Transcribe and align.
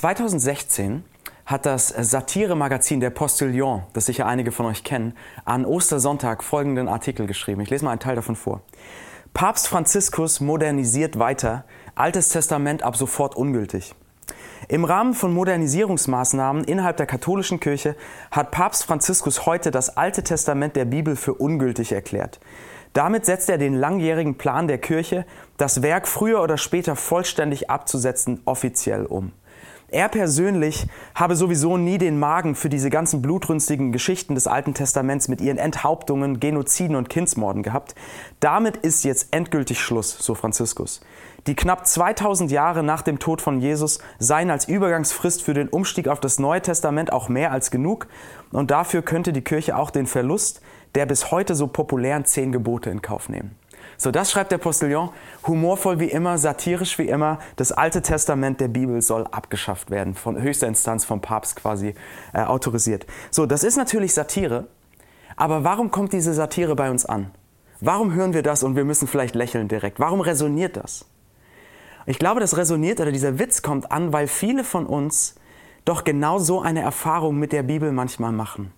2016 0.00 1.04
hat 1.44 1.66
das 1.66 1.88
Satire-Magazin 1.88 3.00
Der 3.00 3.10
Postillon, 3.10 3.82
das 3.92 4.06
sicher 4.06 4.24
einige 4.24 4.50
von 4.50 4.64
euch 4.64 4.82
kennen, 4.82 5.12
an 5.44 5.66
Ostersonntag 5.66 6.42
folgenden 6.42 6.88
Artikel 6.88 7.26
geschrieben. 7.26 7.60
Ich 7.60 7.68
lese 7.68 7.84
mal 7.84 7.90
einen 7.90 8.00
Teil 8.00 8.16
davon 8.16 8.34
vor. 8.34 8.62
Papst 9.34 9.68
Franziskus 9.68 10.40
modernisiert 10.40 11.18
weiter, 11.18 11.66
Altes 11.96 12.30
Testament 12.30 12.82
ab 12.82 12.96
sofort 12.96 13.36
ungültig. 13.36 13.94
Im 14.68 14.86
Rahmen 14.86 15.12
von 15.12 15.34
Modernisierungsmaßnahmen 15.34 16.64
innerhalb 16.64 16.96
der 16.96 17.04
katholischen 17.04 17.60
Kirche 17.60 17.94
hat 18.30 18.52
Papst 18.52 18.84
Franziskus 18.84 19.44
heute 19.44 19.70
das 19.70 19.98
Alte 19.98 20.22
Testament 20.22 20.76
der 20.76 20.86
Bibel 20.86 21.14
für 21.14 21.34
ungültig 21.34 21.92
erklärt. 21.92 22.40
Damit 22.94 23.26
setzt 23.26 23.50
er 23.50 23.58
den 23.58 23.74
langjährigen 23.74 24.38
Plan 24.38 24.66
der 24.66 24.78
Kirche, 24.78 25.26
das 25.58 25.82
Werk 25.82 26.08
früher 26.08 26.42
oder 26.42 26.56
später 26.56 26.96
vollständig 26.96 27.68
abzusetzen, 27.68 28.40
offiziell 28.46 29.04
um. 29.04 29.32
Er 29.92 30.08
persönlich 30.08 30.86
habe 31.14 31.34
sowieso 31.34 31.76
nie 31.76 31.98
den 31.98 32.18
Magen 32.18 32.54
für 32.54 32.68
diese 32.68 32.90
ganzen 32.90 33.22
blutrünstigen 33.22 33.92
Geschichten 33.92 34.34
des 34.34 34.46
Alten 34.46 34.74
Testaments 34.74 35.28
mit 35.28 35.40
ihren 35.40 35.58
Enthauptungen, 35.58 36.38
Genoziden 36.38 36.96
und 36.96 37.08
Kindsmorden 37.10 37.62
gehabt. 37.62 37.94
Damit 38.38 38.76
ist 38.78 39.04
jetzt 39.04 39.28
endgültig 39.32 39.80
Schluss, 39.80 40.16
so 40.18 40.34
Franziskus. 40.34 41.00
Die 41.46 41.56
knapp 41.56 41.86
2000 41.86 42.50
Jahre 42.50 42.82
nach 42.82 43.02
dem 43.02 43.18
Tod 43.18 43.40
von 43.40 43.60
Jesus 43.60 43.98
seien 44.18 44.50
als 44.50 44.68
Übergangsfrist 44.68 45.42
für 45.42 45.54
den 45.54 45.68
Umstieg 45.68 46.06
auf 46.06 46.20
das 46.20 46.38
Neue 46.38 46.62
Testament 46.62 47.12
auch 47.12 47.28
mehr 47.28 47.50
als 47.50 47.70
genug 47.70 48.06
und 48.52 48.70
dafür 48.70 49.02
könnte 49.02 49.32
die 49.32 49.42
Kirche 49.42 49.76
auch 49.76 49.90
den 49.90 50.06
Verlust 50.06 50.60
der 50.94 51.06
bis 51.06 51.30
heute 51.30 51.54
so 51.54 51.68
populären 51.68 52.24
zehn 52.24 52.52
Gebote 52.52 52.90
in 52.90 53.02
Kauf 53.02 53.28
nehmen. 53.28 53.59
So, 54.02 54.10
das 54.10 54.30
schreibt 54.30 54.50
der 54.50 54.56
Postillon. 54.56 55.10
Humorvoll 55.46 56.00
wie 56.00 56.10
immer, 56.10 56.38
satirisch 56.38 56.96
wie 56.96 57.08
immer. 57.08 57.38
Das 57.56 57.70
Alte 57.70 58.00
Testament 58.00 58.58
der 58.58 58.68
Bibel 58.68 59.02
soll 59.02 59.26
abgeschafft 59.26 59.90
werden, 59.90 60.14
von 60.14 60.40
höchster 60.40 60.66
Instanz 60.66 61.04
vom 61.04 61.20
Papst 61.20 61.56
quasi 61.56 61.94
äh, 62.32 62.40
autorisiert. 62.40 63.04
So, 63.30 63.44
das 63.44 63.62
ist 63.62 63.76
natürlich 63.76 64.14
Satire. 64.14 64.68
Aber 65.36 65.64
warum 65.64 65.90
kommt 65.90 66.14
diese 66.14 66.32
Satire 66.32 66.76
bei 66.76 66.90
uns 66.90 67.04
an? 67.04 67.30
Warum 67.82 68.14
hören 68.14 68.32
wir 68.32 68.42
das 68.42 68.62
und 68.62 68.74
wir 68.74 68.86
müssen 68.86 69.06
vielleicht 69.06 69.34
lächeln 69.34 69.68
direkt? 69.68 70.00
Warum 70.00 70.22
resoniert 70.22 70.78
das? 70.78 71.04
Ich 72.06 72.18
glaube, 72.18 72.40
das 72.40 72.56
resoniert 72.56 73.00
oder 73.00 73.12
dieser 73.12 73.38
Witz 73.38 73.60
kommt 73.60 73.92
an, 73.92 74.14
weil 74.14 74.28
viele 74.28 74.64
von 74.64 74.86
uns 74.86 75.34
doch 75.84 76.04
genau 76.04 76.38
so 76.38 76.62
eine 76.62 76.80
Erfahrung 76.80 77.38
mit 77.38 77.52
der 77.52 77.64
Bibel 77.64 77.92
manchmal 77.92 78.32
machen 78.32 78.72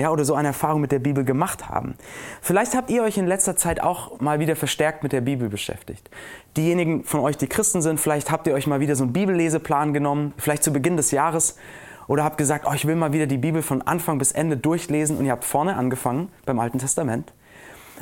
ja, 0.00 0.10
oder 0.10 0.24
so 0.24 0.34
eine 0.34 0.48
Erfahrung 0.48 0.80
mit 0.80 0.92
der 0.92 0.98
Bibel 0.98 1.24
gemacht 1.24 1.68
haben. 1.68 1.94
Vielleicht 2.40 2.74
habt 2.74 2.90
ihr 2.90 3.02
euch 3.02 3.18
in 3.18 3.26
letzter 3.26 3.56
Zeit 3.56 3.82
auch 3.82 4.20
mal 4.20 4.40
wieder 4.40 4.56
verstärkt 4.56 5.02
mit 5.02 5.12
der 5.12 5.20
Bibel 5.20 5.48
beschäftigt. 5.48 6.10
Diejenigen 6.56 7.04
von 7.04 7.20
euch, 7.20 7.36
die 7.36 7.46
Christen 7.46 7.82
sind, 7.82 8.00
vielleicht 8.00 8.30
habt 8.30 8.46
ihr 8.46 8.54
euch 8.54 8.66
mal 8.66 8.80
wieder 8.80 8.96
so 8.96 9.04
einen 9.04 9.12
Bibelleseplan 9.12 9.92
genommen, 9.92 10.32
vielleicht 10.36 10.64
zu 10.64 10.72
Beginn 10.72 10.96
des 10.96 11.10
Jahres, 11.10 11.56
oder 12.06 12.24
habt 12.24 12.38
gesagt, 12.38 12.66
oh, 12.68 12.72
ich 12.74 12.86
will 12.86 12.96
mal 12.96 13.12
wieder 13.12 13.28
die 13.28 13.38
Bibel 13.38 13.62
von 13.62 13.82
Anfang 13.82 14.18
bis 14.18 14.32
Ende 14.32 14.56
durchlesen 14.56 15.16
und 15.16 15.26
ihr 15.26 15.30
habt 15.30 15.44
vorne 15.44 15.76
angefangen 15.76 16.28
beim 16.44 16.58
Alten 16.58 16.78
Testament. 16.78 17.32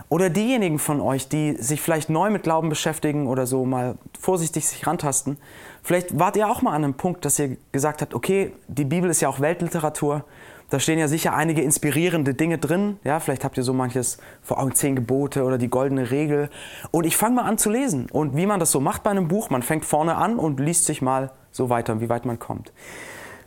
Oder 0.09 0.31
diejenigen 0.31 0.79
von 0.79 1.01
euch, 1.01 1.29
die 1.29 1.57
sich 1.59 1.83
vielleicht 1.83 2.09
neu 2.09 2.31
mit 2.31 2.43
Glauben 2.43 2.69
beschäftigen 2.69 3.27
oder 3.27 3.47
so 3.47 3.67
mal 3.67 3.97
vorsichtig 4.19 4.67
sich 4.67 4.87
rantasten, 4.87 5.37
vielleicht 5.83 6.19
wart 6.19 6.37
ihr 6.37 6.49
auch 6.49 6.63
mal 6.63 6.73
an 6.73 6.85
einem 6.85 6.95
Punkt, 6.95 7.25
dass 7.25 7.39
ihr 7.39 7.57
gesagt 7.73 8.01
habt, 8.01 8.15
okay, 8.15 8.53
die 8.69 8.85
Bibel 8.85 9.11
ist 9.11 9.21
ja 9.21 9.29
auch 9.29 9.41
Weltliteratur 9.41 10.25
da 10.71 10.79
stehen 10.79 10.99
ja 10.99 11.09
sicher 11.09 11.35
einige 11.35 11.63
inspirierende 11.63 12.35
Dinge 12.35 12.59
drin. 12.59 12.99
Ja, 13.03 13.21
vielleicht 13.21 13.45
habt 13.45 13.57
ihr 13.57 13.63
so 13.63 13.73
manches 13.73 14.19
vor 14.43 14.59
Augen, 14.61 14.75
zehn 14.75 14.97
Gebote 14.97 15.45
oder 15.45 15.57
die 15.57 15.69
goldene 15.69 16.11
Regel. 16.11 16.51
Und 16.91 17.05
ich 17.05 17.17
fange 17.17 17.37
mal 17.37 17.45
an 17.45 17.57
zu 17.57 17.71
lesen. 17.71 18.11
Und 18.11 18.37
wie 18.37 18.45
man 18.45 18.61
das 18.61 18.71
so 18.71 18.81
macht 18.81 19.03
bei 19.03 19.11
einem 19.11 19.29
Buch, 19.29 19.49
man 19.49 19.63
fängt 19.63 19.87
vorne 19.87 20.17
an 20.17 20.39
und 20.39 20.61
liest 20.61 20.85
sich 20.85 21.01
mal 21.01 21.33
so 21.53 21.71
weiter, 21.71 22.01
wie 22.03 22.11
weit 22.11 22.27
man 22.27 22.39
kommt. 22.39 22.73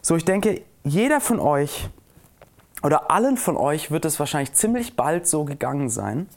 So, 0.02 0.16
ich 0.16 0.26
denke, 0.26 0.64
jeder 0.84 1.22
von 1.22 1.40
euch 1.40 1.90
oder 2.82 3.12
allen 3.12 3.38
von 3.38 3.56
euch 3.56 3.92
wird 3.92 4.06
es 4.06 4.20
wahrscheinlich 4.20 4.54
ziemlich 4.54 4.96
bald 4.96 5.28
so 5.28 5.46
gegangen 5.46 5.90
sein, 5.90 6.28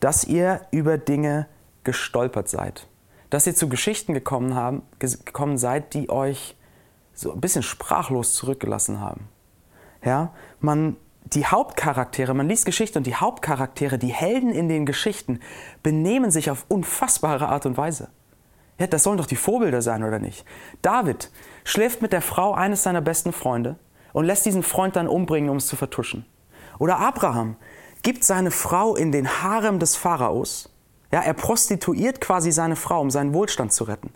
dass 0.00 0.24
ihr 0.24 0.62
über 0.70 0.96
Dinge 0.96 1.46
gestolpert 1.84 2.48
seid. 2.48 2.86
Dass 3.28 3.46
ihr 3.46 3.54
zu 3.54 3.68
Geschichten 3.68 4.14
gekommen, 4.14 4.54
haben, 4.54 4.82
gekommen 4.98 5.58
seid, 5.58 5.92
die 5.92 6.08
euch 6.08 6.56
so 7.12 7.32
ein 7.32 7.40
bisschen 7.40 7.62
sprachlos 7.62 8.32
zurückgelassen 8.32 8.98
haben. 8.98 9.28
Ja, 10.04 10.32
man, 10.60 10.96
die 11.24 11.46
Hauptcharaktere, 11.46 12.34
man 12.34 12.48
liest 12.48 12.66
Geschichte 12.66 12.98
und 12.98 13.06
die 13.06 13.14
Hauptcharaktere, 13.14 13.98
die 13.98 14.12
Helden 14.12 14.50
in 14.50 14.68
den 14.68 14.86
Geschichten, 14.86 15.40
benehmen 15.82 16.30
sich 16.30 16.50
auf 16.50 16.66
unfassbare 16.68 17.48
Art 17.48 17.66
und 17.66 17.76
Weise. 17.76 18.08
Ja, 18.78 18.86
das 18.86 19.04
sollen 19.04 19.18
doch 19.18 19.26
die 19.26 19.36
Vorbilder 19.36 19.82
sein, 19.82 20.02
oder 20.02 20.18
nicht? 20.18 20.44
David 20.82 21.30
schläft 21.62 22.02
mit 22.02 22.12
der 22.12 22.22
Frau 22.22 22.52
eines 22.52 22.82
seiner 22.82 23.00
besten 23.00 23.32
Freunde 23.32 23.76
und 24.12 24.24
lässt 24.24 24.44
diesen 24.44 24.62
Freund 24.62 24.96
dann 24.96 25.08
umbringen, 25.08 25.50
um 25.50 25.58
es 25.58 25.66
zu 25.66 25.76
vertuschen. 25.76 26.26
Oder 26.78 26.98
Abraham 26.98 27.56
gibt 28.02 28.24
seine 28.24 28.50
Frau 28.50 28.96
in 28.96 29.12
den 29.12 29.42
Harem 29.42 29.78
des 29.78 29.94
Pharaos. 29.94 30.68
Ja, 31.12 31.20
er 31.20 31.34
prostituiert 31.34 32.20
quasi 32.20 32.50
seine 32.50 32.74
Frau, 32.74 33.00
um 33.00 33.10
seinen 33.10 33.34
Wohlstand 33.34 33.72
zu 33.72 33.84
retten. 33.84 34.10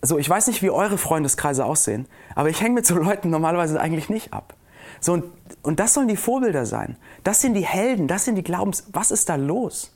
So, 0.00 0.18
ich 0.18 0.28
weiß 0.28 0.46
nicht, 0.46 0.62
wie 0.62 0.70
eure 0.70 0.98
Freundeskreise 0.98 1.64
aussehen, 1.64 2.06
aber 2.34 2.48
ich 2.48 2.60
hänge 2.60 2.74
mit 2.74 2.86
so 2.86 2.96
Leuten 2.96 3.30
normalerweise 3.30 3.80
eigentlich 3.80 4.08
nicht 4.08 4.32
ab. 4.32 4.54
So, 5.02 5.14
und, 5.14 5.24
und 5.62 5.80
das 5.80 5.94
sollen 5.94 6.08
die 6.08 6.16
Vorbilder 6.16 6.64
sein. 6.64 6.96
Das 7.24 7.40
sind 7.40 7.54
die 7.54 7.66
Helden, 7.66 8.06
das 8.06 8.24
sind 8.24 8.36
die 8.36 8.44
Glaubens. 8.44 8.84
Was 8.92 9.10
ist 9.10 9.28
da 9.28 9.34
los? 9.34 9.94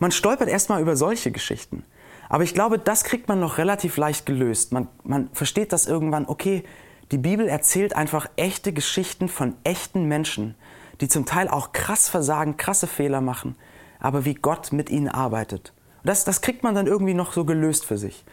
Man 0.00 0.10
stolpert 0.10 0.48
erstmal 0.48 0.82
über 0.82 0.96
solche 0.96 1.30
Geschichten. 1.30 1.84
Aber 2.28 2.42
ich 2.42 2.52
glaube, 2.52 2.78
das 2.78 3.04
kriegt 3.04 3.28
man 3.28 3.38
noch 3.38 3.58
relativ 3.58 3.96
leicht 3.96 4.26
gelöst. 4.26 4.72
Man, 4.72 4.88
man 5.04 5.30
versteht 5.32 5.72
das 5.72 5.86
irgendwann, 5.86 6.26
okay, 6.26 6.64
die 7.12 7.18
Bibel 7.18 7.46
erzählt 7.46 7.94
einfach 7.94 8.28
echte 8.34 8.72
Geschichten 8.72 9.28
von 9.28 9.54
echten 9.62 10.06
Menschen, 10.08 10.56
die 11.00 11.08
zum 11.08 11.26
Teil 11.26 11.48
auch 11.48 11.72
krass 11.72 12.08
versagen, 12.08 12.56
krasse 12.56 12.88
Fehler 12.88 13.20
machen, 13.20 13.54
aber 14.00 14.24
wie 14.24 14.34
Gott 14.34 14.72
mit 14.72 14.90
ihnen 14.90 15.08
arbeitet. 15.08 15.72
Das, 16.02 16.24
das 16.24 16.40
kriegt 16.40 16.64
man 16.64 16.74
dann 16.74 16.86
irgendwie 16.88 17.14
noch 17.14 17.32
so 17.32 17.44
gelöst 17.44 17.84
für 17.84 17.98
sich. 17.98 18.24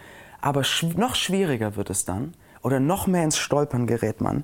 Aber 0.41 0.63
sch 0.63 0.83
noch 0.95 1.15
schwieriger 1.15 1.75
wird 1.75 1.91
es 1.91 2.05
dann, 2.05 2.33
oder 2.63 2.79
noch 2.79 3.05
mehr 3.07 3.23
ins 3.23 3.37
Stolpern 3.37 3.87
gerät 3.87 4.19
man, 4.19 4.43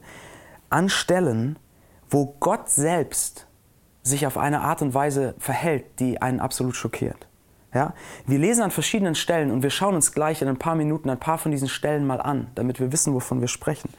an 0.70 0.90
Stellen, 0.90 1.58
wo 2.10 2.36
Gott 2.40 2.70
selbst 2.70 3.48
sich 4.04 4.26
auf 4.26 4.38
eine 4.38 4.62
Art 4.62 4.82
und 4.82 4.94
Weise 4.94 5.36
verhält, 5.38 6.00
die 6.00 6.22
einen 6.22 6.40
absolut 6.40 6.76
schockiert. 6.76 7.28
Ja? 7.74 7.94
Wir 8.26 8.40
lesen 8.40 8.64
an 8.64 8.72
verschiedenen 8.72 9.16
Stellen 9.16 9.52
und 9.52 9.64
wir 9.64 9.70
schauen 9.70 9.96
uns 9.96 10.14
gleich 10.14 10.42
in 10.42 10.48
ein 10.48 10.58
paar 10.58 10.76
Minuten 10.76 11.10
ein 11.10 11.20
paar 11.20 11.38
von 11.38 11.52
diesen 11.52 11.68
Stellen 11.68 12.08
mal 12.08 12.22
an, 12.22 12.48
damit 12.56 12.80
wir 12.80 12.92
wissen, 12.92 13.14
wovon 13.14 13.42
wir 13.42 13.48
sprechen. 13.48 13.90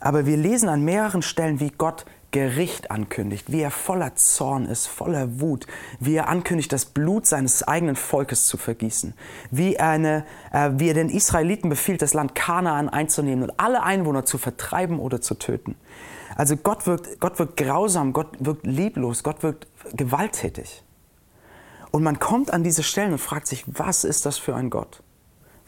Aber 0.00 0.26
wir 0.26 0.36
lesen 0.36 0.68
an 0.68 0.82
mehreren 0.82 1.22
Stellen, 1.22 1.60
wie 1.60 1.70
Gott 1.70 2.04
Gericht 2.30 2.90
ankündigt, 2.90 3.50
wie 3.50 3.60
er 3.60 3.70
voller 3.70 4.14
Zorn 4.16 4.66
ist, 4.66 4.86
voller 4.86 5.40
Wut, 5.40 5.66
wie 6.00 6.14
er 6.14 6.28
ankündigt, 6.28 6.72
das 6.72 6.84
Blut 6.84 7.26
seines 7.26 7.62
eigenen 7.62 7.96
Volkes 7.96 8.46
zu 8.46 8.56
vergießen, 8.56 9.14
wie, 9.50 9.78
eine, 9.78 10.24
äh, 10.52 10.70
wie 10.74 10.88
er 10.88 10.94
den 10.94 11.08
Israeliten 11.08 11.68
befiehlt, 11.70 12.02
das 12.02 12.14
Land 12.14 12.34
Kanaan 12.34 12.88
einzunehmen 12.88 13.44
und 13.44 13.58
alle 13.58 13.82
Einwohner 13.82 14.24
zu 14.24 14.38
vertreiben 14.38 14.98
oder 14.98 15.20
zu 15.20 15.34
töten. 15.34 15.76
Also 16.36 16.56
Gott 16.56 16.86
wirkt, 16.86 17.20
Gott 17.20 17.38
wirkt 17.38 17.56
grausam, 17.56 18.12
Gott 18.12 18.28
wirkt 18.38 18.66
lieblos, 18.66 19.22
Gott 19.22 19.42
wirkt 19.42 19.66
gewalttätig. 19.94 20.82
Und 21.90 22.02
man 22.02 22.18
kommt 22.18 22.52
an 22.52 22.62
diese 22.62 22.82
Stellen 22.82 23.12
und 23.12 23.18
fragt 23.18 23.46
sich, 23.46 23.64
was 23.66 24.04
ist 24.04 24.26
das 24.26 24.36
für 24.36 24.54
ein 24.54 24.68
Gott? 24.68 25.02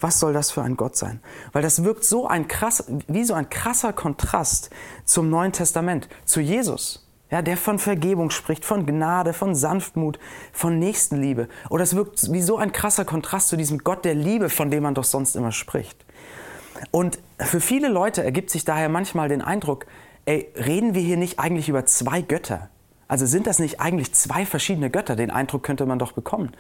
Was 0.01 0.21
soll 0.21 0.33
das 0.33 0.51
für 0.51 0.63
ein 0.63 0.77
Gott 0.77 0.97
sein? 0.97 1.21
Weil 1.53 1.63
das 1.63 1.85
wirkt 1.85 2.05
so 2.05 2.27
ein 2.27 2.47
krass, 2.49 2.85
wie 3.09 3.25
so 3.25 3.35
ein 3.35 3.51
krasser 3.51 3.93
Kontrast 3.93 4.71
zum 5.05 5.29
Neuen 5.31 5.53
Testament, 5.53 6.09
zu 6.25 6.41
Jesus. 6.41 7.05
Ja, 7.31 7.43
der 7.43 7.59
von 7.59 7.79
Vergebung 7.79 8.31
spricht, 8.31 8.65
von 8.65 8.87
Gnade, 8.87 9.35
von 9.35 9.55
Sanftmut, 9.55 10.19
von 10.53 10.79
Nächstenliebe. 10.79 11.49
Oder 11.69 11.83
es 11.83 11.95
wirkt 11.95 12.33
wie 12.33 12.41
so 12.41 12.57
ein 12.57 12.73
krasser 12.73 13.05
Kontrast 13.05 13.49
zu 13.49 13.57
diesem 13.57 13.79
Gott 13.79 14.05
der 14.05 14.15
Liebe, 14.15 14.49
von 14.49 14.71
dem 14.71 14.85
man 14.85 14.95
doch 14.95 15.05
sonst 15.05 15.37
immer 15.37 15.53
spricht. 15.53 16.07
Und 16.91 17.19
für 17.39 17.61
viele 17.61 17.89
Leute 17.89 18.23
ergibt 18.23 18.51
sich 18.51 18.65
daher 18.65 18.89
manchmal 18.89 19.29
den 19.29 19.43
Eindruck, 19.43 19.87
ey, 20.25 20.51
reden 20.57 20.95
wir 20.95 21.03
hier 21.03 21.17
nicht 21.19 21.39
eigentlich 21.39 21.69
über 21.69 21.85
zwei 21.85 22.23
Götter? 22.23 22.71
Also 23.09 23.25
sind 23.25 23.47
das 23.47 23.59
nicht 23.59 23.81
eigentlich 23.81 24.13
zwei 24.13 24.45
verschiedene 24.45 24.91
Götter? 24.91 25.17
Den 25.17 25.31
Eindruck 25.31 25.63
könnte 25.63 25.87
man 25.87 25.99
doch 25.99 26.13
bekommen. 26.13 26.53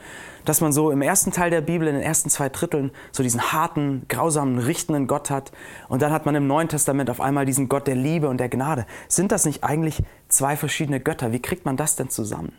Dass 0.46 0.62
man 0.62 0.72
so 0.72 0.90
im 0.90 1.02
ersten 1.02 1.30
Teil 1.30 1.50
der 1.50 1.60
Bibel, 1.60 1.86
in 1.86 1.94
den 1.94 2.02
ersten 2.02 2.30
zwei 2.30 2.48
Dritteln, 2.48 2.90
so 3.12 3.22
diesen 3.22 3.52
harten, 3.52 4.06
grausamen, 4.08 4.58
richtenden 4.58 5.06
Gott 5.06 5.28
hat. 5.28 5.52
Und 5.88 6.00
dann 6.00 6.10
hat 6.10 6.24
man 6.24 6.34
im 6.34 6.46
Neuen 6.46 6.68
Testament 6.68 7.10
auf 7.10 7.20
einmal 7.20 7.44
diesen 7.44 7.68
Gott 7.68 7.86
der 7.86 7.96
Liebe 7.96 8.30
und 8.30 8.38
der 8.38 8.48
Gnade. 8.48 8.86
Sind 9.08 9.30
das 9.30 9.44
nicht 9.44 9.62
eigentlich 9.62 10.02
zwei 10.28 10.56
verschiedene 10.56 11.00
Götter? 11.00 11.32
Wie 11.32 11.42
kriegt 11.42 11.66
man 11.66 11.76
das 11.76 11.96
denn 11.96 12.08
zusammen? 12.08 12.52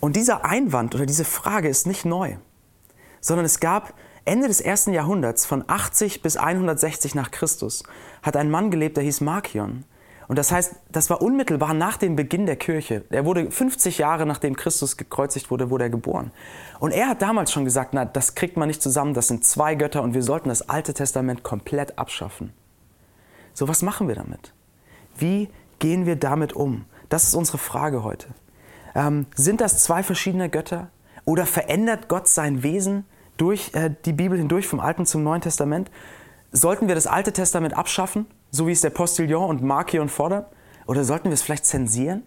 Und 0.00 0.16
dieser 0.16 0.44
Einwand 0.44 0.94
oder 0.96 1.06
diese 1.06 1.24
Frage 1.24 1.68
ist 1.68 1.86
nicht 1.86 2.04
neu, 2.04 2.36
sondern 3.20 3.46
es 3.46 3.60
gab 3.60 3.94
Ende 4.24 4.48
des 4.48 4.60
ersten 4.60 4.92
Jahrhunderts, 4.92 5.46
von 5.46 5.64
80 5.68 6.20
bis 6.20 6.36
160 6.36 7.14
nach 7.14 7.30
Christus, 7.30 7.84
hat 8.24 8.36
ein 8.36 8.50
Mann 8.50 8.72
gelebt, 8.72 8.96
der 8.96 9.04
hieß 9.04 9.20
Markion. 9.20 9.84
Und 10.28 10.36
das 10.36 10.50
heißt, 10.50 10.74
das 10.90 11.08
war 11.08 11.22
unmittelbar 11.22 11.72
nach 11.72 11.96
dem 11.96 12.16
Beginn 12.16 12.46
der 12.46 12.56
Kirche. 12.56 13.04
Er 13.10 13.24
wurde 13.24 13.50
50 13.50 13.98
Jahre 13.98 14.26
nachdem 14.26 14.56
Christus 14.56 14.96
gekreuzigt 14.96 15.50
wurde, 15.50 15.70
wurde 15.70 15.84
er 15.84 15.90
geboren. 15.90 16.32
Und 16.80 16.92
er 16.92 17.08
hat 17.08 17.22
damals 17.22 17.52
schon 17.52 17.64
gesagt, 17.64 17.94
na, 17.94 18.04
das 18.04 18.34
kriegt 18.34 18.56
man 18.56 18.68
nicht 18.68 18.82
zusammen, 18.82 19.14
das 19.14 19.28
sind 19.28 19.44
zwei 19.44 19.74
Götter 19.74 20.02
und 20.02 20.14
wir 20.14 20.22
sollten 20.22 20.48
das 20.48 20.68
Alte 20.68 20.94
Testament 20.94 21.42
komplett 21.42 21.98
abschaffen. 21.98 22.52
So, 23.54 23.68
was 23.68 23.82
machen 23.82 24.08
wir 24.08 24.16
damit? 24.16 24.52
Wie 25.16 25.48
gehen 25.78 26.06
wir 26.06 26.16
damit 26.16 26.52
um? 26.52 26.84
Das 27.08 27.24
ist 27.24 27.34
unsere 27.34 27.58
Frage 27.58 28.02
heute. 28.02 28.28
Ähm, 28.94 29.26
sind 29.34 29.60
das 29.60 29.82
zwei 29.82 30.02
verschiedene 30.02 30.48
Götter? 30.48 30.90
Oder 31.24 31.44
verändert 31.46 32.08
Gott 32.08 32.28
sein 32.28 32.62
Wesen 32.62 33.04
durch 33.36 33.70
äh, 33.74 33.90
die 34.04 34.12
Bibel 34.12 34.38
hindurch, 34.38 34.66
vom 34.66 34.80
Alten 34.80 35.06
zum 35.06 35.22
Neuen 35.22 35.40
Testament? 35.40 35.90
Sollten 36.52 36.88
wir 36.88 36.94
das 36.94 37.06
Alte 37.06 37.32
Testament 37.32 37.76
abschaffen, 37.76 38.26
so 38.50 38.66
wie 38.66 38.72
es 38.72 38.80
der 38.80 38.90
Postillon 38.90 39.50
und 39.50 39.62
Markion 39.62 40.08
fordern? 40.08 40.46
Oder 40.86 41.04
sollten 41.04 41.26
wir 41.26 41.34
es 41.34 41.42
vielleicht 41.42 41.66
zensieren? 41.66 42.22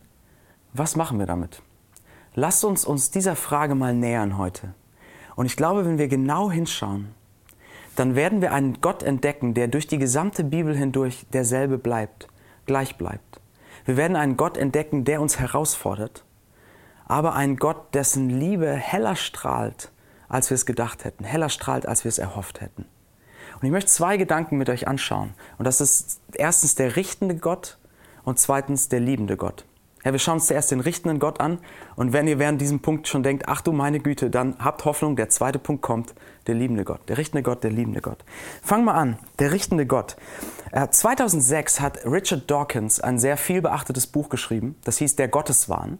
Was 0.73 0.95
machen 0.95 1.19
wir 1.19 1.25
damit? 1.25 1.61
Lasst 2.35 2.63
uns 2.63 2.85
uns 2.85 3.11
dieser 3.11 3.35
Frage 3.35 3.75
mal 3.75 3.93
nähern 3.93 4.37
heute. 4.37 4.73
Und 5.35 5.45
ich 5.45 5.55
glaube, 5.55 5.85
wenn 5.85 5.97
wir 5.97 6.07
genau 6.07 6.51
hinschauen, 6.51 7.09
dann 7.95 8.15
werden 8.15 8.41
wir 8.41 8.53
einen 8.53 8.81
Gott 8.81 9.03
entdecken, 9.03 9.53
der 9.53 9.67
durch 9.67 9.87
die 9.87 9.97
gesamte 9.97 10.43
Bibel 10.43 10.75
hindurch 10.75 11.25
derselbe 11.33 11.77
bleibt, 11.77 12.27
gleich 12.65 12.97
bleibt. 12.97 13.41
Wir 13.85 13.97
werden 13.97 14.15
einen 14.15 14.37
Gott 14.37 14.57
entdecken, 14.57 15.05
der 15.05 15.21
uns 15.21 15.39
herausfordert, 15.39 16.23
aber 17.05 17.33
einen 17.33 17.57
Gott, 17.57 17.93
dessen 17.95 18.29
Liebe 18.29 18.71
heller 18.71 19.15
strahlt, 19.15 19.91
als 20.27 20.49
wir 20.49 20.55
es 20.55 20.65
gedacht 20.65 21.03
hätten, 21.03 21.23
heller 21.23 21.49
strahlt, 21.49 21.87
als 21.87 22.03
wir 22.03 22.09
es 22.09 22.19
erhofft 22.19 22.61
hätten. 22.61 22.85
Und 23.59 23.65
ich 23.65 23.71
möchte 23.71 23.91
zwei 23.91 24.17
Gedanken 24.17 24.57
mit 24.57 24.69
euch 24.69 24.87
anschauen. 24.87 25.33
Und 25.57 25.65
das 25.65 25.81
ist 25.81 26.21
erstens 26.33 26.75
der 26.75 26.95
richtende 26.95 27.35
Gott 27.35 27.77
und 28.23 28.39
zweitens 28.39 28.89
der 28.89 28.99
liebende 28.99 29.37
Gott. 29.37 29.65
Ja, 30.05 30.13
wir 30.13 30.19
schauen 30.19 30.35
uns 30.35 30.47
zuerst 30.47 30.71
den 30.71 30.79
richtenden 30.79 31.19
Gott 31.19 31.41
an. 31.41 31.59
Und 31.97 32.13
wenn 32.13 32.25
ihr 32.27 32.39
während 32.39 32.61
diesem 32.61 32.79
Punkt 32.79 33.09
schon 33.09 33.21
denkt, 33.21 33.49
ach 33.49 33.61
du 33.61 33.73
meine 33.73 33.99
Güte, 33.99 34.29
dann 34.29 34.55
habt 34.59 34.85
Hoffnung, 34.85 35.17
der 35.17 35.27
zweite 35.27 35.59
Punkt 35.59 35.81
kommt, 35.81 36.13
der 36.47 36.55
liebende 36.55 36.85
Gott. 36.85 37.01
Der 37.09 37.17
richtende 37.17 37.43
Gott, 37.43 37.65
der 37.65 37.71
liebende 37.71 37.99
Gott. 37.99 38.23
Fangen 38.61 38.85
wir 38.85 38.93
an, 38.93 39.17
der 39.39 39.51
richtende 39.51 39.85
Gott. 39.85 40.15
Äh, 40.71 40.87
2006 40.87 41.81
hat 41.81 42.05
Richard 42.05 42.49
Dawkins 42.49 43.01
ein 43.01 43.19
sehr 43.19 43.35
viel 43.35 43.61
beachtetes 43.61 44.07
Buch 44.07 44.29
geschrieben. 44.29 44.77
Das 44.85 44.97
hieß 44.99 45.17
Der 45.17 45.27
Gotteswahn. 45.27 45.97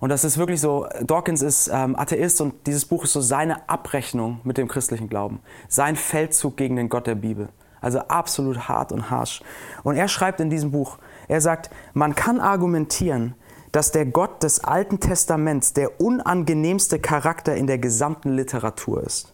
Und 0.00 0.08
das 0.08 0.24
ist 0.24 0.38
wirklich 0.38 0.60
so, 0.60 0.86
Dawkins 1.02 1.42
ist 1.42 1.70
ähm, 1.72 1.94
Atheist 1.94 2.40
und 2.40 2.66
dieses 2.66 2.86
Buch 2.86 3.04
ist 3.04 3.12
so 3.12 3.20
seine 3.20 3.68
Abrechnung 3.68 4.40
mit 4.44 4.56
dem 4.56 4.66
christlichen 4.66 5.08
Glauben. 5.08 5.40
Sein 5.68 5.94
Feldzug 5.94 6.56
gegen 6.56 6.76
den 6.76 6.88
Gott 6.88 7.06
der 7.06 7.14
Bibel. 7.14 7.50
Also 7.82 8.00
absolut 8.00 8.68
hart 8.68 8.92
und 8.92 9.10
harsch. 9.10 9.42
Und 9.84 9.96
er 9.96 10.08
schreibt 10.08 10.40
in 10.40 10.50
diesem 10.50 10.70
Buch, 10.70 10.98
er 11.28 11.40
sagt, 11.40 11.70
man 11.92 12.14
kann 12.14 12.40
argumentieren, 12.40 13.34
dass 13.72 13.92
der 13.92 14.06
Gott 14.06 14.42
des 14.42 14.64
Alten 14.64 15.00
Testaments 15.00 15.74
der 15.74 16.00
unangenehmste 16.00 16.98
Charakter 16.98 17.54
in 17.54 17.66
der 17.66 17.78
gesamten 17.78 18.30
Literatur 18.30 19.02
ist. 19.02 19.32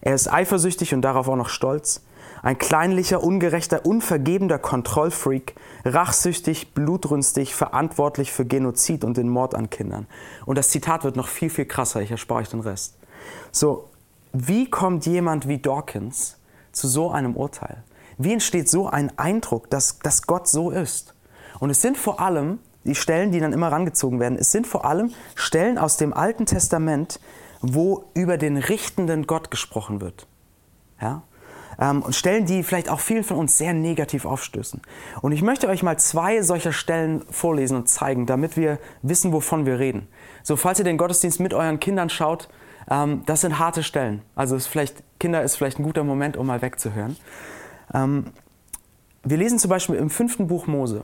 Er 0.00 0.14
ist 0.14 0.32
eifersüchtig 0.32 0.94
und 0.94 1.02
darauf 1.02 1.28
auch 1.28 1.36
noch 1.36 1.48
stolz, 1.48 2.02
ein 2.42 2.58
kleinlicher, 2.58 3.22
ungerechter, 3.22 3.86
unvergebender 3.86 4.58
Kontrollfreak, 4.58 5.54
rachsüchtig, 5.84 6.74
blutrünstig, 6.74 7.54
verantwortlich 7.54 8.32
für 8.32 8.44
Genozid 8.44 9.04
und 9.04 9.16
den 9.16 9.28
Mord 9.28 9.54
an 9.54 9.70
Kindern. 9.70 10.06
Und 10.44 10.58
das 10.58 10.70
Zitat 10.70 11.04
wird 11.04 11.16
noch 11.16 11.28
viel, 11.28 11.50
viel 11.50 11.66
krasser, 11.66 12.02
ich 12.02 12.10
erspare 12.10 12.40
euch 12.40 12.48
den 12.48 12.60
Rest. 12.60 12.98
So, 13.52 13.88
wie 14.32 14.68
kommt 14.68 15.06
jemand 15.06 15.46
wie 15.46 15.58
Dawkins 15.58 16.36
zu 16.72 16.88
so 16.88 17.10
einem 17.10 17.36
Urteil? 17.36 17.84
Wie 18.18 18.32
entsteht 18.32 18.68
so 18.68 18.88
ein 18.88 19.16
Eindruck, 19.18 19.70
dass, 19.70 20.00
dass 20.00 20.26
Gott 20.26 20.48
so 20.48 20.70
ist? 20.70 21.14
Und 21.60 21.70
es 21.70 21.80
sind 21.80 21.96
vor 21.96 22.20
allem 22.20 22.58
die 22.84 22.96
Stellen, 22.96 23.30
die 23.30 23.38
dann 23.38 23.52
immer 23.52 23.70
rangezogen 23.70 24.18
werden, 24.18 24.36
es 24.36 24.50
sind 24.50 24.66
vor 24.66 24.84
allem 24.84 25.12
Stellen 25.36 25.78
aus 25.78 25.96
dem 25.96 26.12
Alten 26.12 26.46
Testament, 26.46 27.20
wo 27.60 28.04
über 28.14 28.36
den 28.38 28.56
richtenden 28.56 29.28
Gott 29.28 29.52
gesprochen 29.52 30.00
wird. 30.00 30.26
Ja? 31.00 31.22
Ähm, 31.80 32.02
und 32.02 32.14
Stellen, 32.14 32.46
die 32.46 32.62
vielleicht 32.62 32.88
auch 32.88 33.00
vielen 33.00 33.24
von 33.24 33.36
uns 33.36 33.58
sehr 33.58 33.72
negativ 33.72 34.24
aufstößen. 34.24 34.80
Und 35.20 35.32
ich 35.32 35.42
möchte 35.42 35.68
euch 35.68 35.82
mal 35.82 35.98
zwei 35.98 36.42
solcher 36.42 36.72
Stellen 36.72 37.22
vorlesen 37.30 37.76
und 37.76 37.88
zeigen, 37.88 38.26
damit 38.26 38.56
wir 38.56 38.78
wissen, 39.02 39.32
wovon 39.32 39.66
wir 39.66 39.78
reden. 39.78 40.08
So, 40.42 40.56
falls 40.56 40.78
ihr 40.78 40.84
den 40.84 40.98
Gottesdienst 40.98 41.40
mit 41.40 41.54
euren 41.54 41.80
Kindern 41.80 42.10
schaut, 42.10 42.48
ähm, 42.90 43.22
das 43.26 43.42
sind 43.42 43.58
harte 43.58 43.82
Stellen. 43.82 44.22
Also 44.34 44.56
ist 44.56 44.66
vielleicht, 44.66 45.02
Kinder 45.18 45.42
ist 45.42 45.56
vielleicht 45.56 45.78
ein 45.78 45.84
guter 45.84 46.04
Moment, 46.04 46.36
um 46.36 46.46
mal 46.46 46.62
wegzuhören. 46.62 47.16
Ähm, 47.94 48.26
wir 49.24 49.36
lesen 49.36 49.58
zum 49.58 49.70
Beispiel 49.70 49.96
im 49.96 50.10
fünften 50.10 50.48
Buch 50.48 50.66
Mose. 50.66 51.02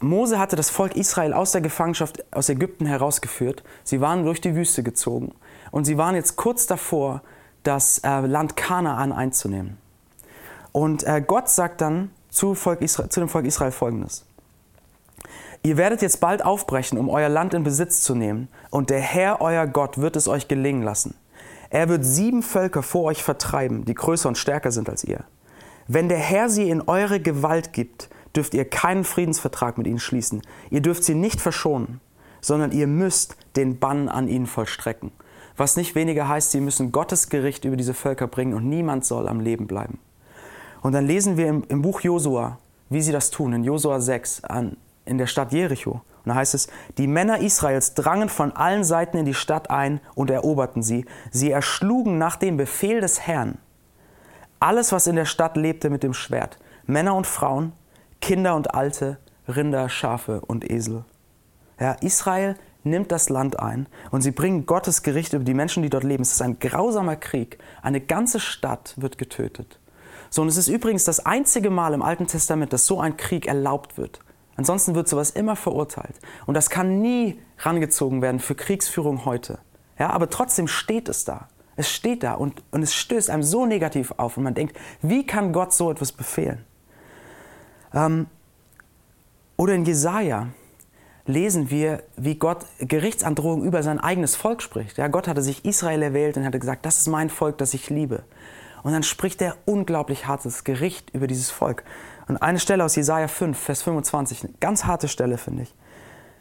Mose 0.00 0.38
hatte 0.38 0.56
das 0.56 0.70
Volk 0.70 0.96
Israel 0.96 1.32
aus 1.32 1.52
der 1.52 1.60
Gefangenschaft 1.60 2.24
aus 2.32 2.48
Ägypten 2.48 2.86
herausgeführt. 2.86 3.62
Sie 3.84 4.00
waren 4.00 4.24
durch 4.24 4.40
die 4.40 4.54
Wüste 4.54 4.82
gezogen 4.82 5.34
und 5.70 5.84
sie 5.84 5.98
waren 5.98 6.14
jetzt 6.14 6.36
kurz 6.36 6.66
davor, 6.66 7.22
das 7.64 7.98
äh, 7.98 8.20
Land 8.20 8.56
Kanaan 8.56 9.12
einzunehmen. 9.12 9.78
Und 10.72 11.04
äh, 11.04 11.22
Gott 11.26 11.48
sagt 11.48 11.80
dann 11.80 12.10
zu, 12.30 12.52
Israel, 12.52 13.08
zu 13.08 13.20
dem 13.20 13.28
Volk 13.28 13.46
Israel 13.46 13.72
folgendes. 13.72 14.24
Ihr 15.62 15.76
werdet 15.76 16.02
jetzt 16.02 16.20
bald 16.20 16.44
aufbrechen, 16.44 16.98
um 16.98 17.08
euer 17.08 17.28
Land 17.28 17.54
in 17.54 17.64
Besitz 17.64 18.02
zu 18.02 18.14
nehmen, 18.14 18.48
und 18.70 18.90
der 18.90 19.00
Herr, 19.00 19.40
euer 19.40 19.66
Gott, 19.66 19.98
wird 19.98 20.14
es 20.16 20.28
euch 20.28 20.46
gelingen 20.46 20.82
lassen. 20.82 21.14
Er 21.70 21.88
wird 21.88 22.04
sieben 22.04 22.42
Völker 22.42 22.82
vor 22.82 23.04
euch 23.04 23.22
vertreiben, 23.22 23.84
die 23.84 23.94
größer 23.94 24.28
und 24.28 24.36
stärker 24.36 24.70
sind 24.70 24.88
als 24.90 25.04
ihr. 25.04 25.24
Wenn 25.88 26.08
der 26.08 26.18
Herr 26.18 26.48
sie 26.48 26.68
in 26.68 26.82
eure 26.82 27.18
Gewalt 27.18 27.72
gibt, 27.72 28.10
dürft 28.36 28.54
ihr 28.54 28.64
keinen 28.64 29.04
Friedensvertrag 29.04 29.78
mit 29.78 29.86
ihnen 29.86 29.98
schließen. 29.98 30.42
Ihr 30.70 30.82
dürft 30.82 31.04
sie 31.04 31.14
nicht 31.14 31.40
verschonen, 31.40 32.00
sondern 32.40 32.72
ihr 32.72 32.86
müsst 32.86 33.36
den 33.56 33.78
Bann 33.78 34.08
an 34.08 34.28
ihnen 34.28 34.46
vollstrecken. 34.46 35.12
Was 35.56 35.76
nicht 35.76 35.94
weniger 35.94 36.28
heißt, 36.28 36.50
sie 36.50 36.60
müssen 36.60 36.92
Gottes 36.92 37.28
Gericht 37.28 37.64
über 37.64 37.76
diese 37.76 37.94
Völker 37.94 38.26
bringen 38.26 38.54
und 38.54 38.68
niemand 38.68 39.04
soll 39.04 39.28
am 39.28 39.40
Leben 39.40 39.66
bleiben. 39.66 39.98
Und 40.82 40.92
dann 40.92 41.06
lesen 41.06 41.36
wir 41.36 41.46
im, 41.46 41.64
im 41.68 41.82
Buch 41.82 42.00
Josua, 42.00 42.58
wie 42.90 43.00
sie 43.00 43.12
das 43.12 43.30
tun, 43.30 43.52
in 43.52 43.64
Josua 43.64 44.00
6, 44.00 44.44
an, 44.44 44.76
in 45.04 45.18
der 45.18 45.26
Stadt 45.26 45.52
Jericho. 45.52 46.02
Und 46.24 46.30
da 46.30 46.34
heißt 46.34 46.54
es, 46.54 46.68
die 46.98 47.06
Männer 47.06 47.38
Israels 47.38 47.94
drangen 47.94 48.28
von 48.28 48.52
allen 48.52 48.84
Seiten 48.84 49.16
in 49.16 49.24
die 49.24 49.34
Stadt 49.34 49.70
ein 49.70 50.00
und 50.14 50.30
eroberten 50.30 50.82
sie. 50.82 51.04
Sie 51.30 51.50
erschlugen 51.50 52.18
nach 52.18 52.36
dem 52.36 52.56
Befehl 52.56 53.00
des 53.00 53.20
Herrn 53.20 53.58
alles, 54.64 54.92
was 54.92 55.06
in 55.06 55.16
der 55.16 55.26
Stadt 55.26 55.56
lebte, 55.58 55.90
mit 55.90 56.02
dem 56.02 56.14
Schwert. 56.14 56.58
Männer 56.86 57.14
und 57.14 57.26
Frauen, 57.26 57.72
Kinder 58.22 58.54
und 58.54 58.74
Alte, 58.74 59.18
Rinder, 59.46 59.90
Schafe 59.90 60.40
und 60.40 60.70
Esel. 60.70 61.04
Ja, 61.78 61.92
Israel 62.00 62.56
nimmt 62.84 63.12
das 63.12 63.28
Land 63.28 63.58
ein 63.58 63.88
und 64.10 64.22
sie 64.22 64.30
bringen 64.30 64.66
Gottes 64.66 65.02
Gericht 65.02 65.32
über 65.32 65.44
die 65.44 65.54
Menschen, 65.54 65.82
die 65.82 65.90
dort 65.90 66.04
leben. 66.04 66.22
Es 66.22 66.32
ist 66.32 66.42
ein 66.42 66.58
grausamer 66.58 67.16
Krieg. 67.16 67.58
Eine 67.82 68.00
ganze 68.00 68.40
Stadt 68.40 68.94
wird 68.96 69.18
getötet. 69.18 69.80
So, 70.30 70.42
und 70.42 70.48
es 70.48 70.56
ist 70.56 70.68
übrigens 70.68 71.04
das 71.04 71.24
einzige 71.24 71.70
Mal 71.70 71.94
im 71.94 72.02
Alten 72.02 72.26
Testament, 72.26 72.72
dass 72.72 72.86
so 72.86 73.00
ein 73.00 73.16
Krieg 73.16 73.46
erlaubt 73.46 73.96
wird. 73.96 74.20
Ansonsten 74.56 74.94
wird 74.94 75.08
sowas 75.08 75.30
immer 75.30 75.56
verurteilt. 75.56 76.14
Und 76.46 76.54
das 76.54 76.70
kann 76.70 77.00
nie 77.00 77.40
rangezogen 77.58 78.22
werden 78.22 78.40
für 78.40 78.54
Kriegsführung 78.54 79.24
heute. 79.24 79.58
Ja, 79.98 80.10
aber 80.10 80.30
trotzdem 80.30 80.68
steht 80.68 81.08
es 81.08 81.24
da. 81.24 81.48
Es 81.76 81.90
steht 81.90 82.22
da 82.22 82.34
und, 82.34 82.62
und 82.70 82.82
es 82.82 82.94
stößt 82.94 83.30
einem 83.30 83.42
so 83.42 83.66
negativ 83.66 84.14
auf 84.16 84.36
und 84.36 84.44
man 84.44 84.54
denkt, 84.54 84.76
wie 85.02 85.26
kann 85.26 85.52
Gott 85.52 85.72
so 85.72 85.90
etwas 85.90 86.12
befehlen? 86.12 86.64
Ähm, 87.92 88.26
oder 89.56 89.74
in 89.74 89.84
Jesaja, 89.84 90.48
lesen 91.26 91.70
wir, 91.70 92.02
wie 92.16 92.36
Gott 92.36 92.66
Gerichtsandrohungen 92.78 93.66
über 93.66 93.82
sein 93.82 93.98
eigenes 93.98 94.36
Volk 94.36 94.62
spricht. 94.62 94.98
Ja, 94.98 95.08
Gott 95.08 95.28
hatte 95.28 95.42
sich 95.42 95.64
Israel 95.64 96.02
erwählt 96.02 96.36
und 96.36 96.44
hatte 96.44 96.58
gesagt, 96.58 96.84
das 96.84 96.98
ist 96.98 97.08
mein 97.08 97.30
Volk, 97.30 97.58
das 97.58 97.74
ich 97.74 97.90
liebe. 97.90 98.24
Und 98.82 98.92
dann 98.92 99.02
spricht 99.02 99.40
er 99.40 99.56
unglaublich 99.64 100.26
hartes 100.26 100.64
Gericht 100.64 101.10
über 101.14 101.26
dieses 101.26 101.50
Volk. 101.50 101.84
Und 102.28 102.36
eine 102.36 102.58
Stelle 102.58 102.84
aus 102.84 102.96
Jesaja 102.96 103.28
5, 103.28 103.58
Vers 103.58 103.82
25, 103.82 104.44
eine 104.44 104.52
ganz 104.60 104.84
harte 104.84 105.08
Stelle, 105.08 105.38
finde 105.38 105.62
ich. 105.62 105.74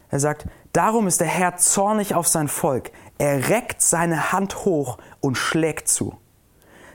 Er 0.10 0.20
sagt, 0.20 0.46
darum 0.74 1.08
ist 1.08 1.22
der 1.22 1.28
Herr 1.28 1.56
zornig 1.58 2.14
auf 2.14 2.28
sein 2.28 2.48
Volk. 2.48 2.92
Er 3.18 3.50
reckt 3.50 3.82
seine 3.82 4.32
Hand 4.32 4.66
hoch 4.66 4.98
und 5.22 5.38
schlägt 5.38 5.88
zu. 5.88 6.18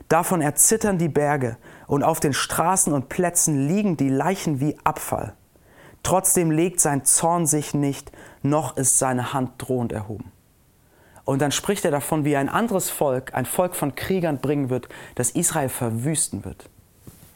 Davon 0.08 0.40
erzittern 0.40 0.98
die 0.98 1.08
Berge 1.08 1.56
und 1.86 2.02
auf 2.02 2.20
den 2.20 2.32
Straßen 2.32 2.92
und 2.92 3.08
Plätzen 3.08 3.66
liegen 3.66 3.96
die 3.96 4.08
Leichen 4.08 4.60
wie 4.60 4.78
Abfall. 4.84 5.34
Trotzdem 6.02 6.50
legt 6.50 6.80
sein 6.80 7.04
Zorn 7.04 7.46
sich 7.46 7.74
nicht, 7.74 8.12
noch 8.42 8.76
ist 8.76 8.98
seine 8.98 9.32
Hand 9.32 9.52
drohend 9.58 9.92
erhoben. 9.92 10.32
Und 11.24 11.42
dann 11.42 11.52
spricht 11.52 11.84
er 11.84 11.90
davon, 11.90 12.24
wie 12.24 12.36
ein 12.36 12.48
anderes 12.48 12.88
Volk, 12.88 13.34
ein 13.34 13.44
Volk 13.44 13.76
von 13.76 13.94
Kriegern 13.94 14.40
bringen 14.40 14.70
wird, 14.70 14.88
das 15.14 15.30
Israel 15.30 15.68
verwüsten 15.68 16.46
wird, 16.46 16.70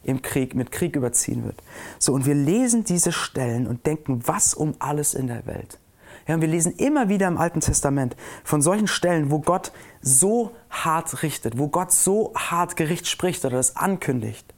im 0.03 0.23
Krieg, 0.23 0.55
mit 0.55 0.73
Krieg 0.73 0.97
überziehen 0.97 1.45
wird. 1.45 1.63
So, 1.99 2.15
und 2.15 2.25
wir 2.25 2.35
lesen 2.35 2.85
diese 2.85 3.13
Stellen 3.13 3.67
und 3.67 3.85
denken, 3.85 4.23
was 4.27 4.55
um 4.55 4.75
alles 4.79 5.13
in 5.13 5.27
der 5.27 5.45
Welt. 5.45 5.79
Ja, 6.27 6.37
und 6.37 6.41
wir 6.41 6.49
lesen 6.49 6.73
immer 6.77 7.09
wieder 7.09 7.29
im 7.29 7.37
Alten 7.37 7.61
Testament 7.61 8.17
von 8.45 8.63
solchen 8.63 8.87
Stellen, 8.87 9.31
wo 9.31 9.41
Gott 9.41 9.73
so 10.01 10.53
hart 10.71 11.23
richtet, 11.23 11.59
wo 11.59 11.69
Gott 11.69 11.93
so 11.93 12.33
hart 12.35 12.77
Gericht 12.77 13.09
spricht 13.09 13.45
oder 13.45 13.57
das 13.57 13.77
ankündigt. 13.77 14.55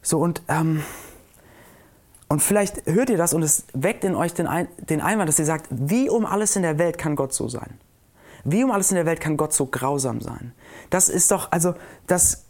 So, 0.00 0.18
und 0.18 0.42
ähm, 0.48 0.82
und 2.32 2.40
vielleicht 2.40 2.86
hört 2.86 3.10
ihr 3.10 3.18
das 3.18 3.34
und 3.34 3.42
es 3.42 3.66
weckt 3.74 4.04
in 4.04 4.14
euch 4.14 4.32
den, 4.32 4.46
Ein 4.46 4.66
den 4.78 5.02
Einwand, 5.02 5.28
dass 5.28 5.38
ihr 5.38 5.44
sagt, 5.44 5.66
wie 5.68 6.08
um 6.08 6.24
alles 6.24 6.56
in 6.56 6.62
der 6.62 6.78
Welt 6.78 6.96
kann 6.96 7.14
Gott 7.14 7.34
so 7.34 7.46
sein? 7.46 7.78
Wie 8.42 8.64
um 8.64 8.70
alles 8.70 8.90
in 8.90 8.94
der 8.94 9.04
Welt 9.04 9.20
kann 9.20 9.36
Gott 9.36 9.52
so 9.52 9.66
grausam 9.66 10.22
sein? 10.22 10.54
Das 10.88 11.10
ist 11.10 11.30
doch, 11.30 11.52
also, 11.52 11.74
das, 12.06 12.46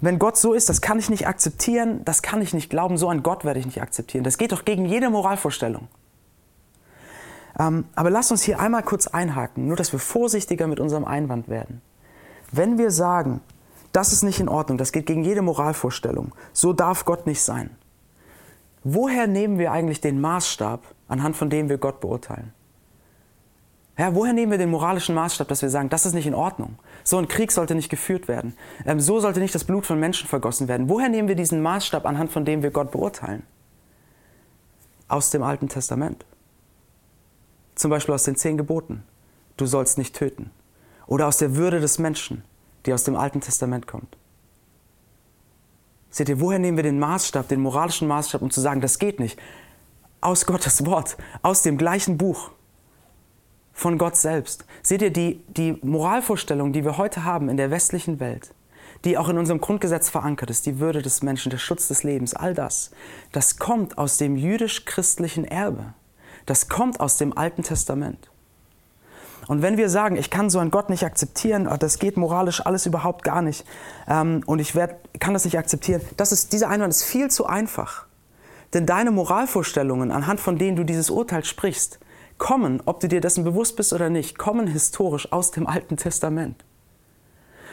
wenn 0.00 0.20
Gott 0.20 0.36
so 0.36 0.52
ist, 0.52 0.68
das 0.68 0.80
kann 0.80 1.00
ich 1.00 1.10
nicht 1.10 1.26
akzeptieren, 1.26 2.04
das 2.04 2.22
kann 2.22 2.40
ich 2.42 2.54
nicht 2.54 2.70
glauben, 2.70 2.96
so 2.96 3.08
einen 3.08 3.24
Gott 3.24 3.44
werde 3.44 3.58
ich 3.58 3.66
nicht 3.66 3.82
akzeptieren. 3.82 4.22
Das 4.22 4.38
geht 4.38 4.52
doch 4.52 4.64
gegen 4.64 4.84
jede 4.84 5.10
Moralvorstellung. 5.10 5.88
Ähm, 7.58 7.86
aber 7.96 8.10
lasst 8.10 8.30
uns 8.30 8.44
hier 8.44 8.60
einmal 8.60 8.84
kurz 8.84 9.08
einhaken, 9.08 9.66
nur 9.66 9.76
dass 9.76 9.90
wir 9.90 9.98
vorsichtiger 9.98 10.68
mit 10.68 10.78
unserem 10.78 11.06
Einwand 11.06 11.48
werden. 11.48 11.82
Wenn 12.52 12.78
wir 12.78 12.92
sagen, 12.92 13.40
das 13.90 14.12
ist 14.12 14.22
nicht 14.22 14.38
in 14.38 14.48
Ordnung, 14.48 14.78
das 14.78 14.92
geht 14.92 15.06
gegen 15.06 15.24
jede 15.24 15.42
Moralvorstellung, 15.42 16.30
so 16.52 16.72
darf 16.72 17.04
Gott 17.04 17.26
nicht 17.26 17.42
sein. 17.42 17.76
Woher 18.84 19.26
nehmen 19.26 19.58
wir 19.58 19.72
eigentlich 19.72 20.02
den 20.02 20.20
Maßstab, 20.20 20.84
anhand 21.08 21.36
von 21.36 21.48
dem 21.48 21.70
wir 21.70 21.78
Gott 21.78 22.00
beurteilen? 22.00 22.52
Ja, 23.96 24.14
woher 24.14 24.32
nehmen 24.32 24.50
wir 24.50 24.58
den 24.58 24.70
moralischen 24.70 25.14
Maßstab, 25.14 25.48
dass 25.48 25.62
wir 25.62 25.70
sagen, 25.70 25.88
das 25.88 26.04
ist 26.04 26.14
nicht 26.14 26.26
in 26.26 26.34
Ordnung? 26.34 26.78
So 27.04 27.16
ein 27.16 27.28
Krieg 27.28 27.52
sollte 27.52 27.74
nicht 27.74 27.88
geführt 27.88 28.28
werden. 28.28 28.54
Ähm, 28.84 29.00
so 29.00 29.20
sollte 29.20 29.40
nicht 29.40 29.54
das 29.54 29.64
Blut 29.64 29.86
von 29.86 30.00
Menschen 30.00 30.28
vergossen 30.28 30.68
werden. 30.68 30.88
Woher 30.88 31.08
nehmen 31.08 31.28
wir 31.28 31.36
diesen 31.36 31.62
Maßstab, 31.62 32.04
anhand 32.04 32.32
von 32.32 32.44
dem 32.44 32.62
wir 32.62 32.70
Gott 32.70 32.90
beurteilen? 32.90 33.44
Aus 35.06 35.30
dem 35.30 35.42
Alten 35.42 35.68
Testament. 35.68 36.26
Zum 37.76 37.90
Beispiel 37.90 38.14
aus 38.14 38.24
den 38.24 38.36
zehn 38.36 38.58
Geboten. 38.58 39.04
Du 39.56 39.66
sollst 39.66 39.96
nicht 39.96 40.16
töten. 40.16 40.50
Oder 41.06 41.28
aus 41.28 41.38
der 41.38 41.54
Würde 41.54 41.80
des 41.80 41.98
Menschen, 41.98 42.42
die 42.86 42.92
aus 42.92 43.04
dem 43.04 43.16
Alten 43.16 43.40
Testament 43.40 43.86
kommt. 43.86 44.16
Seht 46.14 46.28
ihr, 46.28 46.38
woher 46.38 46.60
nehmen 46.60 46.76
wir 46.78 46.84
den 46.84 47.00
Maßstab, 47.00 47.48
den 47.48 47.60
moralischen 47.60 48.06
Maßstab, 48.06 48.40
um 48.40 48.48
zu 48.48 48.60
sagen, 48.60 48.80
das 48.80 49.00
geht 49.00 49.18
nicht? 49.18 49.36
Aus 50.20 50.46
Gottes 50.46 50.86
Wort, 50.86 51.16
aus 51.42 51.62
dem 51.62 51.76
gleichen 51.76 52.16
Buch 52.16 52.52
von 53.72 53.98
Gott 53.98 54.14
selbst. 54.14 54.64
Seht 54.80 55.02
ihr, 55.02 55.10
die, 55.10 55.42
die 55.48 55.76
Moralvorstellung, 55.82 56.72
die 56.72 56.84
wir 56.84 56.98
heute 56.98 57.24
haben 57.24 57.48
in 57.48 57.56
der 57.56 57.72
westlichen 57.72 58.20
Welt, 58.20 58.54
die 59.04 59.18
auch 59.18 59.28
in 59.28 59.38
unserem 59.38 59.60
Grundgesetz 59.60 60.08
verankert 60.08 60.50
ist, 60.50 60.66
die 60.66 60.78
Würde 60.78 61.02
des 61.02 61.24
Menschen, 61.24 61.50
der 61.50 61.58
Schutz 61.58 61.88
des 61.88 62.04
Lebens, 62.04 62.32
all 62.32 62.54
das, 62.54 62.92
das 63.32 63.58
kommt 63.58 63.98
aus 63.98 64.16
dem 64.16 64.36
jüdisch-christlichen 64.36 65.44
Erbe. 65.44 65.94
Das 66.46 66.68
kommt 66.68 67.00
aus 67.00 67.16
dem 67.16 67.36
Alten 67.36 67.64
Testament. 67.64 68.30
Und 69.46 69.62
wenn 69.62 69.76
wir 69.76 69.88
sagen, 69.88 70.16
ich 70.16 70.30
kann 70.30 70.50
so 70.50 70.58
einen 70.58 70.70
Gott 70.70 70.90
nicht 70.90 71.04
akzeptieren, 71.04 71.68
das 71.78 71.98
geht 71.98 72.16
moralisch 72.16 72.64
alles 72.64 72.86
überhaupt 72.86 73.24
gar 73.24 73.42
nicht 73.42 73.64
ähm, 74.08 74.42
und 74.46 74.58
ich 74.58 74.74
werd, 74.74 74.96
kann 75.20 75.34
das 75.34 75.44
nicht 75.44 75.58
akzeptieren, 75.58 76.00
das 76.16 76.32
ist, 76.32 76.52
dieser 76.52 76.68
Einwand 76.68 76.92
ist 76.92 77.04
viel 77.04 77.30
zu 77.30 77.46
einfach. 77.46 78.06
Denn 78.72 78.86
deine 78.86 79.10
Moralvorstellungen, 79.10 80.10
anhand 80.10 80.40
von 80.40 80.58
denen 80.58 80.76
du 80.76 80.84
dieses 80.84 81.10
Urteil 81.10 81.44
sprichst, 81.44 82.00
kommen, 82.38 82.82
ob 82.84 83.00
du 83.00 83.08
dir 83.08 83.20
dessen 83.20 83.44
bewusst 83.44 83.76
bist 83.76 83.92
oder 83.92 84.10
nicht, 84.10 84.38
kommen 84.38 84.66
historisch 84.66 85.30
aus 85.32 85.52
dem 85.52 85.66
Alten 85.66 85.96
Testament. 85.96 86.64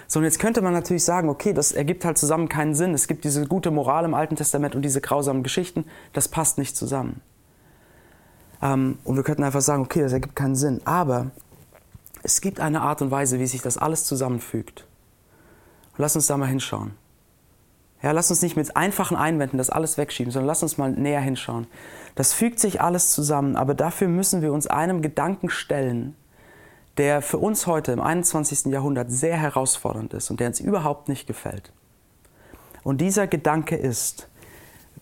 So, 0.07 0.19
und 0.19 0.25
jetzt 0.25 0.39
könnte 0.39 0.61
man 0.61 0.73
natürlich 0.73 1.05
sagen, 1.05 1.29
okay, 1.29 1.53
das 1.53 1.71
ergibt 1.71 2.03
halt 2.03 2.17
zusammen 2.17 2.49
keinen 2.49 2.75
Sinn. 2.75 2.93
Es 2.93 3.07
gibt 3.07 3.23
diese 3.23 3.47
gute 3.47 3.71
Moral 3.71 4.05
im 4.05 4.13
Alten 4.13 4.35
Testament 4.35 4.75
und 4.75 4.81
diese 4.81 4.99
grausamen 4.99 5.41
Geschichten, 5.41 5.85
das 6.13 6.27
passt 6.27 6.57
nicht 6.57 6.75
zusammen. 6.75 7.21
Ähm, 8.61 8.97
und 9.03 9.15
wir 9.15 9.23
könnten 9.23 9.43
einfach 9.43 9.61
sagen, 9.61 9.83
okay, 9.83 10.01
das 10.01 10.13
ergibt 10.13 10.35
keinen 10.35 10.55
Sinn. 10.55 10.81
Aber 10.85 11.31
es 12.23 12.41
gibt 12.41 12.59
eine 12.59 12.81
Art 12.81 13.01
und 13.01 13.11
Weise, 13.11 13.39
wie 13.39 13.47
sich 13.47 13.61
das 13.61 13.77
alles 13.77 14.05
zusammenfügt. 14.05 14.85
Und 15.93 15.99
lass 15.99 16.15
uns 16.15 16.27
da 16.27 16.37
mal 16.37 16.47
hinschauen. 16.47 16.93
Ja, 18.01 18.11
lass 18.11 18.31
uns 18.31 18.41
nicht 18.41 18.55
mit 18.55 18.75
einfachen 18.75 19.15
Einwänden 19.15 19.57
das 19.57 19.69
alles 19.69 19.97
wegschieben, 19.97 20.31
sondern 20.31 20.47
lass 20.47 20.63
uns 20.63 20.77
mal 20.77 20.91
näher 20.91 21.21
hinschauen. 21.21 21.67
Das 22.15 22.33
fügt 22.33 22.59
sich 22.59 22.81
alles 22.81 23.11
zusammen, 23.11 23.55
aber 23.55 23.75
dafür 23.75 24.07
müssen 24.07 24.41
wir 24.41 24.53
uns 24.53 24.65
einem 24.67 25.01
Gedanken 25.01 25.49
stellen, 25.49 26.15
der 26.97 27.21
für 27.21 27.37
uns 27.37 27.67
heute 27.67 27.91
im 27.91 28.01
21. 28.01 28.65
Jahrhundert 28.65 29.11
sehr 29.11 29.37
herausfordernd 29.37 30.13
ist 30.13 30.31
und 30.31 30.39
der 30.39 30.47
uns 30.47 30.59
überhaupt 30.59 31.09
nicht 31.09 31.27
gefällt. 31.27 31.71
Und 32.83 33.01
dieser 33.01 33.27
Gedanke 33.27 33.75
ist, 33.75 34.27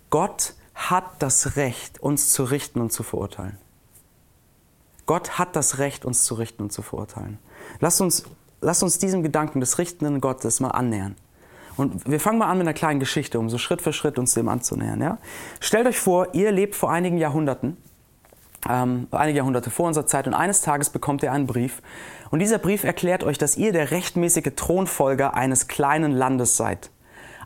Gott 0.09 0.53
hat 0.75 1.05
das 1.19 1.55
Recht, 1.55 1.99
uns 1.99 2.31
zu 2.33 2.43
richten 2.43 2.81
und 2.81 2.91
zu 2.91 3.03
verurteilen. 3.03 3.57
Gott 5.09 5.39
hat 5.39 5.55
das 5.55 5.79
Recht, 5.79 6.05
uns 6.05 6.23
zu 6.23 6.35
richten 6.35 6.61
und 6.61 6.71
zu 6.71 6.83
verurteilen. 6.83 7.39
Lass 7.79 7.99
uns, 7.99 8.25
lass 8.61 8.83
uns 8.83 8.99
diesem 8.99 9.23
Gedanken 9.23 9.59
des 9.59 9.79
richtenden 9.79 10.21
Gottes 10.21 10.59
mal 10.59 10.69
annähern. 10.69 11.15
Und 11.77 12.07
wir 12.07 12.19
fangen 12.19 12.37
mal 12.37 12.45
an 12.45 12.59
mit 12.59 12.67
einer 12.67 12.75
kleinen 12.75 12.99
Geschichte, 12.99 13.39
um 13.39 13.49
so 13.49 13.57
Schritt 13.57 13.81
für 13.81 13.91
Schritt 13.91 14.19
uns 14.19 14.35
dem 14.35 14.47
anzunähern. 14.47 15.01
Ja? 15.01 15.17
Stellt 15.61 15.87
euch 15.87 15.97
vor, 15.97 16.35
ihr 16.35 16.51
lebt 16.51 16.75
vor 16.75 16.91
einigen 16.91 17.17
Jahrhunderten, 17.17 17.77
ähm, 18.69 19.07
einige 19.09 19.37
Jahrhunderte 19.37 19.71
vor 19.71 19.87
unserer 19.87 20.05
Zeit, 20.05 20.27
und 20.27 20.35
eines 20.35 20.61
Tages 20.61 20.91
bekommt 20.91 21.23
ihr 21.23 21.31
einen 21.31 21.47
Brief. 21.47 21.81
Und 22.29 22.37
dieser 22.37 22.59
Brief 22.59 22.83
erklärt 22.83 23.23
euch, 23.23 23.39
dass 23.39 23.57
ihr 23.57 23.71
der 23.71 23.89
rechtmäßige 23.89 24.51
Thronfolger 24.55 25.33
eines 25.33 25.67
kleinen 25.67 26.11
Landes 26.11 26.55
seid. 26.55 26.91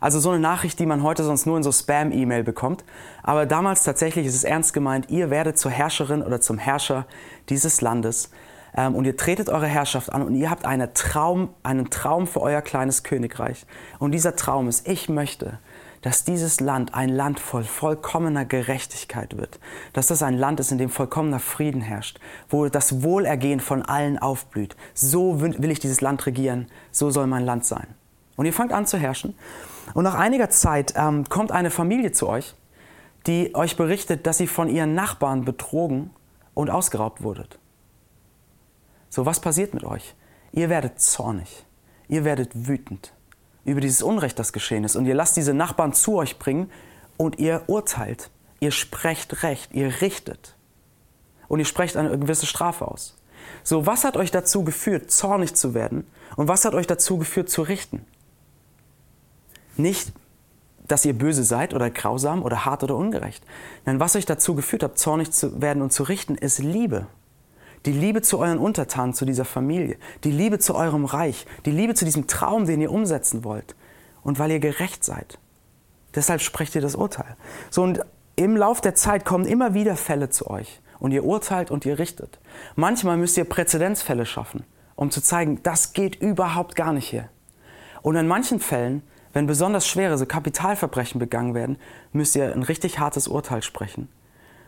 Also 0.04 0.20
so 0.20 0.32
eine 0.32 0.40
Nachricht, 0.40 0.80
die 0.80 0.86
man 0.86 1.02
heute 1.02 1.24
sonst 1.24 1.46
nur 1.46 1.56
in 1.56 1.64
so 1.64 1.72
Spam-E-Mail 1.72 2.44
bekommt. 2.44 2.84
Aber 3.24 3.46
damals 3.46 3.84
tatsächlich 3.84 4.26
ist 4.26 4.36
es 4.36 4.44
ernst 4.44 4.74
gemeint, 4.74 5.10
ihr 5.10 5.30
werdet 5.30 5.58
zur 5.58 5.72
Herrscherin 5.72 6.22
oder 6.22 6.42
zum 6.42 6.58
Herrscher 6.58 7.06
dieses 7.48 7.80
Landes 7.80 8.30
ähm, 8.76 8.96
und 8.96 9.06
ihr 9.06 9.16
tretet 9.16 9.48
eure 9.48 9.66
Herrschaft 9.66 10.12
an 10.12 10.22
und 10.24 10.36
ihr 10.36 10.50
habt 10.50 10.66
eine 10.66 10.94
Traum, 10.94 11.54
einen 11.64 11.90
Traum 11.90 12.28
für 12.28 12.42
euer 12.42 12.62
kleines 12.62 13.04
Königreich. 13.04 13.66
Und 13.98 14.12
dieser 14.12 14.36
Traum 14.36 14.68
ist, 14.68 14.90
ich 14.90 15.08
möchte, 15.08 15.60
dass 16.02 16.26
dieses 16.26 16.60
Land 16.60 16.94
ein 16.94 17.08
Land 17.08 17.40
voll 17.40 17.64
vollkommener 17.64 18.44
Gerechtigkeit 18.44 19.38
wird. 19.38 19.58
Dass 19.94 20.08
das 20.08 20.22
ein 20.22 20.38
Land 20.38 20.60
ist, 20.60 20.74
in 20.74 20.80
dem 20.80 20.90
vollkommener 20.90 21.40
Frieden 21.40 21.80
herrscht, 21.80 22.20
wo 22.50 22.68
das 22.68 23.04
Wohlergehen 23.04 23.62
von 23.62 23.82
allen 23.84 24.20
aufblüht. 24.20 24.76
So 24.94 25.40
will 25.40 25.72
ich 25.72 25.80
dieses 25.80 26.02
Land 26.02 26.26
regieren, 26.26 26.68
so 26.92 27.10
soll 27.10 27.28
mein 27.28 27.46
Land 27.46 27.64
sein. 27.64 27.88
Und 28.36 28.46
ihr 28.46 28.54
fangt 28.54 28.74
an 28.74 28.86
zu 28.86 28.98
herrschen. 28.98 29.36
Und 29.94 30.04
nach 30.04 30.16
einiger 30.16 30.50
Zeit 30.50 30.94
ähm, 30.96 31.28
kommt 31.30 31.52
eine 31.52 31.70
Familie 31.70 32.12
zu 32.12 32.28
euch, 32.28 32.56
die 33.28 33.56
euch 33.56 33.78
berichtet, 33.78 34.25
dass 34.28 34.38
sie 34.38 34.48
von 34.48 34.70
ihren 34.70 34.96
Nachbarn 34.96 35.46
betrogen 35.46 36.12
und 36.54 36.70
ausgeraubt 36.70 37.24
wurdet. 37.24 37.60
So, 39.10 39.25
was 39.25 39.40
passiert 39.40 39.74
mit 39.74 39.84
euch? 39.84 40.16
Ihr 40.52 40.70
werdet 40.70 41.00
zornig, 41.00 41.66
ihr 42.08 42.25
werdet 42.25 42.68
wütend 42.68 43.13
über 43.66 43.82
dieses 43.82 44.02
Unrecht, 44.02 44.40
das 44.40 44.54
geschehen 44.54 44.84
ist. 44.84 44.96
Und 44.96 45.06
ihr 45.06 45.16
lasst 45.16 45.38
diese 45.38 45.54
Nachbarn 45.54 45.94
zu 45.94 46.16
euch 46.16 46.38
bringen 46.40 46.70
und 47.18 47.40
ihr 47.40 47.63
urteilt, 47.68 48.30
ihr 48.60 48.72
sprecht 48.72 49.44
Recht, 49.44 49.74
ihr 49.74 50.02
richtet. 50.02 50.56
Und 51.48 51.60
ihr 51.60 51.66
sprecht 51.66 51.96
eine 51.96 52.18
gewisse 52.18 52.46
Strafe 52.46 52.88
aus. 52.88 53.16
So, 53.63 53.86
was 53.86 54.04
hat 54.04 54.18
euch 54.18 54.32
dazu 54.32 54.63
geführt, 54.63 55.12
zornig 55.12 55.56
zu 55.56 55.74
werden? 55.74 56.08
Und 56.36 56.48
was 56.48 56.66
hat 56.66 56.74
euch 56.74 56.88
dazu 56.88 57.18
geführt, 57.18 57.50
zu 57.50 57.62
richten? 57.62 58.06
Nicht, 59.77 60.13
dass 60.88 61.06
ihr 61.06 61.13
böse 61.13 61.44
seid 61.44 61.74
oder 61.74 61.89
grausam 61.89 62.44
oder 62.44 62.65
hart 62.65 62.84
oder 62.84 62.96
ungerecht. 62.96 63.44
Nein, 63.86 64.00
was 64.00 64.15
euch 64.15 64.25
dazu 64.25 64.56
geführt 64.56 64.84
hat, 64.84 64.98
zornig 64.98 65.32
zu 65.32 65.62
werden 65.62 65.82
und 65.82 65.94
zu 65.94 66.03
richten, 66.03 66.36
ist 66.36 66.60
Liebe 66.60 67.08
die 67.86 67.92
Liebe 67.92 68.22
zu 68.22 68.39
euren 68.39 68.60
Untertanen, 68.60 69.13
zu 69.13 69.25
dieser 69.25 69.46
Familie, 69.46 69.98
die 70.24 70.32
Liebe 70.32 70.60
zu 70.60 70.75
eurem 70.75 71.06
Reich, 71.06 71.46
die 71.65 71.72
Liebe 71.72 71.96
zu 71.96 72.06
diesem 72.06 72.27
Traum, 72.27 72.65
den 72.65 72.82
ihr 72.82 72.92
umsetzen 72.92 73.44
wollt 73.44 73.75
und 74.24 74.39
weil 74.39 74.51
ihr 74.51 74.60
gerecht 74.60 75.03
seid. 75.03 75.38
Deshalb 76.15 76.42
sprecht 76.42 76.75
ihr 76.75 76.82
das 76.82 76.96
Urteil. 76.96 77.36
So 77.70 77.84
und 77.84 78.00
im 78.36 78.56
Lauf 78.56 78.82
der 78.82 78.96
Zeit 78.96 79.25
kommen 79.25 79.46
immer 79.46 79.74
wieder 79.74 79.96
Fälle 79.96 80.30
zu 80.30 80.50
euch 80.50 80.82
und 81.00 81.12
ihr 81.12 81.25
urteilt 81.25 81.72
und 81.72 81.86
ihr 81.86 82.00
richtet. 82.00 82.39
Manchmal 82.75 83.18
müsst 83.18 83.38
ihr 83.38 83.46
Präzedenzfälle 83.46 84.25
schaffen, 84.25 84.63
um 84.96 85.12
zu 85.12 85.22
zeigen, 85.22 85.62
das 85.63 85.94
geht 85.94 86.15
überhaupt 86.15 86.75
gar 86.75 86.94
nicht 86.94 87.10
hier. 87.10 87.30
Und 88.01 88.15
in 88.15 88.27
manchen 88.27 88.60
Fällen, 88.60 89.01
wenn 89.34 89.48
besonders 89.48 89.88
schwere 89.88 90.18
so 90.18 90.25
Kapitalverbrechen 90.25 91.20
begangen 91.20 91.56
werden, 91.56 91.78
müsst 92.12 92.36
ihr 92.36 92.54
ein 92.54 92.63
richtig 92.63 93.00
hartes 93.00 93.28
Urteil 93.28 93.63
sprechen. 93.63 94.08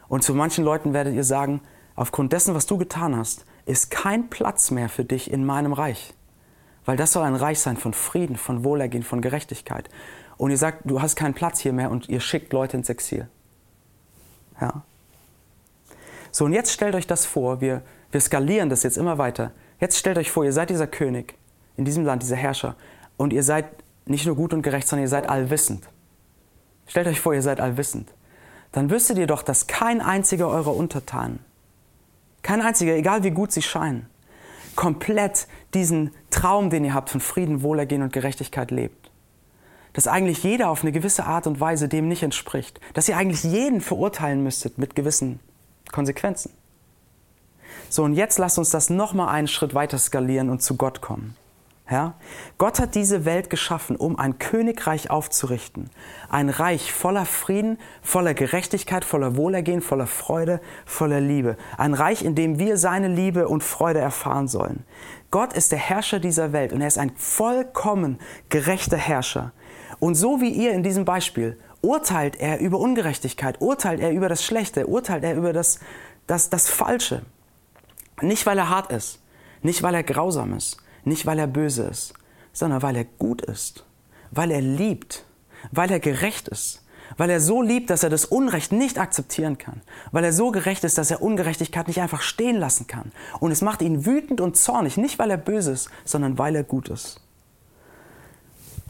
Und 0.07 0.24
zu 0.24 0.34
manchen 0.34 0.63
Leuten 0.63 0.93
werdet 0.93 1.13
ihr 1.13 1.24
sagen, 1.24 1.62
aufgrund 1.95 2.34
dessen, 2.34 2.55
was 2.55 2.65
du 2.65 2.77
getan 2.77 3.15
hast, 3.15 3.45
ist 3.65 3.91
kein 3.91 4.29
Platz 4.29 4.72
mehr 4.72 4.89
für 4.89 5.05
dich 5.05 5.31
in 5.31 5.45
meinem 5.45 5.74
Reich. 5.74 6.13
Weil 6.84 6.98
das 6.98 7.13
soll 7.13 7.24
ein 7.24 7.36
Reich 7.36 7.60
sein 7.60 7.77
von 7.77 7.93
Frieden, 7.93 8.36
von 8.36 8.63
Wohlergehen, 8.63 9.03
von 9.03 9.22
Gerechtigkeit. 9.22 9.89
Und 10.38 10.51
ihr 10.51 10.57
sagt, 10.57 10.81
du 10.86 11.01
hast 11.01 11.15
keinen 11.15 11.34
Platz 11.34 11.60
hier 11.60 11.74
mehr 11.74 11.89
und 11.89 12.10
ihr 12.10 12.19
schickt 12.19 12.53
Leute 12.53 12.77
ins 12.77 12.89
Exil. 12.89 13.27
Ja. 14.60 14.84
So, 16.31 16.45
und 16.45 16.53
jetzt 16.53 16.74
stellt 16.74 16.95
euch 16.95 17.07
das 17.07 17.25
vor, 17.25 17.62
wir, 17.62 17.81
wir 18.12 18.19
skalieren 18.19 18.69
das 18.69 18.84
jetzt 18.84 18.98
immer 18.98 19.17
weiter. 19.17 19.51
Jetzt 19.79 19.98
stellt 19.98 20.17
euch 20.17 20.31
vor, 20.31 20.43
ihr 20.43 20.53
seid 20.53 20.69
dieser 20.69 20.88
König 20.88 21.36
in 21.77 21.86
diesem 21.86 22.03
Land, 22.03 22.24
dieser 22.24 22.36
Herrscher. 22.36 22.75
Und 23.17 23.34
ihr 23.34 23.43
seid 23.43 23.65
nicht 24.05 24.25
nur 24.25 24.35
gut 24.35 24.53
und 24.53 24.62
gerecht, 24.62 24.88
sondern 24.88 25.05
ihr 25.05 25.09
seid 25.09 25.29
allwissend. 25.29 25.88
Stellt 26.88 27.07
euch 27.07 27.19
vor, 27.19 27.33
ihr 27.33 27.41
seid 27.41 27.59
allwissend. 27.59 28.09
Dann 28.71 28.89
wüsstet 28.89 29.17
ihr 29.17 29.27
doch, 29.27 29.41
dass 29.41 29.67
kein 29.67 30.01
einziger 30.01 30.47
eurer 30.47 30.75
Untertanen 30.75 31.39
kein 32.45 32.62
einziger, 32.62 32.93
egal 32.95 33.24
wie 33.24 33.31
gut 33.31 33.51
sie 33.51 33.63
scheinen, 33.63 34.05
komplett 34.75 35.47
diesen 35.74 36.12
Traum, 36.29 36.69
den 36.69 36.85
ihr 36.85 36.93
habt 36.93 37.09
von 37.09 37.19
Frieden, 37.19 37.63
Wohlergehen 37.63 38.03
und 38.03 38.13
Gerechtigkeit 38.13 38.69
lebt. 38.69 39.09
Dass 39.93 40.07
eigentlich 40.07 40.43
jeder 40.43 40.69
auf 40.69 40.83
eine 40.83 40.91
gewisse 40.91 41.25
Art 41.25 41.47
und 41.47 41.59
Weise 41.59 41.88
dem 41.88 42.07
nicht 42.07 42.21
entspricht. 42.21 42.79
Dass 42.93 43.09
ihr 43.09 43.17
eigentlich 43.17 43.43
jeden 43.43 43.81
verurteilen 43.81 44.43
müsstet 44.43 44.77
mit 44.77 44.95
gewissen 44.95 45.39
Konsequenzen. 45.91 46.51
So, 47.89 48.03
und 48.03 48.13
jetzt 48.13 48.38
lasst 48.38 48.59
uns 48.59 48.69
das 48.69 48.91
nochmal 48.91 49.29
einen 49.29 49.47
Schritt 49.47 49.74
weiter 49.74 49.97
skalieren 49.97 50.51
und 50.51 50.62
zu 50.62 50.75
Gott 50.77 51.01
kommen. 51.01 51.35
Ja? 51.89 52.15
Gott 52.58 52.80
hat 52.80 52.96
diese 52.96 53.25
Welt 53.25 53.50
geschaffen, 53.50 53.96
um 53.96 54.18
ein 54.18 54.39
Königreich 54.39 55.12
aufzurichten. 55.12 55.89
Ein 56.30 56.50
Reich 56.50 56.92
voller 56.92 57.25
Frieden, 57.25 57.77
voller 58.01 58.34
Gerechtigkeit, 58.34 59.06
voller 59.06 59.36
Wohlergehen, 59.36 59.82
voller 59.82 60.08
Freude, 60.08 60.62
voller 60.86 61.22
Liebe. 61.22 61.58
Ein 61.77 61.94
Reich, 61.94 62.24
in 62.24 62.34
dem 62.34 62.58
wir 62.58 62.77
seine 62.77 63.08
Liebe 63.08 63.48
und 63.48 63.63
Freude 63.63 64.00
erfahren 64.00 64.48
sollen. 64.48 64.84
Gott 65.30 65.54
ist 65.54 65.72
der 65.72 65.80
Herrscher 65.80 66.20
dieser 66.20 66.54
Welt 66.54 66.74
und 66.74 66.82
er 66.82 66.88
ist 66.88 66.98
ein 66.98 67.12
vollkommen 67.15 68.20
gerechter 68.50 68.98
Herrscher. 68.98 69.51
Und 70.00 70.15
so 70.15 70.42
wie 70.42 70.50
ihr 70.50 70.72
in 70.72 70.82
diesem 70.82 71.06
Beispiel 71.06 71.58
urteilt 71.82 72.39
er 72.39 72.60
über 72.60 72.80
Ungerechtigkeit, 72.80 73.62
urteilt 73.62 74.00
er 74.00 74.12
über 74.12 74.27
das 74.27 74.44
Schlechte, 74.44 74.88
urteilt 74.88 75.24
er 75.24 75.36
über 75.36 75.54
das, 75.54 75.80
das, 76.25 76.50
das 76.50 76.68
Falsche. 76.68 77.22
Nicht, 78.22 78.46
weil 78.46 78.58
er 78.58 78.70
hart 78.70 78.92
ist, 78.92 79.22
nicht, 79.62 79.84
weil 79.84 79.94
er 79.94 80.04
grausam 80.04 80.54
ist, 80.54 80.77
nicht, 81.05 81.25
weil 81.25 81.39
er 81.39 81.47
böse 81.47 81.83
ist, 81.83 82.13
sondern 82.53 82.81
weil 82.81 82.95
er 82.95 83.05
gut 83.05 83.41
ist, 83.41 83.85
weil 84.31 84.51
er 84.51 84.62
liebt, 84.62 85.25
weil 85.71 85.91
er 85.91 86.00
gerecht 86.00 86.47
ist, 86.47 86.83
weil 87.17 87.29
er 87.29 87.39
so 87.39 87.62
liebt, 87.62 87.89
dass 87.89 88.03
er 88.03 88.09
das 88.09 88.25
Unrecht 88.25 88.71
nicht 88.71 88.97
akzeptieren 89.00 89.57
kann, 89.57 89.81
weil 90.12 90.24
er 90.24 90.33
so 90.33 90.51
gerecht 90.51 90.83
ist, 90.83 90.97
dass 90.97 91.12
er 91.12 91.21
Ungerechtigkeit 91.21 91.88
nicht 91.88 92.01
einfach 92.01 92.21
stehen 92.21 92.57
lassen 92.57 92.88
kann. 92.88 93.12
Und 93.39 93.51
es 93.51 93.62
macht 93.62 93.81
ihn 93.81 94.05
wütend 94.05 94.41
und 94.41 94.57
zornig, 94.57 94.97
nicht 94.97 95.19
weil 95.19 95.31
er 95.31 95.38
böse 95.38 95.71
ist, 95.71 95.89
sondern 96.03 96.38
weil 96.38 96.55
er 96.55 96.63
gut 96.63 96.89
ist. 96.89 97.21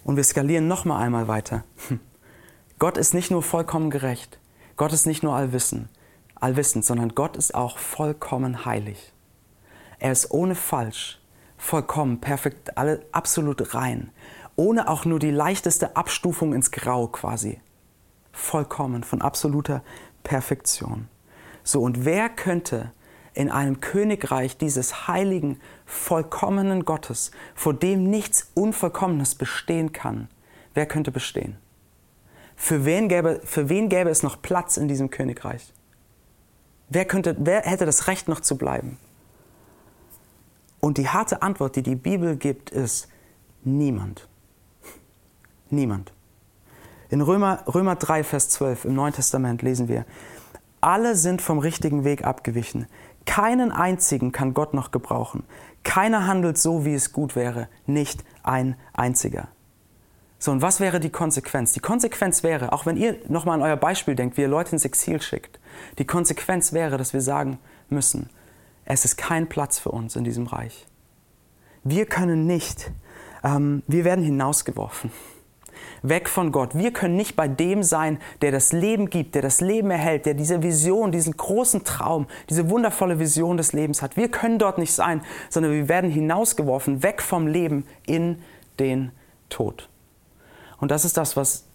Und 0.03 0.17
wir 0.17 0.23
skalieren 0.23 0.67
noch 0.67 0.85
mal 0.85 0.99
einmal 0.99 1.27
weiter. 1.27 1.63
Gott 2.79 2.97
ist 2.97 3.13
nicht 3.13 3.31
nur 3.31 3.41
vollkommen 3.41 3.89
gerecht, 3.89 4.39
Gott 4.77 4.91
ist 4.91 5.05
nicht 5.05 5.23
nur 5.23 5.33
allwissen, 5.33 5.89
allwissend, 6.35 6.83
sondern 6.83 7.15
Gott 7.15 7.37
ist 7.37 7.55
auch 7.55 7.77
vollkommen 7.77 8.65
heilig. 8.65 9.13
Er 9.99 10.11
ist 10.11 10.29
ohne 10.31 10.55
Falsch, 10.55 11.19
vollkommen, 11.65 12.21
perfekt, 12.21 12.77
alle, 12.77 13.03
absolut 13.11 13.73
rein, 13.73 14.11
ohne 14.55 14.87
auch 14.87 15.03
nur 15.03 15.17
die 15.17 15.31
leichteste 15.31 15.95
Abstufung 15.95 16.53
ins 16.53 16.69
Grau 16.69 17.07
quasi. 17.07 17.59
Vollkommen, 18.31 19.03
von 19.03 19.21
absoluter 19.21 19.83
Perfektion. 20.23 21.07
So, 21.63 21.81
und 21.81 22.05
wer 22.05 22.29
könnte 22.29 22.91
in 23.33 23.49
einem 23.49 23.81
Königreich 23.81 24.57
dieses 24.57 25.07
heiligen, 25.07 25.59
vollkommenen 25.85 26.85
Gottes, 26.85 27.31
vor 27.55 27.73
dem 27.73 28.03
nichts 28.03 28.51
Unvollkommenes 28.53 29.33
bestehen 29.35 29.91
kann, 29.91 30.29
wer 30.75 30.85
könnte 30.85 31.11
bestehen? 31.11 31.57
Für 32.55 32.85
wen 32.85 33.09
gäbe, 33.09 33.41
für 33.43 33.69
wen 33.69 33.89
gäbe 33.89 34.11
es 34.11 34.21
noch 34.21 34.41
Platz 34.41 34.77
in 34.77 34.87
diesem 34.87 35.09
Königreich? 35.09 35.73
Wer, 36.89 37.05
könnte, 37.05 37.35
wer 37.39 37.63
hätte 37.63 37.87
das 37.87 38.07
Recht 38.07 38.27
noch 38.27 38.39
zu 38.39 38.55
bleiben? 38.55 38.99
Und 40.85 40.99
die 40.99 41.09
harte 41.09 41.41
Antwort, 41.41 41.75
die 41.77 41.81
die 41.81 41.95
Bibel 41.95 42.35
gibt, 42.35 42.69
ist 42.69 43.07
niemand. 43.63 44.27
Niemand. 45.71 46.13
In 47.09 47.21
Römer, 47.21 47.63
Römer 47.65 47.95
3, 47.95 48.23
Vers 48.23 48.49
12 48.49 48.85
im 48.85 48.93
Neuen 48.93 49.11
Testament 49.11 49.63
lesen 49.63 49.87
wir, 49.87 50.05
alle 50.81 51.15
sind 51.15 51.41
vom 51.41 51.57
richtigen 51.57 52.03
Weg 52.03 52.23
abgewichen. 52.23 52.85
Keinen 53.25 53.71
einzigen 53.71 54.31
kann 54.31 54.53
Gott 54.53 54.75
noch 54.75 54.91
gebrauchen. 54.91 55.43
Keiner 55.83 56.27
handelt 56.27 56.59
so, 56.59 56.85
wie 56.85 56.93
es 56.93 57.11
gut 57.11 57.35
wäre. 57.35 57.67
Nicht 57.87 58.23
ein 58.43 58.75
einziger. 58.93 59.47
So, 60.37 60.51
und 60.51 60.61
was 60.61 60.79
wäre 60.79 60.99
die 60.99 61.09
Konsequenz? 61.09 61.73
Die 61.73 61.79
Konsequenz 61.79 62.43
wäre, 62.43 62.73
auch 62.73 62.85
wenn 62.85 62.97
ihr 62.97 63.17
nochmal 63.27 63.55
an 63.55 63.63
euer 63.63 63.77
Beispiel 63.77 64.13
denkt, 64.13 64.37
wie 64.37 64.41
ihr 64.41 64.47
Leute 64.47 64.73
ins 64.73 64.85
Exil 64.85 65.19
schickt, 65.19 65.59
die 65.97 66.05
Konsequenz 66.05 66.73
wäre, 66.73 66.97
dass 66.97 67.11
wir 67.11 67.21
sagen 67.21 67.57
müssen, 67.89 68.29
es 68.85 69.05
ist 69.05 69.17
kein 69.17 69.47
Platz 69.47 69.79
für 69.79 69.89
uns 69.89 70.15
in 70.15 70.23
diesem 70.23 70.47
Reich. 70.47 70.85
Wir 71.83 72.05
können 72.05 72.45
nicht, 72.45 72.91
ähm, 73.43 73.83
wir 73.87 74.05
werden 74.05 74.23
hinausgeworfen, 74.23 75.11
weg 76.01 76.29
von 76.29 76.51
Gott. 76.51 76.75
Wir 76.75 76.93
können 76.93 77.15
nicht 77.15 77.35
bei 77.35 77.47
dem 77.47 77.83
sein, 77.83 78.19
der 78.41 78.51
das 78.51 78.71
Leben 78.71 79.09
gibt, 79.09 79.35
der 79.35 79.41
das 79.41 79.61
Leben 79.61 79.91
erhält, 79.91 80.25
der 80.25 80.33
diese 80.33 80.63
Vision, 80.63 81.11
diesen 81.11 81.35
großen 81.35 81.83
Traum, 81.83 82.27
diese 82.49 82.69
wundervolle 82.69 83.19
Vision 83.19 83.57
des 83.57 83.73
Lebens 83.73 84.01
hat. 84.01 84.17
Wir 84.17 84.29
können 84.29 84.59
dort 84.59 84.77
nicht 84.77 84.93
sein, 84.93 85.21
sondern 85.49 85.73
wir 85.73 85.89
werden 85.89 86.09
hinausgeworfen, 86.09 87.03
weg 87.03 87.21
vom 87.21 87.47
Leben 87.47 87.85
in 88.05 88.41
den 88.79 89.11
Tod. 89.49 89.89
Und 90.77 90.91
das 90.91 91.05
ist 91.05 91.17
das, 91.17 91.37
was 91.37 91.65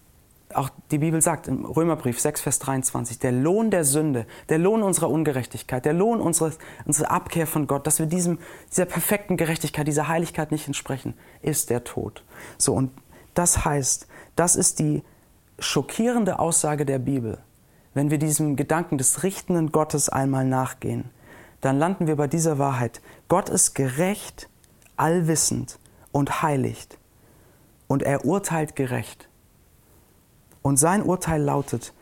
auch 0.55 0.69
die 0.91 0.97
Bibel 0.97 1.21
sagt 1.21 1.47
im 1.47 1.65
Römerbrief 1.65 2.19
6, 2.19 2.41
Vers 2.41 2.59
23, 2.59 3.19
der 3.19 3.31
Lohn 3.31 3.71
der 3.71 3.83
Sünde, 3.83 4.25
der 4.49 4.57
Lohn 4.57 4.83
unserer 4.83 5.09
Ungerechtigkeit, 5.09 5.85
der 5.85 5.93
Lohn 5.93 6.19
unserer, 6.19 6.51
unserer 6.85 7.11
Abkehr 7.11 7.47
von 7.47 7.67
Gott, 7.67 7.87
dass 7.87 7.99
wir 7.99 8.05
diesem, 8.05 8.39
dieser 8.69 8.85
perfekten 8.85 9.37
Gerechtigkeit, 9.37 9.87
dieser 9.87 10.07
Heiligkeit 10.07 10.51
nicht 10.51 10.67
entsprechen, 10.67 11.13
ist 11.41 11.69
der 11.69 11.83
Tod. 11.83 12.23
So, 12.57 12.73
und 12.73 12.91
das 13.33 13.65
heißt, 13.65 14.07
das 14.35 14.55
ist 14.55 14.79
die 14.79 15.03
schockierende 15.59 16.39
Aussage 16.39 16.85
der 16.85 16.99
Bibel. 16.99 17.37
Wenn 17.93 18.09
wir 18.09 18.17
diesem 18.17 18.55
Gedanken 18.55 18.97
des 18.97 19.23
richtenden 19.23 19.71
Gottes 19.71 20.09
einmal 20.09 20.45
nachgehen, 20.45 21.09
dann 21.59 21.77
landen 21.77 22.07
wir 22.07 22.15
bei 22.15 22.27
dieser 22.27 22.57
Wahrheit. 22.57 23.01
Gott 23.27 23.49
ist 23.49 23.75
gerecht, 23.75 24.49
allwissend 24.97 25.77
und 26.11 26.41
heiligt. 26.41 26.97
Und 27.87 28.03
er 28.03 28.25
urteilt 28.25 28.75
gerecht. 28.75 29.27
Und 30.61 30.77
sein 30.77 31.03
Urteil 31.03 31.41
lautet, 31.41 31.93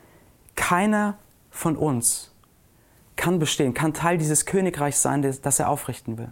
keiner 0.55 1.17
von 1.49 1.77
uns 1.77 2.31
kann 3.15 3.39
bestehen, 3.39 3.73
kann 3.73 3.93
Teil 3.93 4.17
dieses 4.17 4.45
Königreichs 4.45 5.01
sein, 5.01 5.21
das 5.41 5.59
er 5.59 5.69
aufrichten 5.69 6.17
will. 6.17 6.29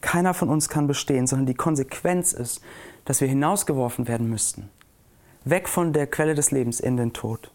Keiner 0.00 0.34
von 0.34 0.48
uns 0.48 0.68
kann 0.68 0.86
bestehen, 0.86 1.26
sondern 1.26 1.46
die 1.46 1.54
Konsequenz 1.54 2.32
ist, 2.32 2.60
dass 3.04 3.20
wir 3.20 3.28
hinausgeworfen 3.28 4.06
werden 4.06 4.28
müssten. 4.28 4.68
Weg 5.44 5.68
von 5.68 5.92
der 5.92 6.06
Quelle 6.06 6.34
des 6.34 6.50
Lebens 6.50 6.80
in 6.80 6.96
den 6.96 7.12
Tod. 7.12 7.50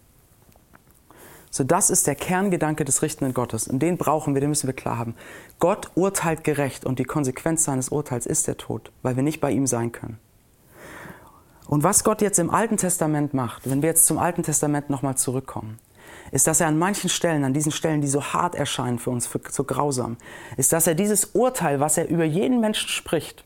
So, 1.51 1.63
das 1.63 1.89
ist 1.89 2.05
der 2.05 2.15
Kerngedanke 2.15 2.85
des 2.85 3.01
richtenden 3.01 3.33
Gottes. 3.33 3.67
Und 3.67 3.79
den 3.79 3.97
brauchen 3.97 4.33
wir, 4.33 4.41
den 4.41 4.49
müssen 4.49 4.67
wir 4.67 4.75
klar 4.75 4.97
haben. 4.97 5.15
Gott 5.59 5.91
urteilt 5.95 6.43
gerecht 6.43 6.85
und 6.85 6.99
die 6.99 7.05
Konsequenz 7.05 7.63
seines 7.63 7.89
Urteils 7.89 8.25
ist 8.25 8.47
der 8.47 8.57
Tod, 8.57 8.91
weil 9.01 9.15
wir 9.15 9.23
nicht 9.23 9.41
bei 9.41 9.51
ihm 9.51 9.65
sein 9.65 9.91
können. 9.91 10.19
Und 11.69 11.83
was 11.83 12.03
Gott 12.03 12.23
jetzt 12.23 12.39
im 12.39 12.49
Alten 12.49 12.77
Testament 12.77 13.35
macht, 13.35 13.69
wenn 13.69 13.83
wir 13.83 13.89
jetzt 13.89 14.07
zum 14.07 14.17
Alten 14.17 14.41
Testament 14.41 14.89
nochmal 14.89 15.17
zurückkommen, 15.17 15.77
ist, 16.31 16.47
dass 16.47 16.61
er 16.61 16.67
an 16.67 16.79
manchen 16.79 17.11
Stellen, 17.11 17.43
an 17.43 17.53
diesen 17.53 17.71
Stellen, 17.71 18.01
die 18.01 18.07
so 18.07 18.23
hart 18.23 18.55
erscheinen 18.55 18.97
für 18.97 19.11
uns, 19.11 19.27
für, 19.27 19.39
so 19.51 19.63
grausam, 19.63 20.17
ist, 20.57 20.73
dass 20.73 20.87
er 20.87 20.95
dieses 20.95 21.25
Urteil, 21.25 21.79
was 21.79 21.99
er 21.99 22.09
über 22.09 22.23
jeden 22.23 22.59
Menschen 22.59 22.89
spricht, 22.89 23.45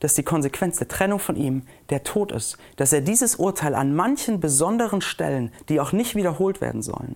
dass 0.00 0.14
die 0.14 0.24
Konsequenz 0.24 0.78
der 0.78 0.88
Trennung 0.88 1.20
von 1.20 1.36
ihm 1.36 1.62
der 1.90 2.02
Tod 2.02 2.32
ist, 2.32 2.58
dass 2.74 2.92
er 2.92 3.02
dieses 3.02 3.36
Urteil 3.36 3.76
an 3.76 3.94
manchen 3.94 4.40
besonderen 4.40 5.00
Stellen, 5.00 5.52
die 5.68 5.78
auch 5.78 5.92
nicht 5.92 6.16
wiederholt 6.16 6.60
werden 6.60 6.82
sollen, 6.82 7.14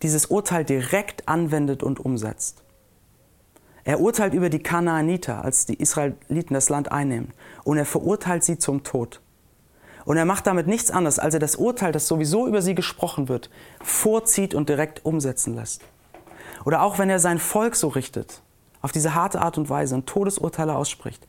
dieses 0.00 0.24
Urteil 0.26 0.64
direkt 0.64 1.28
anwendet 1.28 1.82
und 1.82 2.00
umsetzt. 2.00 2.62
Er 3.86 4.00
urteilt 4.00 4.34
über 4.34 4.50
die 4.50 4.58
Kanaaniter, 4.58 5.44
als 5.44 5.64
die 5.64 5.80
Israeliten 5.80 6.54
das 6.54 6.68
Land 6.70 6.90
einnehmen. 6.90 7.32
Und 7.62 7.78
er 7.78 7.86
verurteilt 7.86 8.42
sie 8.42 8.58
zum 8.58 8.82
Tod. 8.82 9.20
Und 10.04 10.16
er 10.16 10.24
macht 10.24 10.48
damit 10.48 10.66
nichts 10.66 10.90
anderes, 10.90 11.20
als 11.20 11.34
er 11.34 11.40
das 11.40 11.54
Urteil, 11.54 11.92
das 11.92 12.08
sowieso 12.08 12.48
über 12.48 12.62
sie 12.62 12.74
gesprochen 12.74 13.28
wird, 13.28 13.48
vorzieht 13.80 14.54
und 14.56 14.68
direkt 14.68 15.04
umsetzen 15.04 15.54
lässt. 15.54 15.82
Oder 16.64 16.82
auch 16.82 16.98
wenn 16.98 17.08
er 17.08 17.20
sein 17.20 17.38
Volk 17.38 17.76
so 17.76 17.86
richtet, 17.86 18.42
auf 18.82 18.90
diese 18.90 19.14
harte 19.14 19.40
Art 19.40 19.56
und 19.56 19.70
Weise 19.70 19.94
und 19.94 20.08
Todesurteile 20.08 20.74
ausspricht, 20.74 21.24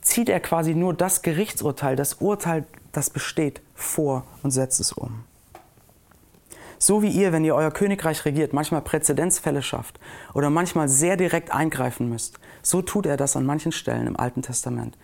zieht 0.00 0.30
er 0.30 0.40
quasi 0.40 0.74
nur 0.74 0.94
das 0.94 1.20
Gerichtsurteil, 1.20 1.96
das 1.96 2.14
Urteil, 2.14 2.64
das 2.92 3.10
besteht, 3.10 3.60
vor 3.74 4.24
und 4.42 4.52
setzt 4.52 4.80
es 4.80 4.90
um. 4.92 5.24
So 6.84 7.00
wie 7.00 7.08
ihr, 7.08 7.32
wenn 7.32 7.46
ihr 7.46 7.54
euer 7.54 7.70
Königreich 7.70 8.26
regiert, 8.26 8.52
manchmal 8.52 8.82
Präzedenzfälle 8.82 9.62
schafft 9.62 9.98
oder 10.34 10.50
manchmal 10.50 10.86
sehr 10.86 11.16
direkt 11.16 11.50
eingreifen 11.50 12.10
müsst, 12.10 12.38
so 12.60 12.82
tut 12.82 13.06
er 13.06 13.16
das 13.16 13.36
an 13.36 13.46
manchen 13.46 13.72
Stellen 13.72 14.06
im 14.06 14.20
Alten 14.20 14.42
Testament. 14.42 14.98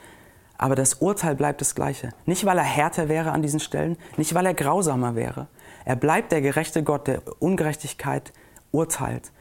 Aber 0.58 0.74
das 0.74 0.92
Urteil 0.92 1.36
bleibt 1.36 1.62
das 1.62 1.74
gleiche. 1.74 2.10
Nicht, 2.26 2.44
weil 2.44 2.58
er 2.58 2.64
härter 2.64 3.08
wäre 3.08 3.32
an 3.32 3.40
diesen 3.40 3.60
Stellen, 3.60 3.96
nicht, 4.18 4.34
weil 4.34 4.44
er 4.44 4.52
grausamer 4.52 5.14
wäre. 5.14 5.46
Er 5.86 5.96
bleibt 5.96 6.32
der 6.32 6.42
gerechte 6.42 6.82
Gott, 6.82 7.06
der 7.06 7.22
Ungerechtigkeit 7.38 8.34
urteilt. 8.72 9.32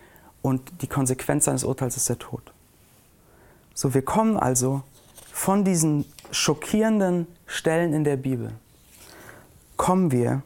Und 0.41 0.81
die 0.81 0.87
Konsequenz 0.87 1.43
seines 1.43 1.65
Urteils 1.65 1.97
ist 1.97 2.07
der 2.07 2.19
Tod. 2.19 2.53
So, 3.73 3.93
wir 3.93 4.01
kommen 4.01 4.37
also 4.37 4.83
von 5.33 5.65
diesen 5.65 6.05
schockierenden 6.31 7.27
Stellen 7.47 7.91
in 7.91 8.05
der 8.05 8.15
Bibel, 8.15 8.53
kommen 9.75 10.13
wir 10.13 10.41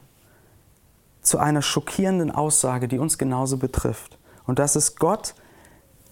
zu 1.23 1.39
einer 1.39 1.61
schockierenden 1.61 2.29
Aussage, 2.29 2.87
die 2.87 2.99
uns 2.99 3.17
genauso 3.17 3.57
betrifft. 3.57 4.19
Und 4.45 4.59
das 4.59 4.75
ist 4.75 4.99
Gott, 4.99 5.33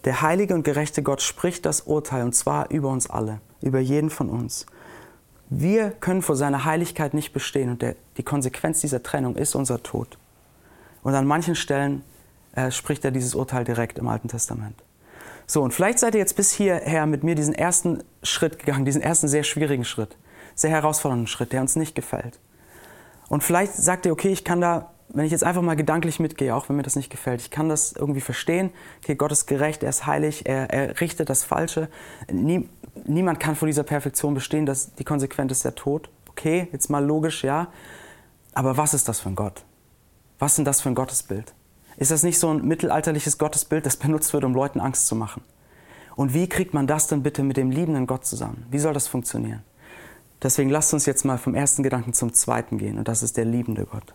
der 0.05 0.21
heilige 0.21 0.55
und 0.55 0.63
gerechte 0.63 1.03
Gott, 1.03 1.21
spricht 1.21 1.65
das 1.65 1.81
Urteil, 1.81 2.23
und 2.23 2.33
zwar 2.33 2.71
über 2.71 2.89
uns 2.89 3.09
alle, 3.09 3.39
über 3.61 3.79
jeden 3.79 4.09
von 4.09 4.29
uns. 4.29 4.65
Wir 5.49 5.91
können 5.91 6.21
vor 6.21 6.35
seiner 6.35 6.65
Heiligkeit 6.65 7.13
nicht 7.13 7.33
bestehen 7.33 7.69
und 7.69 7.81
der, 7.81 7.95
die 8.17 8.23
Konsequenz 8.23 8.81
dieser 8.81 9.03
Trennung 9.03 9.35
ist 9.35 9.53
unser 9.53 9.83
Tod. 9.83 10.17
Und 11.03 11.13
an 11.13 11.27
manchen 11.27 11.55
Stellen 11.55 12.03
äh, 12.55 12.71
spricht 12.71 13.03
er 13.03 13.11
dieses 13.11 13.35
Urteil 13.35 13.63
direkt 13.63 13.99
im 13.99 14.07
Alten 14.07 14.29
Testament. 14.29 14.81
So, 15.45 15.61
und 15.61 15.73
vielleicht 15.73 15.99
seid 15.99 16.15
ihr 16.15 16.19
jetzt 16.19 16.37
bis 16.37 16.51
hierher 16.51 17.05
mit 17.05 17.25
mir 17.25 17.35
diesen 17.35 17.53
ersten 17.53 18.03
Schritt 18.23 18.59
gegangen, 18.59 18.85
diesen 18.85 19.01
ersten 19.01 19.27
sehr 19.27 19.43
schwierigen 19.43 19.83
Schritt, 19.83 20.15
sehr 20.55 20.69
herausfordernden 20.69 21.27
Schritt, 21.27 21.51
der 21.51 21.59
uns 21.59 21.75
nicht 21.75 21.95
gefällt. 21.95 22.39
Und 23.27 23.43
vielleicht 23.43 23.73
sagt 23.73 24.05
ihr, 24.05 24.13
okay, 24.13 24.29
ich 24.29 24.45
kann 24.45 24.61
da, 24.61 24.93
wenn 25.13 25.25
ich 25.25 25.31
jetzt 25.31 25.43
einfach 25.43 25.61
mal 25.61 25.75
gedanklich 25.75 26.19
mitgehe, 26.19 26.55
auch 26.55 26.69
wenn 26.69 26.77
mir 26.77 26.83
das 26.83 26.95
nicht 26.95 27.09
gefällt, 27.09 27.41
ich 27.41 27.51
kann 27.51 27.69
das 27.69 27.91
irgendwie 27.93 28.21
verstehen. 28.21 28.71
Okay, 29.03 29.15
Gott 29.15 29.31
ist 29.31 29.45
gerecht, 29.45 29.83
er 29.83 29.89
ist 29.89 30.05
heilig, 30.05 30.45
er, 30.45 30.69
er 30.69 31.01
richtet 31.01 31.29
das 31.29 31.43
Falsche. 31.43 31.89
Nie, 32.31 32.69
niemand 33.05 33.39
kann 33.39 33.55
vor 33.55 33.67
dieser 33.67 33.83
Perfektion 33.83 34.33
bestehen, 34.33 34.65
dass 34.65 34.95
die 34.95 35.03
Konsequenz 35.03 35.51
ist 35.51 35.65
der 35.65 35.75
Tod. 35.75 36.09
Okay, 36.29 36.67
jetzt 36.71 36.89
mal 36.89 37.03
logisch, 37.03 37.43
ja. 37.43 37.67
Aber 38.53 38.77
was 38.77 38.93
ist 38.93 39.07
das 39.07 39.19
für 39.19 39.29
ein 39.29 39.35
Gott? 39.35 39.63
Was 40.39 40.53
ist 40.53 40.57
denn 40.59 40.65
das 40.65 40.81
für 40.81 40.89
ein 40.89 40.95
Gottesbild? 40.95 41.53
Ist 41.97 42.11
das 42.11 42.23
nicht 42.23 42.39
so 42.39 42.49
ein 42.49 42.65
mittelalterliches 42.65 43.37
Gottesbild, 43.37 43.85
das 43.85 43.97
benutzt 43.97 44.33
wird, 44.33 44.43
um 44.43 44.53
Leuten 44.53 44.79
Angst 44.79 45.07
zu 45.07 45.15
machen? 45.15 45.43
Und 46.15 46.33
wie 46.33 46.47
kriegt 46.47 46.73
man 46.73 46.87
das 46.87 47.07
denn 47.07 47.23
bitte 47.23 47.43
mit 47.43 47.57
dem 47.57 47.69
liebenden 47.69 48.07
Gott 48.07 48.25
zusammen? 48.25 48.65
Wie 48.69 48.79
soll 48.79 48.93
das 48.93 49.07
funktionieren? 49.07 49.63
Deswegen 50.41 50.69
lasst 50.69 50.93
uns 50.93 51.05
jetzt 51.05 51.25
mal 51.25 51.37
vom 51.37 51.53
ersten 51.53 51.83
Gedanken 51.83 52.13
zum 52.13 52.33
zweiten 52.33 52.77
gehen, 52.77 52.97
und 52.97 53.07
das 53.07 53.23
ist 53.23 53.37
der 53.37 53.45
liebende 53.45 53.85
Gott. 53.85 54.13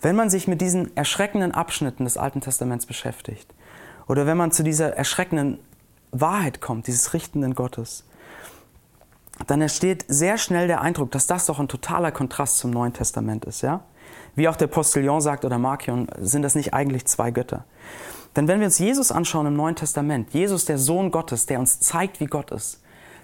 Wenn 0.00 0.16
man 0.16 0.30
sich 0.30 0.48
mit 0.48 0.60
diesen 0.60 0.96
erschreckenden 0.96 1.52
Abschnitten 1.52 2.04
des 2.04 2.16
Alten 2.16 2.40
Testaments 2.40 2.86
beschäftigt, 2.86 3.52
oder 4.08 4.26
wenn 4.26 4.36
man 4.36 4.50
zu 4.50 4.62
dieser 4.62 4.96
erschreckenden 4.96 5.58
Wahrheit 6.10 6.60
kommt, 6.60 6.86
dieses 6.86 7.14
richtenden 7.14 7.54
Gottes, 7.54 8.04
dann 9.46 9.60
entsteht 9.60 10.04
sehr 10.08 10.38
schnell 10.38 10.66
der 10.66 10.80
Eindruck, 10.80 11.10
dass 11.10 11.26
das 11.26 11.46
doch 11.46 11.58
ein 11.58 11.68
totaler 11.68 12.12
Kontrast 12.12 12.58
zum 12.58 12.70
Neuen 12.70 12.92
Testament 12.92 13.44
ist. 13.44 13.62
Ja? 13.62 13.84
Wie 14.34 14.48
auch 14.48 14.56
der 14.56 14.66
Postillon 14.66 15.20
sagt 15.20 15.44
oder 15.44 15.58
Markion, 15.58 16.08
sind 16.18 16.42
das 16.42 16.54
nicht 16.54 16.74
eigentlich 16.74 17.06
zwei 17.06 17.30
Götter. 17.30 17.64
Denn 18.36 18.48
wenn 18.48 18.60
wir 18.60 18.66
uns 18.66 18.78
Jesus 18.78 19.12
anschauen 19.12 19.46
im 19.46 19.56
Neuen 19.56 19.76
Testament, 19.76 20.32
Jesus 20.32 20.64
der 20.64 20.78
Sohn 20.78 21.10
Gottes, 21.10 21.46
der 21.46 21.60
uns 21.60 21.80
zeigt, 21.80 22.20
wie 22.20 22.26
Gott 22.26 22.50
ist, 22.50 22.81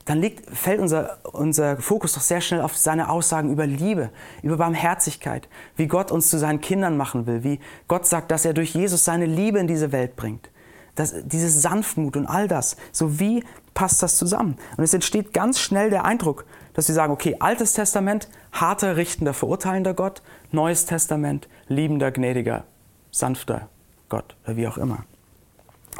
dann 0.08 0.22
liegt, 0.22 0.48
fällt 0.56 0.80
unser, 0.80 1.18
unser 1.32 1.76
Fokus 1.76 2.14
doch 2.14 2.22
sehr 2.22 2.40
schnell 2.40 2.62
auf 2.62 2.74
seine 2.74 3.10
Aussagen 3.10 3.52
über 3.52 3.66
Liebe, 3.66 4.08
über 4.42 4.56
Barmherzigkeit, 4.56 5.48
wie 5.76 5.86
Gott 5.86 6.10
uns 6.10 6.30
zu 6.30 6.38
seinen 6.38 6.62
Kindern 6.62 6.96
machen 6.96 7.26
will, 7.26 7.44
wie 7.44 7.60
Gott 7.88 8.06
sagt, 8.06 8.30
dass 8.30 8.46
er 8.46 8.54
durch 8.54 8.74
Jesus 8.74 9.04
seine 9.04 9.26
Liebe 9.26 9.58
in 9.58 9.66
diese 9.66 9.92
Welt 9.92 10.16
bringt. 10.16 10.48
Das, 10.94 11.14
dieses 11.24 11.60
Sanftmut 11.60 12.16
und 12.16 12.24
all 12.24 12.48
das. 12.48 12.78
So 12.90 13.20
wie 13.20 13.44
passt 13.74 14.02
das 14.02 14.16
zusammen? 14.16 14.56
Und 14.78 14.84
es 14.84 14.94
entsteht 14.94 15.34
ganz 15.34 15.60
schnell 15.60 15.90
der 15.90 16.06
Eindruck, 16.06 16.46
dass 16.72 16.88
wir 16.88 16.94
sagen, 16.94 17.12
okay, 17.12 17.36
Altes 17.38 17.74
Testament, 17.74 18.30
harter, 18.50 18.96
richtender, 18.96 19.34
verurteilender 19.34 19.92
Gott, 19.92 20.22
Neues 20.52 20.86
Testament, 20.86 21.48
liebender, 21.66 22.12
gnädiger, 22.12 22.64
sanfter 23.10 23.68
Gott 24.08 24.36
oder 24.44 24.56
wie 24.56 24.68
auch 24.68 24.78
immer. 24.78 25.04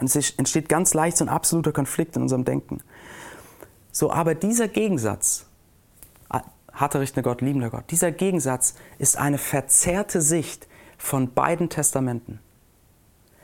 Und 0.00 0.06
es 0.06 0.30
entsteht 0.30 0.70
ganz 0.70 0.94
leicht 0.94 1.18
so 1.18 1.26
ein 1.26 1.28
absoluter 1.28 1.72
Konflikt 1.72 2.16
in 2.16 2.22
unserem 2.22 2.46
Denken. 2.46 2.80
So, 3.92 4.12
aber 4.12 4.35
dieser 4.35 4.68
Gegensatz, 4.68 5.46
harter, 6.72 7.01
richtender 7.01 7.29
Gott, 7.29 7.40
liebender 7.40 7.70
Gott, 7.70 7.85
dieser 7.90 8.12
Gegensatz 8.12 8.74
ist 8.98 9.16
eine 9.16 9.38
verzerrte 9.38 10.20
Sicht 10.20 10.68
von 10.96 11.33
beiden 11.33 11.68
Testamenten. 11.68 12.40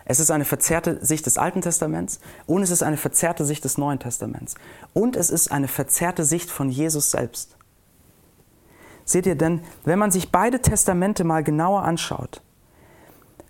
Es 0.04 0.20
ist 0.20 0.30
eine 0.30 0.44
verzerrte 0.44 1.04
Sicht 1.04 1.24
des 1.26 1.38
Alten 1.38 1.62
Testaments 1.62 2.20
und 2.46 2.62
es 2.62 2.70
ist 2.70 2.82
eine 2.82 2.96
verzerrte 2.96 3.44
Sicht 3.44 3.64
des 3.64 3.78
Neuen 3.78 3.98
Testaments. 3.98 4.54
Und 4.92 5.16
es 5.16 5.30
ist 5.30 5.50
eine 5.50 5.66
verzerrte 5.66 6.24
Sicht 6.24 6.50
von 6.50 6.68
Jesus 6.68 7.10
selbst. 7.10 7.56
Seht 9.06 9.26
ihr 9.26 9.34
denn, 9.34 9.62
wenn 9.84 9.98
man 9.98 10.10
sich 10.10 10.30
beide 10.30 10.60
Testamente 10.60 11.24
mal 11.24 11.42
genauer 11.42 11.82
anschaut, 11.82 12.42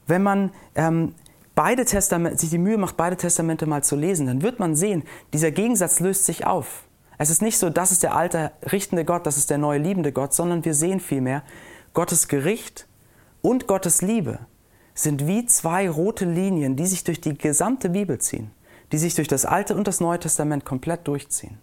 wenn 0.07 0.23
man 0.23 0.53
ähm, 0.75 1.15
beide 1.55 1.85
Testamente, 1.85 2.39
sich 2.39 2.51
die 2.51 2.59
Mühe 2.59 2.79
macht, 2.79 2.97
beide 2.97 3.17
Testamente 3.17 3.67
mal 3.67 3.83
zu 3.83 3.97
lesen, 3.97 4.27
dann 4.27 4.43
wird 4.43 4.59
man 4.59 4.75
sehen, 4.75 5.05
dieser 5.33 5.51
Gegensatz 5.51 6.01
löst 6.01 6.27
sich 6.27 6.47
auf. 6.47 6.85
Es 7.19 7.31
ist 7.31 7.43
nicht 7.43 7.59
so, 7.59 7.71
das 7.71 7.93
ist 7.93 8.03
der 8.03 8.17
alte 8.17 8.53
richtende 8.71 9.05
Gott, 9.05 9.27
das 9.27 9.37
ist 9.37 9.51
der 9.51 9.59
neue 9.59 9.79
liebende 9.79 10.13
Gott, 10.13 10.35
sondern 10.35 10.65
wir 10.65 10.75
sehen 10.75 11.01
vielmehr 11.01 11.43
Gottes 11.93 12.29
Gericht 12.29 12.89
und 13.41 13.67
Gottes 13.67 14.03
Liebe 14.03 14.41
sind 14.95 15.27
wie 15.27 15.47
zwei 15.47 15.89
rote 15.89 16.25
Linien, 16.25 16.77
die 16.77 16.87
sich 16.87 17.05
durch 17.05 17.21
die 17.21 17.37
gesamte 17.37 17.91
Bibel 17.91 18.19
ziehen, 18.19 18.51
die 18.93 18.99
sich 18.99 19.15
durch 19.15 19.29
das 19.29 19.45
Alte 19.45 19.77
und 19.77 19.87
das 19.87 20.01
Neue 20.01 20.19
Testament 20.19 20.65
komplett 20.65 21.07
durchziehen. 21.07 21.59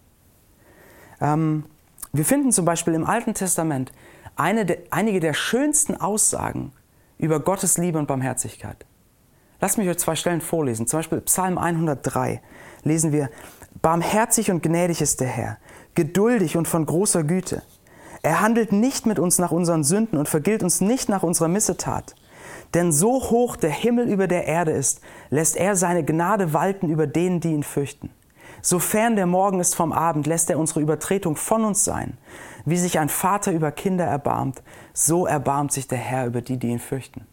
Ähm, 1.20 1.64
wir 2.12 2.24
finden 2.24 2.52
zum 2.52 2.64
Beispiel 2.64 2.94
im 2.94 3.06
Alten 3.06 3.34
Testament 3.34 3.92
de, 4.38 4.78
einige 4.90 5.20
der 5.20 5.34
schönsten 5.34 5.96
Aussagen 5.96 6.72
über 7.18 7.40
Gottes 7.40 7.78
Liebe 7.78 7.98
und 7.98 8.06
Barmherzigkeit. 8.06 8.84
Lasst 9.62 9.78
mich 9.78 9.88
euch 9.88 9.98
zwei 9.98 10.16
Stellen 10.16 10.40
vorlesen. 10.40 10.88
Zum 10.88 10.98
Beispiel 10.98 11.20
Psalm 11.20 11.56
103 11.56 12.42
lesen 12.82 13.12
wir, 13.12 13.30
Barmherzig 13.80 14.50
und 14.50 14.60
gnädig 14.60 15.00
ist 15.00 15.20
der 15.20 15.28
Herr, 15.28 15.56
geduldig 15.94 16.56
und 16.56 16.66
von 16.66 16.84
großer 16.84 17.22
Güte. 17.22 17.62
Er 18.24 18.40
handelt 18.40 18.72
nicht 18.72 19.06
mit 19.06 19.20
uns 19.20 19.38
nach 19.38 19.52
unseren 19.52 19.84
Sünden 19.84 20.18
und 20.18 20.28
vergilt 20.28 20.64
uns 20.64 20.80
nicht 20.80 21.08
nach 21.08 21.22
unserer 21.22 21.46
Missetat. 21.46 22.16
Denn 22.74 22.90
so 22.90 23.30
hoch 23.30 23.54
der 23.54 23.70
Himmel 23.70 24.08
über 24.08 24.26
der 24.26 24.48
Erde 24.48 24.72
ist, 24.72 25.00
lässt 25.30 25.56
er 25.56 25.76
seine 25.76 26.04
Gnade 26.04 26.52
walten 26.52 26.88
über 26.88 27.06
denen, 27.06 27.38
die 27.38 27.52
ihn 27.52 27.62
fürchten. 27.62 28.10
Sofern 28.62 29.14
der 29.14 29.26
Morgen 29.26 29.60
ist 29.60 29.76
vom 29.76 29.92
Abend, 29.92 30.26
lässt 30.26 30.50
er 30.50 30.58
unsere 30.58 30.80
Übertretung 30.80 31.36
von 31.36 31.64
uns 31.64 31.84
sein. 31.84 32.18
Wie 32.64 32.78
sich 32.78 32.98
ein 32.98 33.08
Vater 33.08 33.52
über 33.52 33.70
Kinder 33.70 34.06
erbarmt, 34.06 34.60
so 34.92 35.24
erbarmt 35.24 35.70
sich 35.70 35.86
der 35.86 35.98
Herr 35.98 36.26
über 36.26 36.40
die, 36.40 36.56
die 36.56 36.70
ihn 36.70 36.80
fürchten. 36.80 37.28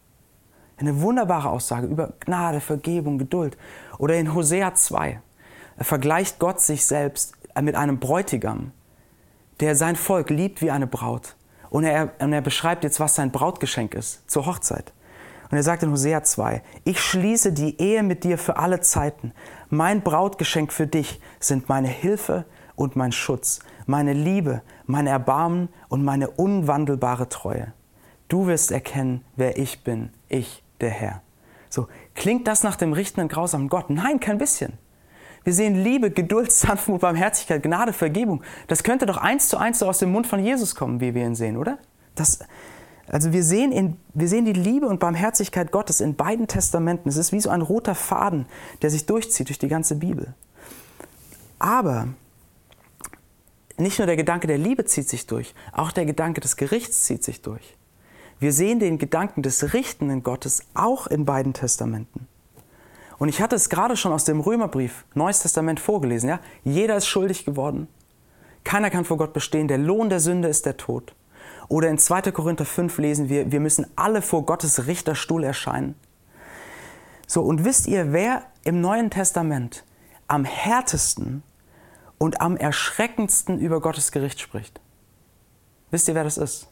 Eine 0.80 1.02
wunderbare 1.02 1.50
Aussage 1.50 1.88
über 1.88 2.14
Gnade, 2.22 2.62
Vergebung, 2.62 3.18
Geduld. 3.18 3.58
Oder 3.98 4.16
in 4.16 4.34
Hosea 4.34 4.74
2 4.74 5.20
vergleicht 5.80 6.40
Gott 6.40 6.62
sich 6.62 6.86
selbst 6.86 7.34
mit 7.62 7.76
einem 7.76 8.00
Bräutigam, 8.00 8.72
der 9.60 9.76
sein 9.76 9.98
Volk 9.98 10.30
liebt 10.30 10.62
wie 10.62 10.72
eine 10.72 10.88
Braut. 10.88 11.36
Und 11.70 11.84
er, 11.84 12.14
und 12.20 12.32
er 12.32 12.42
beschreibt 12.42 12.84
jetzt, 12.84 13.00
was 13.00 13.16
sein 13.16 13.32
Brautgeschenk 13.32 13.94
ist 13.94 14.30
zur 14.30 14.46
Hochzeit. 14.46 14.94
Und 15.52 15.58
er 15.58 15.64
sagt 15.64 15.84
in 15.84 15.92
Hosea 15.92 16.24
2, 16.24 16.62
ich 16.86 17.02
schließe 17.02 17.52
die 17.52 17.80
Ehe 17.82 18.04
mit 18.04 18.24
dir 18.24 18.38
für 18.38 18.58
alle 18.58 18.82
Zeiten. 18.82 19.34
Mein 19.70 20.02
Brautgeschenk 20.02 20.72
für 20.72 20.88
dich 20.88 21.20
sind 21.40 21.70
meine 21.70 21.88
Hilfe 21.88 22.46
und 22.76 22.96
mein 22.96 23.12
Schutz, 23.12 23.60
meine 23.86 24.14
Liebe, 24.14 24.62
mein 24.86 25.08
Erbarmen 25.08 25.70
und 25.90 26.06
meine 26.06 26.30
unwandelbare 26.30 27.28
Treue. 27.30 27.74
Du 28.30 28.46
wirst 28.48 28.72
erkennen, 28.72 29.26
wer 29.36 29.58
ich 29.58 29.84
bin, 29.84 30.12
ich, 30.28 30.64
der 30.82 30.90
Herr. 30.90 31.22
So, 31.70 31.88
klingt 32.16 32.48
das 32.48 32.64
nach 32.64 32.76
dem 32.76 32.94
richtenden, 32.94 33.28
grausamen 33.30 33.70
Gott? 33.70 33.90
Nein, 33.90 34.20
kein 34.20 34.38
bisschen. 34.38 34.74
Wir 35.44 35.54
sehen 35.54 35.84
Liebe, 35.84 36.12
Geduld, 36.12 36.52
Sanftmut, 36.52 37.02
Barmherzigkeit, 37.02 37.64
Gnade, 37.64 37.94
Vergebung. 37.94 38.44
Das 38.68 38.84
könnte 38.84 39.06
doch 39.06 39.18
eins 39.18 39.50
zu 39.50 39.58
eins 39.58 39.80
so 39.80 39.88
aus 39.88 40.00
dem 40.00 40.12
Mund 40.12 40.28
von 40.28 40.44
Jesus 40.44 40.76
kommen, 40.76 41.00
wie 41.00 41.14
wir 41.14 41.26
ihn 41.26 41.36
sehen, 41.36 41.58
oder? 41.58 41.78
Das, 42.16 42.40
also 43.08 43.32
wir 43.34 43.44
sehen, 43.44 43.72
in, 43.72 43.98
wir 44.14 44.28
sehen 44.28 44.46
die 44.46 44.54
Liebe 44.54 44.88
und 44.88 45.00
Barmherzigkeit 45.00 45.72
Gottes 45.72 46.02
in 46.02 46.16
beiden 46.16 46.48
Testamenten. 46.48 47.10
Es 47.10 47.18
ist 47.18 47.32
wie 47.32 47.40
so 47.40 47.50
ein 47.50 47.62
roter 47.62 47.96
Faden, 47.96 48.46
der 48.82 48.90
sich 48.90 49.06
durchzieht 49.06 49.50
durch 49.50 49.60
die 49.60 49.68
ganze 49.68 49.96
Bibel. 49.96 50.34
Aber 51.58 52.08
nicht 53.78 53.98
nur 53.98 54.06
der 54.06 54.18
Gedanke 54.18 54.48
der 54.48 54.58
Liebe 54.58 54.86
zieht 54.86 55.10
sich 55.10 55.26
durch, 55.26 55.54
auch 55.72 55.92
der 55.92 56.06
Gedanke 56.06 56.42
des 56.42 56.58
Gerichts 56.58 57.06
zieht 57.06 57.24
sich 57.24 57.42
durch. 57.42 57.78
Wir 58.40 58.54
sehen 58.54 58.80
den 58.80 58.98
Gedanken 58.98 59.42
des 59.42 59.74
richtenden 59.74 60.24
Gottes 60.24 60.64
auch 60.74 61.08
in 61.08 61.26
beiden 61.26 61.54
Testamenten. 61.54 62.28
Und 63.18 63.28
ich 63.28 63.42
hatte 63.42 63.58
es 63.58 63.70
gerade 63.70 63.98
schon 63.98 64.14
aus 64.14 64.24
dem 64.24 64.40
Römerbrief, 64.40 65.04
Neues 65.14 65.40
Testament 65.40 65.82
vorgelesen. 65.82 66.30
Ja? 66.30 66.40
Jeder 66.64 66.96
ist 66.96 67.08
schuldig 67.08 67.44
geworden. 67.44 67.90
Keiner 68.64 68.90
kann 68.90 69.04
vor 69.04 69.18
Gott 69.18 69.34
bestehen. 69.34 69.68
Der 69.68 69.78
Lohn 69.78 70.10
der 70.10 70.22
Sünde 70.22 70.48
ist 70.48 70.66
der 70.66 70.78
Tod. 70.78 71.14
Oder 71.68 71.90
in 71.90 71.98
2. 71.98 72.32
Korinther 72.32 72.66
5 72.66 72.98
lesen 72.98 73.28
wir, 73.28 73.52
wir 73.52 73.60
müssen 73.60 73.86
alle 73.98 74.22
vor 74.22 74.46
Gottes 74.46 74.88
Richterstuhl 74.88 75.44
erscheinen. 75.44 75.96
So, 77.28 77.44
und 77.44 77.66
wisst 77.66 77.88
ihr, 77.88 78.14
wer 78.14 78.44
im 78.64 78.80
Neuen 78.80 79.12
Testament 79.12 79.84
am 80.28 80.46
härtesten 80.46 81.44
und 82.18 82.42
am 82.42 82.56
erschreckendsten 82.56 83.60
über 83.60 83.82
Gottes 83.82 84.12
Gericht 84.12 84.40
spricht? 84.40 84.80
Wisst 85.92 86.08
ihr, 86.08 86.16
wer 86.16 86.24
das 86.24 86.38
ist? 86.38 86.69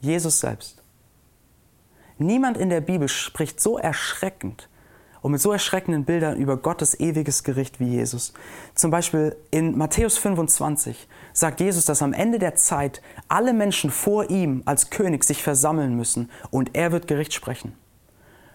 Jesus 0.00 0.40
selbst. 0.40 0.82
Niemand 2.18 2.58
in 2.58 2.68
der 2.68 2.80
Bibel 2.80 3.08
spricht 3.08 3.60
so 3.60 3.78
erschreckend 3.78 4.68
und 5.22 5.32
mit 5.32 5.40
so 5.40 5.52
erschreckenden 5.52 6.04
Bildern 6.04 6.36
über 6.36 6.56
Gottes 6.56 6.98
ewiges 6.98 7.44
Gericht 7.44 7.80
wie 7.80 7.88
Jesus. 7.88 8.32
Zum 8.74 8.90
Beispiel 8.90 9.36
in 9.50 9.76
Matthäus 9.76 10.18
25 10.18 11.08
sagt 11.32 11.60
Jesus, 11.60 11.84
dass 11.84 12.02
am 12.02 12.12
Ende 12.12 12.38
der 12.38 12.54
Zeit 12.54 13.02
alle 13.28 13.52
Menschen 13.52 13.90
vor 13.90 14.30
ihm 14.30 14.62
als 14.64 14.90
König 14.90 15.24
sich 15.24 15.42
versammeln 15.42 15.96
müssen 15.96 16.30
und 16.50 16.70
er 16.74 16.92
wird 16.92 17.06
Gericht 17.06 17.34
sprechen. 17.34 17.74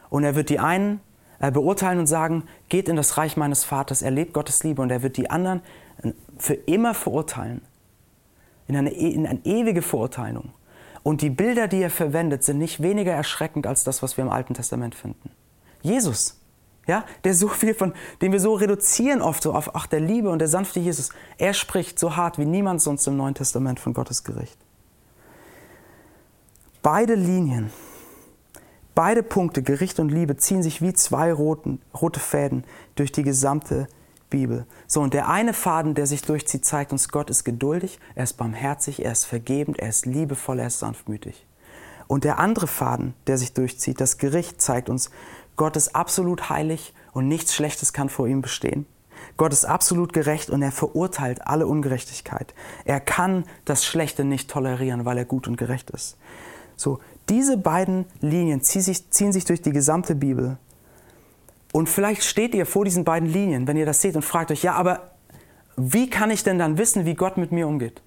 Und 0.10 0.24
er 0.24 0.36
wird 0.36 0.50
die 0.50 0.60
einen 0.60 1.02
äh, 1.40 1.52
beurteilen 1.52 2.00
und 2.00 2.08
sagen, 2.08 2.44
geht 2.70 2.90
in 2.90 2.96
das 2.96 3.18
Reich 3.18 3.38
meines 3.38 3.64
Vaters, 3.64 4.02
erlebt 4.02 4.34
Gottes 4.34 4.64
Liebe 4.64 4.82
und 4.82 4.92
er 4.92 5.04
wird 5.04 5.18
die 5.18 5.30
anderen 5.30 5.62
äh, 6.02 6.12
für 6.38 6.54
immer 6.54 6.94
verurteilen. 6.94 7.62
In 8.68 8.76
eine, 8.76 8.92
in 8.92 9.28
eine 9.28 9.46
ewige 9.46 9.84
Verurteilung. 9.84 10.54
Und 11.06 11.22
die 11.22 11.30
Bilder, 11.30 11.68
die 11.68 11.84
er 11.84 11.92
verwendet, 11.92 12.44
sind 12.44 12.58
nicht 12.58 12.82
weniger 12.82 13.12
erschreckend 13.14 13.68
als 13.68 13.84
das, 13.84 14.02
was 14.02 14.18
wir 14.18 14.24
im 14.24 14.32
Alten 14.32 14.56
Testament 14.56 14.96
finden. 14.96 15.30
Jesus 15.84 16.42
Ja, 16.88 17.06
der 17.24 17.36
so 17.36 17.48
viel 17.48 17.76
von, 17.76 17.94
den 18.22 18.32
wir 18.32 18.40
so 18.40 18.56
reduzieren 18.56 19.22
oft 19.22 19.44
so 19.44 19.54
auf, 19.54 19.76
ach, 19.76 19.86
der 19.86 20.00
Liebe 20.00 20.32
und 20.32 20.40
der 20.40 20.48
sanfte 20.48 20.80
Jesus. 20.80 21.12
Er 21.38 21.54
spricht 21.54 22.00
so 22.00 22.16
hart 22.16 22.40
wie 22.40 22.46
niemand 22.46 22.82
sonst 22.82 23.06
im 23.06 23.18
Neuen 23.18 23.36
Testament 23.36 23.80
von 23.80 23.94
Gottes 23.94 24.24
Gericht. 24.24 24.58
Beide 26.82 27.14
Linien, 27.14 27.72
beide 28.96 29.22
Punkte, 29.22 29.62
Gericht 29.62 30.00
und 30.00 30.10
Liebe, 30.10 30.38
ziehen 30.38 30.64
sich 30.64 30.82
wie 30.82 30.94
zwei 30.94 31.32
roten, 31.32 31.84
rote 31.94 32.20
Fäden 32.20 32.64
durch 32.96 33.12
die 33.12 33.24
gesamte 33.24 33.88
Bibel. 34.30 34.66
So, 34.88 35.02
und 35.02 35.14
der 35.14 35.30
eine 35.30 35.54
Faden, 35.54 35.94
der 35.94 36.08
sich 36.08 36.22
durchzieht, 36.22 36.66
zeigt 36.66 36.92
uns, 36.92 37.10
Gott 37.10 37.30
ist 37.30 37.44
geduldig, 37.44 38.00
er 38.16 38.24
ist 38.24 38.34
barmherzig, 38.34 39.04
er 39.04 39.12
ist 39.12 39.26
vergebend, 39.26 39.80
er 39.80 39.90
ist 39.90 40.06
liebevoll, 40.06 40.60
er 40.60 40.68
ist 40.68 40.80
sanftmütig. 40.80 41.46
Und 42.08 42.24
der 42.24 42.40
andere 42.40 42.68
Faden, 42.68 43.14
der 43.28 43.38
sich 43.38 43.54
durchzieht, 43.54 44.00
das 44.00 44.18
Gericht, 44.18 44.62
zeigt 44.62 44.90
uns, 44.90 45.10
Gott 45.56 45.76
ist 45.78 45.96
absolut 45.96 46.50
heilig 46.50 46.94
und 47.14 47.28
nichts 47.28 47.56
Schlechtes 47.56 47.94
kann 47.94 48.10
vor 48.10 48.28
ihm 48.28 48.42
bestehen. 48.42 48.86
Gott 49.38 49.54
ist 49.54 49.66
absolut 49.66 50.14
gerecht 50.14 50.50
und 50.50 50.62
er 50.62 50.72
verurteilt 50.72 51.48
alle 51.48 51.68
Ungerechtigkeit. 51.68 52.54
Er 52.84 53.00
kann 53.00 53.46
das 53.66 53.86
Schlechte 53.86 54.24
nicht 54.24 54.50
tolerieren, 54.50 55.06
weil 55.06 55.18
er 55.18 55.26
gut 55.26 55.48
und 55.48 55.58
gerecht 55.58 55.90
ist. 55.90 56.18
So, 56.76 57.00
diese 57.30 57.58
beiden 57.58 58.06
Linien 58.20 58.62
ziehen 58.62 58.82
sich, 58.82 59.10
ziehen 59.10 59.32
sich 59.32 59.46
durch 59.46 59.62
die 59.62 59.72
gesamte 59.72 60.16
Bibel. 60.16 60.58
Und 61.76 61.90
vielleicht 61.90 62.24
steht 62.24 62.56
ihr 62.56 62.66
vor 62.66 62.86
diesen 62.86 63.04
beiden 63.04 63.28
Linien, 63.28 63.68
wenn 63.68 63.76
ihr 63.76 63.86
das 63.86 64.02
seht 64.02 64.16
und 64.16 64.22
fragt 64.22 64.50
euch, 64.50 64.64
ja, 64.64 64.76
aber 64.76 65.12
wie 65.76 66.10
kann 66.10 66.32
ich 66.32 66.42
denn 66.42 66.58
dann 66.58 66.78
wissen, 66.78 67.04
wie 67.04 67.16
Gott 67.16 67.36
mit 67.36 67.52
mir 67.52 67.68
umgeht? 67.68 68.02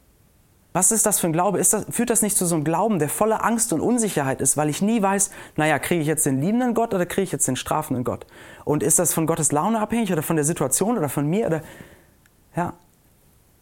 Was 0.73 0.91
ist 0.91 1.05
das 1.05 1.21
für 1.21 1.27
ein 1.27 1.35
Glaube? 1.35 1.59
Das, 1.59 1.85
führt 1.91 2.09
das 2.09 2.23
nicht 2.23 2.39
zu 2.39 2.47
so 2.47 2.55
einem 2.55 2.65
Glauben, 2.65 2.99
der 2.99 3.11
voller 3.11 3.45
Angst 3.45 3.75
und 3.75 3.83
Unsicherheit 3.83 4.41
ist, 4.41 4.57
weil 4.57 4.71
ich 4.71 4.81
nie 4.81 5.03
weiß, 5.03 5.33
naja, 5.57 5.79
kriege 5.79 6.01
ich 6.01 6.07
jetzt 6.07 6.25
den 6.25 6.41
liebenden 6.41 6.73
Gott 6.73 6.95
oder 6.95 7.05
kriege 7.05 7.25
ich 7.25 7.33
jetzt 7.33 7.47
den 7.47 7.57
strafenden 7.57 8.05
Gott? 8.05 8.27
Und 8.65 8.83
ist 8.83 8.99
das 8.99 9.13
von 9.13 9.27
Gottes 9.27 9.53
Laune 9.53 9.81
abhängig 9.81 10.11
oder 10.15 10.23
von 10.23 10.37
der 10.37 10.47
Situation 10.47 10.97
oder 10.97 11.11
von 11.11 11.29
mir? 11.29 11.47
Oder 11.47 11.63
ja, 12.57 12.73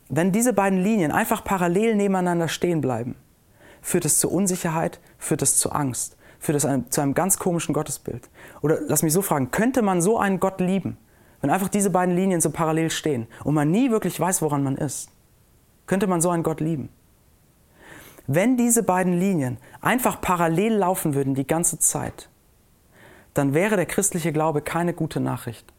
wenn 0.09 0.31
diese 0.31 0.53
beiden 0.53 0.81
Linien 0.81 1.11
einfach 1.11 1.43
parallel 1.43 1.97
nebeneinander 1.97 2.47
stehen 2.47 2.81
bleiben, 2.81 3.17
führt 3.83 4.05
es 4.05 4.21
zu 4.21 4.31
Unsicherheit, 4.31 5.01
führt 5.19 5.43
es 5.43 5.57
zu 5.57 5.73
Angst, 5.73 6.16
führt 6.47 6.57
es 6.57 6.69
zu 6.91 7.01
einem 7.01 7.15
ganz 7.15 7.39
komischen 7.39 7.75
Gottesbild. 7.75 8.31
Oder 8.63 8.79
lass 8.87 9.03
mich 9.03 9.13
so 9.13 9.21
fragen, 9.21 9.51
könnte 9.51 9.83
man 9.83 10.01
so 10.01 10.19
einen 10.19 10.41
Gott 10.41 10.61
lieben, 10.61 10.97
wenn 11.41 11.51
einfach 11.51 11.69
diese 11.69 11.91
beiden 11.91 12.15
Linien 12.15 12.41
so 12.41 12.51
parallel 12.51 12.91
stehen 12.91 13.27
und 13.45 13.55
man 13.55 13.71
nie 13.71 13.91
wirklich 13.91 14.19
weiß, 14.19 14.41
woran 14.43 14.63
man 14.63 14.77
ist? 14.77 15.11
Könnte 15.87 16.07
man 16.07 16.21
so 16.21 16.31
einen 16.31 16.43
Gott 16.43 16.61
lieben? 16.61 16.89
Wenn 18.27 18.57
diese 18.57 18.83
beiden 18.83 19.13
Linien 19.13 19.59
einfach 19.81 20.21
parallel 20.21 20.75
laufen 20.75 21.15
würden 21.15 21.35
die 21.35 21.47
ganze 21.47 21.79
Zeit, 21.79 22.29
dann 23.35 23.53
wäre 23.53 23.77
der 23.77 23.87
christliche 23.87 24.33
Glaube 24.33 24.63
keine 24.63 24.95
gute 24.95 25.21
Nachricht, 25.21 25.73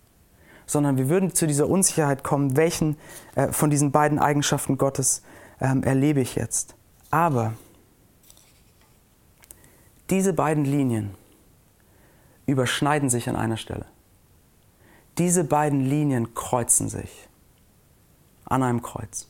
sondern 0.65 0.97
wir 0.97 1.09
würden 1.09 1.33
zu 1.33 1.47
dieser 1.47 1.67
Unsicherheit 1.67 2.23
kommen, 2.23 2.55
welchen 2.55 2.97
äh, 3.35 3.51
von 3.51 3.69
diesen 3.69 3.91
beiden 3.91 4.19
Eigenschaften 4.19 4.77
Gottes 4.77 5.23
ähm, 5.59 5.83
erlebe 5.83 6.21
ich 6.21 6.35
jetzt. 6.35 6.75
Aber 7.09 7.53
diese 10.09 10.33
beiden 10.33 10.65
Linien 10.65 11.15
überschneiden 12.45 13.09
sich 13.09 13.29
an 13.29 13.35
einer 13.35 13.57
Stelle. 13.57 13.85
Diese 15.17 15.43
beiden 15.43 15.81
Linien 15.81 16.33
kreuzen 16.33 16.89
sich 16.89 17.27
an 18.45 18.63
einem 18.63 18.81
Kreuz 18.81 19.27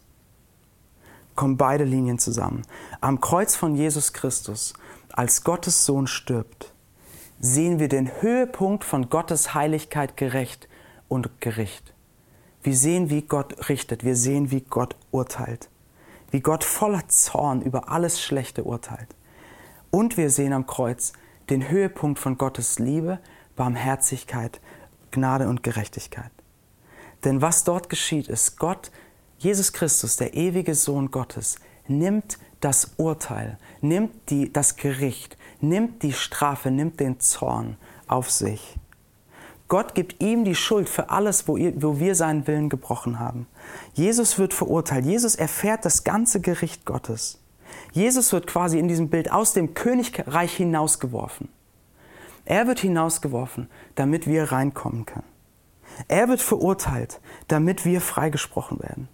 kommen 1.38 1.56
beide 1.56 1.86
Linien 1.86 2.20
zusammen. 2.20 2.64
Am 3.00 3.22
Kreuz 3.22 3.56
von 3.56 3.76
Jesus 3.76 4.12
Christus, 4.12 4.74
als 5.14 5.46
Gottes 5.46 5.86
Sohn 5.86 6.08
stirbt, 6.08 6.74
sehen 7.40 7.80
wir 7.80 7.88
den 7.88 8.22
Höhepunkt 8.22 8.84
von 8.84 9.10
Gottes 9.10 9.54
Heiligkeit 9.54 10.18
gerecht 10.18 10.68
und 11.08 11.40
Gericht. 11.40 11.94
Wir 12.64 12.76
sehen, 12.76 13.10
wie 13.10 13.22
Gott 13.22 13.70
richtet, 13.70 14.04
wir 14.04 14.18
sehen, 14.18 14.52
wie 14.52 14.62
Gott 14.62 14.98
urteilt, 15.12 15.70
wie 16.32 16.42
Gott 16.42 16.66
voller 16.66 17.08
Zorn 17.08 17.62
über 17.62 17.90
alles 17.90 18.20
Schlechte 18.20 18.66
urteilt. 18.66 19.08
Und 19.98 20.16
wir 20.16 20.30
sehen 20.30 20.54
am 20.54 20.68
Kreuz 20.68 21.12
den 21.50 21.70
Höhepunkt 21.70 22.20
von 22.20 22.38
Gottes 22.38 22.78
Liebe, 22.78 23.18
Barmherzigkeit, 23.56 24.62
Gnade 25.10 25.48
und 25.48 25.64
Gerechtigkeit. 25.64 26.30
Denn 27.24 27.42
was 27.42 27.64
dort 27.64 27.90
geschieht, 27.90 28.28
ist, 28.28 28.60
Gott 28.60 28.92
Jesus 29.40 29.74
Christus, 29.74 30.16
der 30.16 30.36
ewige 30.36 30.76
Sohn 30.76 31.10
Gottes, 31.10 31.56
nimmt 31.88 32.38
das 32.60 32.92
Urteil, 32.98 33.58
nimmt 33.82 34.12
die, 34.30 34.54
das 34.54 34.76
Gericht, 34.76 35.36
nimmt 35.62 36.04
die 36.04 36.14
Strafe, 36.14 36.70
nimmt 36.70 37.00
den 37.00 37.20
Zorn 37.20 37.76
auf 38.08 38.30
sich. 38.30 38.76
Gott 39.68 39.96
gibt 39.96 40.22
ihm 40.22 40.46
die 40.46 40.54
Schuld 40.54 40.90
für 40.90 41.10
alles, 41.10 41.48
wo, 41.48 41.58
wo 41.58 42.00
wir 42.00 42.14
seinen 42.14 42.46
Willen 42.46 42.70
gebrochen 42.70 43.18
haben. 43.18 43.48
Jesus 43.96 44.38
wird 44.38 44.54
verurteilt. 44.54 45.08
Jesus 45.08 45.34
erfährt 45.34 45.86
das 45.86 46.04
ganze 46.04 46.40
Gericht 46.40 46.86
Gottes. 46.86 47.40
Jesus 47.98 48.32
wird 48.32 48.46
quasi 48.46 48.78
in 48.78 48.88
diesem 48.88 49.10
Bild 49.10 49.32
aus 49.32 49.54
dem 49.54 49.74
Königreich 49.74 50.56
hinausgeworfen. 50.56 51.50
Er 52.46 52.68
wird 52.68 52.80
hinausgeworfen, 52.80 53.70
damit 53.96 54.28
wir 54.28 54.52
reinkommen 54.52 55.08
können. 55.08 55.26
Er 56.08 56.30
wird 56.30 56.40
verurteilt, 56.40 57.20
damit 57.48 57.86
wir 57.86 58.00
freigesprochen 58.00 58.80
werden. 58.82 59.08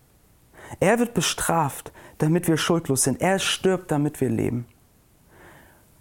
Er 0.82 1.00
wird 1.00 1.14
bestraft, 1.14 1.94
damit 2.18 2.50
wir 2.50 2.58
schuldlos 2.58 3.04
sind. 3.04 3.22
Er 3.22 3.40
stirbt, 3.40 3.90
damit 3.90 4.20
wir 4.20 4.30
leben. 4.30 4.66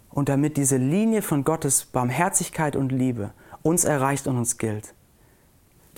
Und 0.09 0.27
damit 0.27 0.57
diese 0.57 0.77
Linie 0.77 1.21
von 1.21 1.45
Gottes 1.45 1.85
Barmherzigkeit 1.85 2.75
und 2.75 2.91
Liebe 2.91 3.31
uns 3.61 3.85
erreicht 3.85 4.27
und 4.27 4.37
uns 4.37 4.57
gilt. 4.57 4.93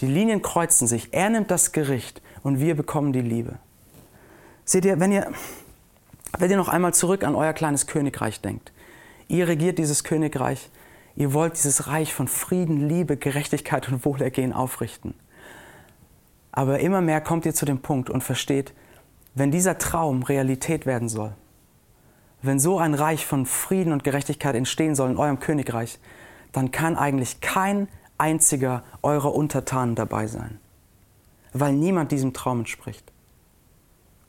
Die 0.02 0.08
Linien 0.08 0.44
kreuzen 0.44 0.88
sich. 0.88 1.14
Er 1.14 1.32
nimmt 1.32 1.50
das 1.50 1.72
Gericht 1.72 2.22
und 2.44 2.60
wir 2.60 2.76
bekommen 2.76 3.12
die 3.12 3.22
Liebe. 3.22 3.58
Seht 4.66 4.86
ihr, 4.86 5.00
wenn 5.00 5.12
ihr, 5.12 5.32
wenn 6.40 6.52
ihr 6.52 6.58
noch 6.58 6.70
einmal 6.70 6.94
zurück 6.94 7.24
an 7.24 7.36
euer 7.36 7.54
kleines 7.54 7.88
Königreich 7.88 8.42
denkt. 8.42 8.72
Ihr 9.28 9.48
regiert 9.48 9.78
dieses 9.78 10.04
Königreich. 10.04 10.70
Ihr 11.16 11.34
wollt 11.34 11.56
dieses 11.56 11.88
Reich 11.88 12.14
von 12.14 12.28
Frieden, 12.28 12.88
Liebe, 12.88 13.18
Gerechtigkeit 13.18 13.88
und 13.90 14.06
Wohlergehen 14.06 14.54
aufrichten. 14.54 15.14
Aber 16.52 16.80
immer 16.80 17.02
mehr 17.02 17.22
kommt 17.22 17.46
ihr 17.46 17.54
zu 17.54 17.66
dem 17.66 17.80
Punkt 17.80 18.10
und 18.10 18.24
versteht, 18.24 18.74
wenn 19.34 19.52
dieser 19.52 19.78
Traum 19.78 20.24
Realität 20.24 20.86
werden 20.86 21.10
soll, 21.10 21.34
wenn 22.42 22.60
so 22.60 22.80
ein 22.80 22.94
Reich 22.94 23.26
von 23.26 23.46
Frieden 23.46 23.92
und 23.92 24.04
Gerechtigkeit 24.04 24.56
entstehen 24.56 24.96
soll 24.96 25.12
in 25.12 25.18
eurem 25.18 25.40
Königreich, 25.40 26.00
dann 26.52 26.72
kann 26.72 26.96
eigentlich 26.96 27.42
kein 27.42 27.88
einziger 28.18 28.84
eurer 29.02 29.34
Untertanen 29.36 29.96
dabei 29.96 30.28
sein, 30.28 30.60
weil 31.54 31.74
niemand 31.74 32.12
diesem 32.12 32.34
Traum 32.34 32.60
entspricht, 32.60 33.12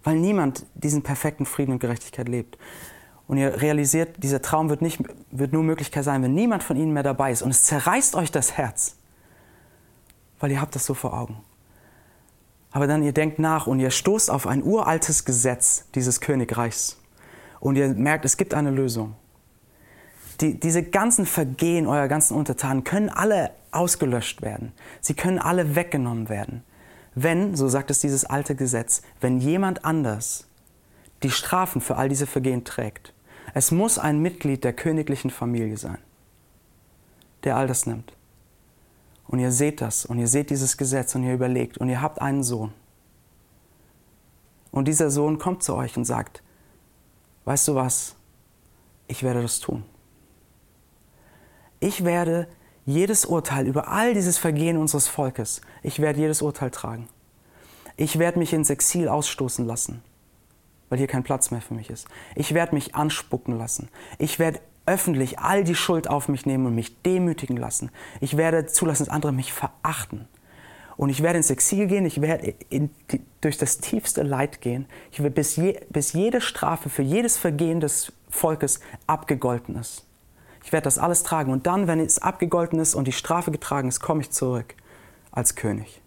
weil 0.07 0.17
niemand 0.17 0.65
diesen 0.75 1.03
perfekten 1.03 1.45
Frieden 1.45 1.73
und 1.73 1.81
Gerechtigkeit 1.81 2.29
lebt. 2.29 2.57
Und 3.29 3.37
ihr 3.37 3.61
realisiert, 3.61 4.23
dieser 4.23 4.41
Traum 4.41 4.71
wird, 4.71 4.81
nicht, 4.81 5.01
wird 5.31 5.53
nur 5.53 5.63
Möglichkeit 5.63 6.05
sein, 6.05 6.23
wenn 6.23 6.33
niemand 6.33 6.63
von 6.63 6.77
ihnen 6.77 6.93
mehr 6.93 7.03
dabei 7.03 7.33
ist. 7.33 7.43
Und 7.43 7.51
es 7.51 7.65
zerreißt 7.65 8.15
euch 8.15 8.31
das 8.31 8.57
Herz, 8.57 8.97
weil 10.41 10.53
ihr 10.53 10.61
habt 10.61 10.75
das 10.75 10.87
so 10.87 10.95
vor 10.95 11.13
Augen 11.13 11.43
aber 12.77 12.87
dann 12.87 13.03
ihr 13.03 13.13
denkt 13.13 13.39
nach 13.39 13.67
und 13.67 13.81
ihr 13.81 13.91
stoßt 13.91 14.31
auf 14.31 14.47
ein 14.47 14.63
uraltes 14.63 15.25
Gesetz 15.25 15.87
dieses 15.95 16.21
Königreichs 16.21 16.99
und 17.59 17.77
ihr 17.77 17.89
merkt, 17.95 18.27
es 18.27 18.37
gibt 18.37 18.53
eine 18.53 18.71
Lösung. 18.71 19.15
Die, 20.43 20.61
diese 20.61 20.83
ganzen 20.83 21.25
Vergehen 21.25 21.87
eurer 21.87 22.07
ganzen 22.07 22.37
Untertanen 22.37 22.85
können 22.85 23.09
alle 23.09 23.53
ausgelöscht 23.71 24.43
werden. 24.43 24.73
Sie 25.01 25.15
können 25.15 25.39
alle 25.39 25.75
weggenommen 25.75 26.29
werden. 26.29 26.65
Wenn, 27.19 27.57
so 27.57 27.67
sagt 27.67 27.91
es 27.91 28.01
dieses 28.01 28.27
alte 28.27 28.55
Gesetz, 28.55 29.01
wenn 29.21 29.41
jemand 29.41 29.87
anders 29.87 30.47
die 31.23 31.31
Strafen 31.31 31.81
für 31.81 31.97
all 31.97 32.11
diese 32.11 32.27
Vergehen 32.27 32.65
trägt. 32.65 33.15
Es 33.55 33.71
muss 33.71 33.99
ein 33.99 34.21
Mitglied 34.21 34.65
der 34.65 34.75
königlichen 34.75 35.31
Familie 35.31 35.79
sein, 35.79 35.97
der 37.43 37.57
all 37.57 37.67
das 37.67 37.87
nimmt. 37.87 38.13
Und 39.27 39.39
ihr 39.39 39.51
seht 39.51 39.81
das 39.81 40.05
und 40.05 40.19
ihr 40.19 40.29
seht 40.29 40.51
dieses 40.51 40.77
Gesetz 40.77 41.15
und 41.15 41.25
ihr 41.25 41.33
überlegt 41.33 41.79
und 41.79 41.89
ihr 41.89 42.03
habt 42.03 42.21
einen 42.21 42.43
Sohn. 42.43 42.75
Und 44.71 44.87
dieser 44.87 45.11
Sohn 45.11 45.39
kommt 45.39 45.63
zu 45.63 45.75
euch 45.75 45.97
und 45.97 46.05
sagt, 46.05 46.43
weißt 47.47 47.69
du 47.69 47.75
was, 47.75 48.15
ich 49.09 49.23
werde 49.23 49.41
das 49.41 49.59
tun. 49.59 49.85
Ich 51.81 52.05
werde 52.05 52.47
jedes 52.87 53.25
Urteil 53.27 53.67
über 53.67 53.89
all 53.89 54.15
dieses 54.15 54.39
Vergehen 54.39 54.79
unseres 54.79 55.09
Volkes, 55.09 55.61
ich 55.83 55.99
werde 55.99 56.21
jedes 56.21 56.41
Urteil 56.41 56.71
tragen. 56.71 57.09
Ich 57.97 58.19
werde 58.19 58.39
mich 58.39 58.53
ins 58.53 58.71
Exil 58.71 59.09
ausstoßen 59.09 59.67
lassen, 59.67 60.03
weil 60.89 60.99
hier 60.99 61.09
kein 61.09 61.25
Platz 61.25 61.51
mehr 61.51 61.61
für 61.61 61.75
mich 61.75 61.91
ist. 61.91 62.07
Ich 62.37 62.55
werde 62.55 62.75
mich 62.75 62.95
anspucken 62.95 63.59
lassen. 63.59 63.89
Ich 64.19 64.39
werde 64.39 64.61
öffentlich 64.87 65.41
all 65.41 65.65
die 65.65 65.75
Schuld 65.75 66.09
auf 66.09 66.29
mich 66.29 66.47
nehmen 66.47 66.67
und 66.67 66.75
mich 66.75 67.03
demütigen 67.03 67.57
lassen. 67.57 67.91
Ich 68.21 68.37
werde 68.37 68.67
zulassen, 68.67 69.07
dass 69.07 69.13
andere 69.13 69.33
mich 69.33 69.53
verachten. 69.53 70.29
Und 70.97 71.11
ich 71.11 71.23
werde 71.23 71.39
ins 71.39 71.51
Exil 71.51 71.89
gehen, 71.89 72.07
ich 72.07 72.23
werde 72.23 72.55
die, 72.71 73.21
durch 73.41 73.59
das 73.59 73.79
tiefste 73.79 74.23
Leid 74.23 74.61
gehen, 74.61 74.87
ich 75.11 75.19
werde, 75.19 75.35
bis, 75.35 75.57
je, 75.57 75.79
bis 75.91 76.13
jede 76.13 76.41
Strafe 76.41 76.89
für 76.89 77.03
jedes 77.03 77.37
Vergehen 77.37 77.81
des 77.81 78.13
Volkes 78.31 78.81
abgegolten 79.07 79.77
ist. 79.77 80.06
Ich 80.67 80.73
werde 80.73 80.83
das 80.83 80.99
alles 80.99 81.23
tragen. 81.23 81.53
Und 81.53 81.69
dann, 81.69 81.87
wenn 81.87 82.01
es 82.01 82.19
abgegolten 82.19 82.81
ist 82.81 82.97
und 82.97 83.07
die 83.07 83.13
Strafe 83.13 83.53
getragen 83.53 83.87
ist, 83.87 84.01
komme 84.01 84.23
ich 84.23 84.33
zurück 84.33 84.75
als 85.31 85.55
König. 85.55 86.03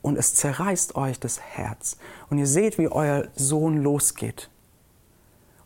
Und 0.00 0.16
es 0.16 0.34
zerreißt 0.34 0.96
euch 0.96 1.20
das 1.20 1.42
Herz. 1.42 1.98
Und 2.30 2.38
ihr 2.38 2.46
seht, 2.46 2.78
wie 2.78 2.88
euer 2.88 3.28
Sohn 3.34 3.76
losgeht. 3.82 4.48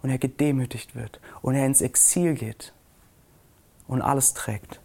Und 0.03 0.11
er 0.11 0.19
gedemütigt 0.19 0.97
wird. 0.97 1.21
Und 1.41 1.55
er 1.55 1.67
ins 1.67 1.81
Exil 1.81 2.35
geht. 2.35 2.75
Und 3.87 4.03
alles 4.03 4.35
trägt. 4.35 4.81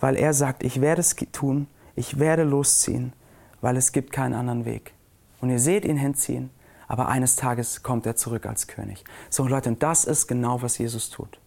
Weil 0.00 0.16
er 0.16 0.32
sagt, 0.32 0.62
ich 0.62 0.80
werde 0.80 1.02
es 1.02 1.14
tun, 1.32 1.66
ich 1.94 2.18
werde 2.18 2.44
losziehen, 2.44 3.12
weil 3.60 3.76
es 3.76 3.92
gibt 3.92 4.12
keinen 4.12 4.32
anderen 4.32 4.64
Weg. 4.64 4.94
Und 5.42 5.50
ihr 5.50 5.58
seht 5.58 5.84
ihn 5.84 5.98
hinziehen, 5.98 6.48
aber 6.88 7.08
eines 7.08 7.36
Tages 7.36 7.82
kommt 7.82 8.06
er 8.06 8.16
zurück 8.16 8.46
als 8.46 8.66
König. 8.66 9.04
So 9.28 9.46
Leute, 9.46 9.68
und 9.68 9.82
das 9.82 10.04
ist 10.04 10.26
genau, 10.26 10.62
was 10.62 10.78
Jesus 10.78 11.10
tut. 11.10 11.38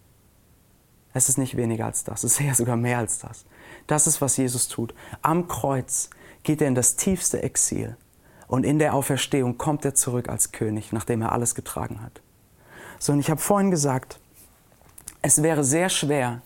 Es 1.12 1.28
ist 1.28 1.36
nicht 1.36 1.56
weniger 1.56 1.84
als 1.84 2.04
das, 2.04 2.24
es 2.24 2.34
ist 2.34 2.40
eher 2.40 2.54
sogar 2.54 2.76
mehr 2.76 2.98
als 2.98 3.18
das. 3.18 3.44
Das 3.86 4.06
ist, 4.06 4.22
was 4.22 4.36
Jesus 4.36 4.68
tut. 4.68 4.94
Am 5.20 5.48
Kreuz 5.48 6.08
geht 6.44 6.62
er 6.62 6.68
in 6.68 6.74
das 6.74 6.96
tiefste 6.96 7.42
Exil 7.42 7.96
und 8.46 8.64
in 8.64 8.78
der 8.78 8.94
Auferstehung 8.94 9.58
kommt 9.58 9.84
er 9.84 9.94
zurück 9.94 10.28
als 10.28 10.52
König, 10.52 10.92
nachdem 10.92 11.20
er 11.20 11.32
alles 11.32 11.54
getragen 11.54 12.00
hat. 12.00 12.22
So, 12.98 13.12
und 13.12 13.18
ich 13.18 13.28
habe 13.28 13.40
vorhin 13.40 13.70
gesagt, 13.70 14.20
es 15.20 15.42
wäre 15.42 15.64
sehr 15.64 15.88
schwer, 15.88 16.40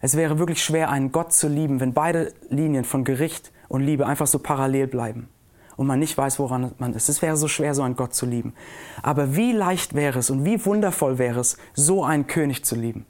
es 0.00 0.16
wäre 0.16 0.38
wirklich 0.38 0.62
schwer, 0.64 0.90
einen 0.90 1.12
Gott 1.12 1.32
zu 1.32 1.46
lieben, 1.46 1.78
wenn 1.78 1.92
beide 1.92 2.32
Linien 2.48 2.84
von 2.84 3.04
Gericht 3.04 3.52
und 3.68 3.82
Liebe 3.82 4.06
einfach 4.06 4.26
so 4.26 4.38
parallel 4.38 4.86
bleiben 4.86 5.28
und 5.76 5.86
man 5.86 5.98
nicht 5.98 6.16
weiß, 6.16 6.38
woran 6.38 6.72
man 6.78 6.94
ist. 6.94 7.08
Es 7.08 7.22
wäre 7.22 7.36
so 7.36 7.48
schwer, 7.48 7.74
so 7.74 7.82
einen 7.82 7.96
Gott 7.96 8.14
zu 8.14 8.26
lieben. 8.26 8.54
Aber 9.02 9.36
wie 9.36 9.52
leicht 9.52 9.94
wäre 9.94 10.18
es 10.18 10.30
und 10.30 10.44
wie 10.44 10.64
wundervoll 10.64 11.18
wäre 11.18 11.40
es, 11.40 11.56
so 11.74 12.04
einen 12.04 12.26
König 12.26 12.64
zu 12.64 12.76
lieben. 12.76 13.06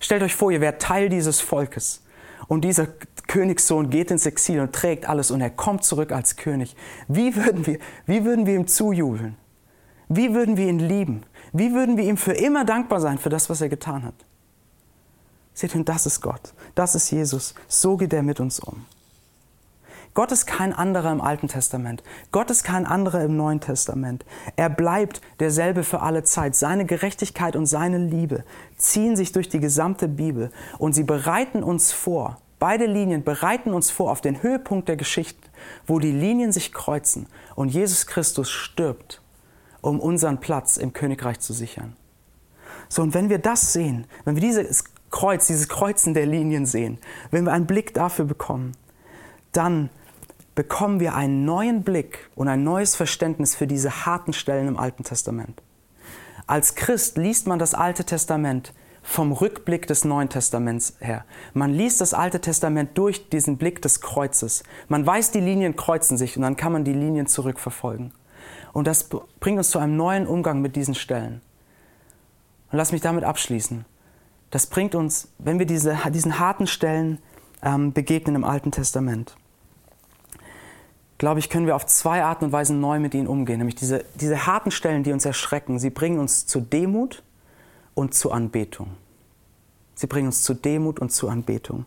Stellt 0.00 0.22
euch 0.22 0.34
vor, 0.34 0.50
ihr 0.50 0.60
wärt 0.60 0.82
Teil 0.82 1.08
dieses 1.08 1.40
Volkes 1.40 2.02
und 2.48 2.62
dieser 2.62 2.88
Königssohn 3.26 3.90
geht 3.90 4.10
ins 4.10 4.26
Exil 4.26 4.60
und 4.60 4.74
trägt 4.74 5.08
alles 5.08 5.30
und 5.30 5.40
er 5.40 5.50
kommt 5.50 5.84
zurück 5.84 6.12
als 6.12 6.36
König. 6.36 6.76
Wie 7.08 7.34
würden 7.36 7.66
wir, 7.66 7.78
wie 8.06 8.24
würden 8.24 8.46
wir 8.46 8.54
ihm 8.54 8.66
zujubeln? 8.66 9.36
Wie 10.08 10.34
würden 10.34 10.56
wir 10.56 10.68
ihn 10.68 10.78
lieben? 10.78 11.22
Wie 11.52 11.72
würden 11.72 11.96
wir 11.96 12.04
ihm 12.04 12.16
für 12.16 12.32
immer 12.32 12.64
dankbar 12.64 13.00
sein 13.00 13.18
für 13.18 13.30
das, 13.30 13.48
was 13.48 13.60
er 13.60 13.68
getan 13.68 14.04
hat? 14.04 14.14
Seht 15.54 15.74
ihr, 15.74 15.84
das 15.84 16.04
ist 16.04 16.20
Gott. 16.20 16.52
Das 16.74 16.94
ist 16.94 17.10
Jesus. 17.10 17.54
So 17.68 17.96
geht 17.96 18.12
er 18.12 18.22
mit 18.22 18.40
uns 18.40 18.60
um. 18.60 18.84
Gott 20.14 20.30
ist 20.30 20.46
kein 20.46 20.72
anderer 20.72 21.10
im 21.10 21.20
Alten 21.20 21.48
Testament. 21.48 22.04
Gott 22.30 22.48
ist 22.48 22.62
kein 22.62 22.86
anderer 22.86 23.24
im 23.24 23.36
Neuen 23.36 23.60
Testament. 23.60 24.24
Er 24.54 24.70
bleibt 24.70 25.20
derselbe 25.40 25.82
für 25.82 26.02
alle 26.02 26.22
Zeit. 26.22 26.54
Seine 26.54 26.84
Gerechtigkeit 26.86 27.56
und 27.56 27.66
seine 27.66 27.98
Liebe 27.98 28.44
ziehen 28.76 29.16
sich 29.16 29.32
durch 29.32 29.48
die 29.48 29.58
gesamte 29.58 30.06
Bibel 30.06 30.52
und 30.78 30.92
sie 30.92 31.02
bereiten 31.02 31.64
uns 31.64 31.92
vor, 31.92 32.38
beide 32.60 32.86
Linien 32.86 33.24
bereiten 33.24 33.74
uns 33.74 33.90
vor 33.90 34.12
auf 34.12 34.20
den 34.20 34.40
Höhepunkt 34.40 34.88
der 34.88 34.96
Geschichte, 34.96 35.48
wo 35.84 35.98
die 35.98 36.12
Linien 36.12 36.52
sich 36.52 36.72
kreuzen 36.72 37.26
und 37.56 37.70
Jesus 37.70 38.06
Christus 38.06 38.50
stirbt, 38.50 39.20
um 39.80 39.98
unseren 39.98 40.38
Platz 40.38 40.76
im 40.76 40.92
Königreich 40.92 41.40
zu 41.40 41.52
sichern. 41.52 41.96
So, 42.88 43.02
und 43.02 43.14
wenn 43.14 43.30
wir 43.30 43.38
das 43.38 43.72
sehen, 43.72 44.06
wenn 44.24 44.36
wir 44.36 44.42
dieses 44.42 44.84
Kreuz, 45.10 45.48
dieses 45.48 45.68
Kreuzen 45.68 46.14
der 46.14 46.26
Linien 46.26 46.66
sehen, 46.66 46.98
wenn 47.32 47.44
wir 47.44 47.52
einen 47.52 47.66
Blick 47.66 47.94
dafür 47.94 48.26
bekommen, 48.26 48.76
dann 49.50 49.90
bekommen 50.54 51.00
wir 51.00 51.14
einen 51.14 51.44
neuen 51.44 51.82
Blick 51.82 52.30
und 52.34 52.48
ein 52.48 52.62
neues 52.62 52.96
Verständnis 52.96 53.54
für 53.54 53.66
diese 53.66 54.06
harten 54.06 54.32
Stellen 54.32 54.68
im 54.68 54.76
Alten 54.76 55.04
Testament. 55.04 55.62
Als 56.46 56.74
Christ 56.74 57.16
liest 57.16 57.46
man 57.46 57.58
das 57.58 57.74
Alte 57.74 58.04
Testament 58.04 58.72
vom 59.02 59.32
Rückblick 59.32 59.86
des 59.86 60.04
Neuen 60.04 60.28
Testaments 60.28 60.96
her. 60.98 61.24
Man 61.52 61.72
liest 61.72 62.00
das 62.00 62.14
Alte 62.14 62.40
Testament 62.40 62.96
durch 62.96 63.28
diesen 63.28 63.58
Blick 63.58 63.82
des 63.82 64.00
Kreuzes. 64.00 64.62
Man 64.88 65.06
weiß, 65.06 65.30
die 65.30 65.40
Linien 65.40 65.76
kreuzen 65.76 66.16
sich 66.16 66.36
und 66.36 66.42
dann 66.42 66.56
kann 66.56 66.72
man 66.72 66.84
die 66.84 66.92
Linien 66.92 67.26
zurückverfolgen. 67.26 68.12
Und 68.72 68.86
das 68.86 69.08
bringt 69.40 69.58
uns 69.58 69.70
zu 69.70 69.78
einem 69.78 69.96
neuen 69.96 70.26
Umgang 70.26 70.60
mit 70.60 70.74
diesen 70.74 70.94
Stellen. 70.94 71.42
Und 72.70 72.78
lass 72.78 72.92
mich 72.92 73.02
damit 73.02 73.24
abschließen. 73.24 73.84
Das 74.50 74.66
bringt 74.66 74.94
uns, 74.94 75.28
wenn 75.38 75.58
wir 75.58 75.66
diese, 75.66 75.98
diesen 76.10 76.38
harten 76.38 76.66
Stellen 76.66 77.18
ähm, 77.62 77.92
begegnen 77.92 78.36
im 78.36 78.44
Alten 78.44 78.72
Testament, 78.72 79.36
glaube 81.18 81.40
ich, 81.40 81.48
können 81.48 81.66
wir 81.66 81.76
auf 81.76 81.86
zwei 81.86 82.22
Arten 82.22 82.46
und 82.46 82.52
Weisen 82.52 82.80
neu 82.80 82.98
mit 82.98 83.14
ihnen 83.14 83.26
umgehen. 83.26 83.58
Nämlich 83.58 83.76
diese, 83.76 84.04
diese 84.14 84.46
harten 84.46 84.70
Stellen, 84.70 85.02
die 85.02 85.12
uns 85.12 85.24
erschrecken, 85.24 85.78
sie 85.78 85.90
bringen 85.90 86.18
uns 86.18 86.46
zu 86.46 86.60
Demut 86.60 87.22
und 87.94 88.14
zu 88.14 88.32
Anbetung. 88.32 88.88
Sie 89.94 90.08
bringen 90.08 90.26
uns 90.26 90.42
zu 90.42 90.54
Demut 90.54 90.98
und 90.98 91.12
zu 91.12 91.28
Anbetung. 91.28 91.84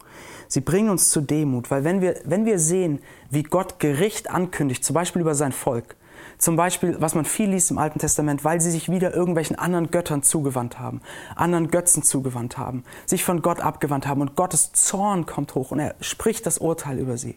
Sie 0.48 0.62
bringen 0.62 0.90
uns 0.90 1.10
zu 1.10 1.20
Demut, 1.20 1.70
weil 1.70 1.84
wenn 1.84 2.00
wir, 2.00 2.22
wenn 2.24 2.46
wir 2.46 2.58
sehen, 2.58 3.00
wie 3.30 3.44
Gott 3.44 3.80
Gericht 3.80 4.30
ankündigt, 4.30 4.86
zum 4.86 4.94
Beispiel 4.94 5.22
über 5.22 5.36
sein 5.36 5.52
Volk, 5.52 5.98
zum 6.38 6.56
Beispiel, 6.56 6.96
was 7.00 7.16
man 7.16 7.26
viel 7.26 7.50
liest 7.50 7.72
im 7.72 7.78
Alten 7.78 8.00
Testament, 8.00 8.44
weil 8.46 8.62
sie 8.62 8.72
sich 8.72 8.90
wieder 8.90 9.14
irgendwelchen 9.14 9.58
anderen 9.58 9.92
Göttern 9.92 10.24
zugewandt 10.24 10.80
haben, 10.80 11.02
anderen 11.36 11.70
Götzen 11.70 12.04
zugewandt 12.04 12.58
haben, 12.58 12.84
sich 13.06 13.24
von 13.24 13.42
Gott 13.42 13.60
abgewandt 13.60 14.08
haben 14.08 14.22
und 14.22 14.36
Gottes 14.36 14.72
Zorn 14.72 15.26
kommt 15.26 15.56
hoch 15.56 15.72
und 15.72 15.80
er 15.80 15.96
spricht 16.00 16.46
das 16.46 16.60
Urteil 16.60 17.00
über 17.00 17.18
sie. 17.18 17.36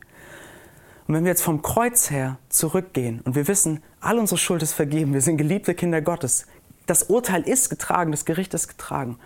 Und 1.11 1.17
wenn 1.17 1.25
wir 1.25 1.33
jetzt 1.33 1.43
vom 1.43 1.61
Kreuz 1.61 2.13
her 2.13 2.39
zurückgehen 2.51 3.21
und 3.23 3.35
wir 3.35 3.49
wissen, 3.49 3.83
all 4.01 4.17
unsere 4.21 4.39
Schuld 4.39 4.63
ist 4.63 4.75
vergeben, 4.75 5.13
wir 5.13 5.21
sind 5.21 5.39
geliebte 5.39 5.75
Kinder 5.75 6.01
Gottes, 6.01 6.47
das 6.87 7.03
Urteil 7.03 7.43
ist 7.43 7.69
getragen, 7.69 8.13
das 8.13 8.25
Gericht 8.25 8.55
ist 8.55 8.69
getragen. 8.69 9.19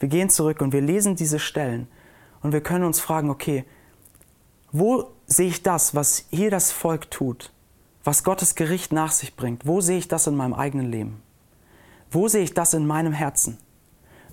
Wir 0.00 0.08
gehen 0.08 0.30
zurück 0.30 0.60
und 0.60 0.72
wir 0.72 0.80
lesen 0.80 1.14
diese 1.14 1.38
Stellen 1.38 1.86
und 2.42 2.52
wir 2.52 2.60
können 2.60 2.82
uns 2.82 2.98
fragen, 2.98 3.30
okay, 3.30 3.64
wo 4.72 5.12
sehe 5.28 5.46
ich 5.46 5.62
das, 5.62 5.94
was 5.94 6.24
hier 6.30 6.50
das 6.50 6.72
Volk 6.72 7.08
tut, 7.08 7.52
was 8.02 8.24
Gottes 8.24 8.56
Gericht 8.56 8.92
nach 8.92 9.12
sich 9.12 9.36
bringt? 9.36 9.64
Wo 9.64 9.80
sehe 9.80 9.98
ich 9.98 10.08
das 10.08 10.26
in 10.26 10.34
meinem 10.34 10.54
eigenen 10.54 10.90
Leben? 10.90 11.22
Wo 12.10 12.26
sehe 12.26 12.42
ich 12.42 12.52
das 12.52 12.74
in 12.74 12.84
meinem 12.84 13.12
Herzen? 13.12 13.58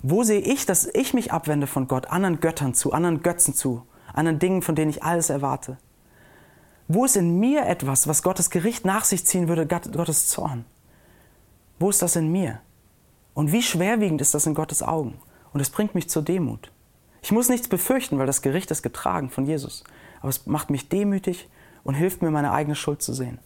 Wo 0.02 0.24
sehe 0.24 0.40
ich, 0.40 0.66
dass 0.66 0.88
ich 0.92 1.14
mich 1.14 1.30
abwende 1.30 1.68
von 1.68 1.86
Gott, 1.86 2.08
anderen 2.08 2.40
Göttern 2.40 2.74
zu, 2.74 2.92
anderen 2.92 3.22
Götzen 3.22 3.54
zu, 3.54 3.86
anderen 4.12 4.40
Dingen, 4.40 4.60
von 4.60 4.74
denen 4.74 4.90
ich 4.90 5.04
alles 5.04 5.30
erwarte? 5.30 5.78
Wo 6.88 7.04
ist 7.04 7.16
in 7.16 7.40
mir 7.40 7.66
etwas, 7.66 8.06
was 8.06 8.22
Gottes 8.22 8.50
Gericht 8.50 8.84
nach 8.84 9.04
sich 9.04 9.26
ziehen 9.26 9.48
würde, 9.48 9.66
Gottes 9.66 10.28
Zorn? 10.28 10.64
Wo 11.78 11.90
ist 11.90 12.02
das 12.02 12.16
in 12.16 12.30
mir? 12.30 12.60
Und 13.34 13.52
wie 13.52 13.62
schwerwiegend 13.62 14.20
ist 14.20 14.34
das 14.34 14.46
in 14.46 14.54
Gottes 14.54 14.82
Augen? 14.82 15.20
Und 15.52 15.60
es 15.60 15.70
bringt 15.70 15.94
mich 15.94 16.08
zur 16.08 16.22
Demut. 16.22 16.70
Ich 17.22 17.32
muss 17.32 17.48
nichts 17.48 17.68
befürchten, 17.68 18.18
weil 18.18 18.26
das 18.26 18.40
Gericht 18.40 18.70
ist 18.70 18.82
getragen 18.82 19.30
von 19.30 19.46
Jesus. 19.46 19.84
Aber 20.20 20.28
es 20.28 20.46
macht 20.46 20.70
mich 20.70 20.88
demütig 20.88 21.48
und 21.82 21.94
hilft 21.94 22.22
mir, 22.22 22.30
meine 22.30 22.52
eigene 22.52 22.76
Schuld 22.76 23.02
zu 23.02 23.12
sehen. 23.12 23.38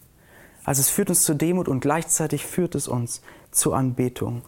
Also 0.63 0.81
es 0.81 0.89
führt 0.89 1.09
uns 1.09 1.23
zur 1.23 1.35
Demut 1.35 1.67
und 1.67 1.79
gleichzeitig 1.79 2.45
führt 2.45 2.75
es 2.75 2.87
uns 2.87 3.21
zur 3.49 3.75
Anbetung. 3.75 4.43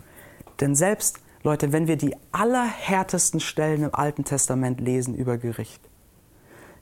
Denn 0.60 0.76
selbst, 0.76 1.20
Leute, 1.42 1.72
wenn 1.74 1.88
wir 1.88 1.98
die 1.98 2.16
allerhärtesten 2.32 3.40
Stellen 3.40 3.84
im 3.84 3.96
Alten 3.96 4.24
Testament 4.24 4.80
lesen 4.80 5.16
über 5.16 5.38
Gericht, 5.38 5.82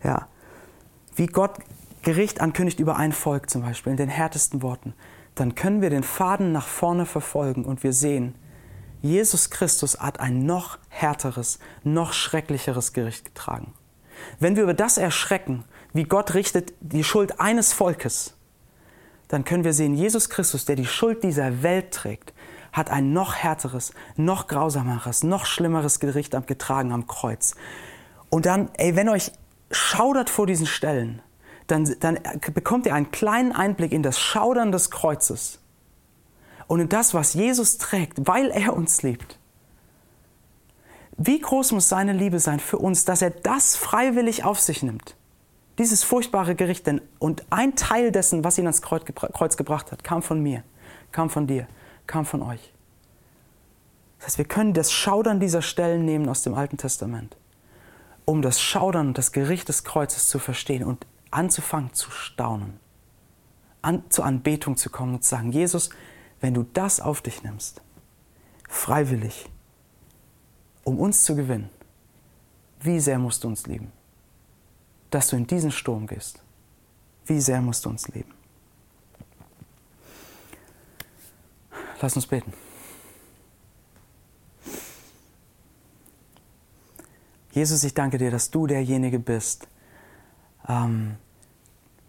ja, 0.03 0.27
wie 1.15 1.27
Gott 1.27 1.53
Gericht 2.01 2.41
ankündigt 2.41 2.79
über 2.79 2.97
ein 2.97 3.11
Volk 3.11 3.49
zum 3.49 3.61
Beispiel 3.61 3.91
in 3.91 3.97
den 3.97 4.09
härtesten 4.09 4.61
Worten, 4.61 4.93
dann 5.35 5.55
können 5.55 5.81
wir 5.81 5.89
den 5.89 6.03
Faden 6.03 6.51
nach 6.51 6.67
vorne 6.67 7.05
verfolgen 7.05 7.65
und 7.65 7.83
wir 7.83 7.93
sehen, 7.93 8.35
Jesus 9.01 9.49
Christus 9.49 9.99
hat 9.99 10.19
ein 10.19 10.45
noch 10.45 10.77
härteres, 10.89 11.59
noch 11.83 12.13
schrecklicheres 12.13 12.93
Gericht 12.93 13.25
getragen. 13.25 13.73
Wenn 14.39 14.55
wir 14.55 14.63
über 14.63 14.73
das 14.73 14.97
erschrecken, 14.97 15.63
wie 15.93 16.03
Gott 16.03 16.33
richtet 16.33 16.73
die 16.79 17.03
Schuld 17.03 17.39
eines 17.39 17.73
Volkes, 17.73 18.35
dann 19.27 19.43
können 19.43 19.63
wir 19.63 19.73
sehen, 19.73 19.95
Jesus 19.95 20.29
Christus, 20.29 20.65
der 20.65 20.75
die 20.75 20.85
Schuld 20.85 21.23
dieser 21.23 21.63
Welt 21.63 21.91
trägt, 21.91 22.33
hat 22.73 22.89
ein 22.89 23.13
noch 23.13 23.35
härteres, 23.35 23.93
noch 24.15 24.47
grausameres, 24.47 25.23
noch 25.23 25.45
schlimmeres 25.45 25.99
Gericht 25.99 26.35
getragen 26.47 26.91
am 26.91 27.07
Kreuz. 27.07 27.55
Und 28.29 28.45
dann, 28.45 28.69
ey, 28.75 28.95
wenn 28.95 29.09
euch 29.09 29.31
schaudert 29.71 30.29
vor 30.29 30.47
diesen 30.47 30.67
Stellen, 30.67 31.21
dann, 31.71 31.95
dann 31.99 32.19
bekommt 32.53 32.85
ihr 32.85 32.93
einen 32.93 33.11
kleinen 33.11 33.53
Einblick 33.53 33.91
in 33.91 34.03
das 34.03 34.19
Schaudern 34.19 34.71
des 34.71 34.91
Kreuzes 34.91 35.59
und 36.67 36.79
in 36.79 36.89
das, 36.89 37.13
was 37.13 37.33
Jesus 37.33 37.77
trägt, 37.77 38.27
weil 38.27 38.51
er 38.51 38.75
uns 38.75 39.01
liebt. 39.01 39.39
Wie 41.17 41.39
groß 41.39 41.71
muss 41.73 41.89
seine 41.89 42.13
Liebe 42.13 42.39
sein 42.39 42.59
für 42.59 42.77
uns, 42.77 43.05
dass 43.05 43.21
er 43.21 43.29
das 43.29 43.75
freiwillig 43.75 44.43
auf 44.43 44.59
sich 44.59 44.83
nimmt? 44.83 45.15
Dieses 45.77 46.03
furchtbare 46.03 46.55
Gericht, 46.55 46.87
denn 46.87 47.01
und 47.19 47.45
ein 47.49 47.75
Teil 47.75 48.11
dessen, 48.11 48.43
was 48.43 48.57
ihn 48.57 48.65
ans 48.65 48.81
Kreuz 48.81 49.57
gebracht 49.57 49.91
hat, 49.91 50.03
kam 50.03 50.21
von 50.21 50.41
mir, 50.41 50.63
kam 51.11 51.29
von 51.29 51.47
dir, 51.47 51.67
kam 52.07 52.25
von 52.25 52.41
euch. 52.41 52.73
Das 54.17 54.27
heißt, 54.27 54.37
wir 54.37 54.45
können 54.45 54.73
das 54.73 54.91
Schaudern 54.91 55.39
dieser 55.39 55.61
Stellen 55.61 56.05
nehmen 56.05 56.29
aus 56.29 56.43
dem 56.43 56.53
Alten 56.53 56.77
Testament, 56.77 57.37
um 58.25 58.41
das 58.41 58.61
Schaudern 58.61 59.09
und 59.09 59.17
das 59.17 59.31
Gericht 59.31 59.69
des 59.69 59.83
Kreuzes 59.83 60.27
zu 60.27 60.37
verstehen 60.37 60.83
und 60.83 61.05
anzufangen 61.31 61.93
zu 61.93 62.11
staunen, 62.11 62.79
an, 63.81 64.03
zur 64.09 64.25
Anbetung 64.25 64.77
zu 64.77 64.89
kommen 64.89 65.15
und 65.15 65.23
zu 65.23 65.29
sagen, 65.29 65.51
Jesus, 65.51 65.89
wenn 66.39 66.53
du 66.53 66.63
das 66.63 66.99
auf 66.99 67.21
dich 67.21 67.43
nimmst, 67.43 67.81
freiwillig, 68.67 69.49
um 70.83 70.99
uns 70.99 71.23
zu 71.23 71.35
gewinnen. 71.35 71.69
Wie 72.79 72.99
sehr 72.99 73.19
musst 73.19 73.43
du 73.43 73.47
uns 73.47 73.67
lieben, 73.67 73.91
dass 75.11 75.27
du 75.27 75.35
in 75.35 75.45
diesen 75.45 75.71
Sturm 75.71 76.07
gehst? 76.07 76.41
Wie 77.25 77.39
sehr 77.39 77.61
musst 77.61 77.85
du 77.85 77.89
uns 77.89 78.07
lieben? 78.07 78.33
Lass 82.01 82.15
uns 82.15 82.25
beten. 82.25 82.51
Jesus, 87.51 87.83
ich 87.83 87.93
danke 87.93 88.17
dir, 88.17 88.31
dass 88.31 88.49
du 88.49 88.65
derjenige 88.65 89.19
bist, 89.19 89.67
ähm, 90.67 91.17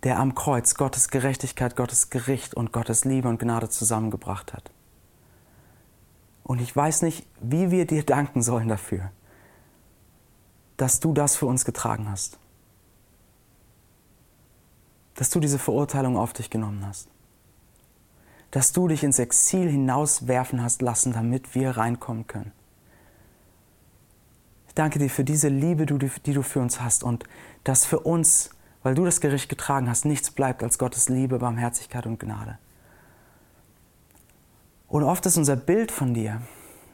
der 0.05 0.19
am 0.19 0.35
Kreuz 0.35 0.75
Gottes 0.75 1.09
Gerechtigkeit, 1.09 1.77
Gottes 1.77 2.11
Gericht 2.11 2.55
und 2.55 2.73
Gottes 2.73 3.05
Liebe 3.05 3.29
und 3.29 3.39
Gnade 3.39 3.69
zusammengebracht 3.69 4.53
hat. 4.53 4.71
Und 6.43 6.61
ich 6.61 6.75
weiß 6.75 7.03
nicht, 7.03 7.27
wie 7.41 7.71
wir 7.71 7.87
dir 7.87 8.03
danken 8.05 8.43
sollen 8.43 8.69
dafür, 8.69 9.11
dass 10.77 10.99
du 10.99 11.13
das 11.13 11.37
für 11.37 11.47
uns 11.47 11.65
getragen 11.65 12.11
hast. 12.11 12.39
Dass 15.15 15.31
du 15.31 15.39
diese 15.39 15.59
Verurteilung 15.59 16.17
auf 16.17 16.33
dich 16.33 16.51
genommen 16.51 16.85
hast. 16.85 17.09
Dass 18.51 18.73
du 18.73 18.89
dich 18.89 19.05
ins 19.05 19.21
Exil 19.21 19.71
hinauswerfen 19.71 20.63
hast 20.63 20.83
lassen, 20.83 21.13
damit 21.13 21.55
wir 21.55 21.77
reinkommen 21.77 22.27
können. 22.27 22.53
Ich 24.67 24.75
danke 24.75 24.99
dir 24.99 25.11
für 25.11 25.23
diese 25.23 25.49
Liebe, 25.49 25.87
die 25.87 26.33
du 26.33 26.43
für 26.43 26.61
uns 26.61 26.81
hast 26.81 27.05
und 27.05 27.25
dass 27.63 27.85
für 27.85 28.01
uns, 28.01 28.51
weil 28.83 28.95
du 28.95 29.05
das 29.05 29.21
Gericht 29.21 29.49
getragen 29.49 29.89
hast, 29.89 30.05
nichts 30.05 30.31
bleibt 30.31 30.63
als 30.63 30.79
Gottes 30.79 31.09
Liebe, 31.09 31.39
Barmherzigkeit 31.39 32.07
und 32.07 32.19
Gnade. 32.19 32.59
Und 34.89 35.05
oft 35.05 35.25
ist 35.27 35.37
unser 35.37 35.57
Bild 35.57 35.91
von 35.91 36.15
dir, 36.15 36.43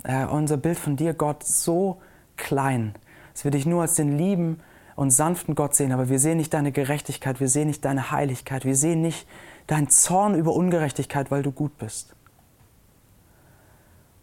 äh, 0.05 0.25
unser 0.25 0.57
Bild 0.57 0.79
von 0.79 0.97
dir, 0.97 1.15
Gott, 1.15 1.43
so 1.43 2.01
klein, 2.37 2.95
dass 3.33 3.45
wir 3.45 3.51
dich 3.51 3.67
nur 3.67 3.83
als 3.83 3.95
den 3.95 4.17
lieben 4.17 4.61
und 4.95 5.11
sanften 5.11 5.55
Gott 5.55 5.75
sehen, 5.75 5.93
aber 5.93 6.09
wir 6.09 6.19
sehen 6.19 6.39
nicht 6.39 6.55
deine 6.55 6.73
Gerechtigkeit, 6.73 7.41
wir 7.41 7.49
sehen 7.49 7.69
nicht 7.69 7.85
deine 7.85 8.11
Heiligkeit, 8.11 8.65
wir 8.65 8.77
sehen 8.77 9.01
nicht 9.01 9.27
deinen 9.67 9.89
Zorn 9.91 10.35
über 10.35 10.53
Ungerechtigkeit, 10.53 11.31
weil 11.31 11.43
du 11.43 11.53
gut 11.53 11.77
bist. 11.79 12.15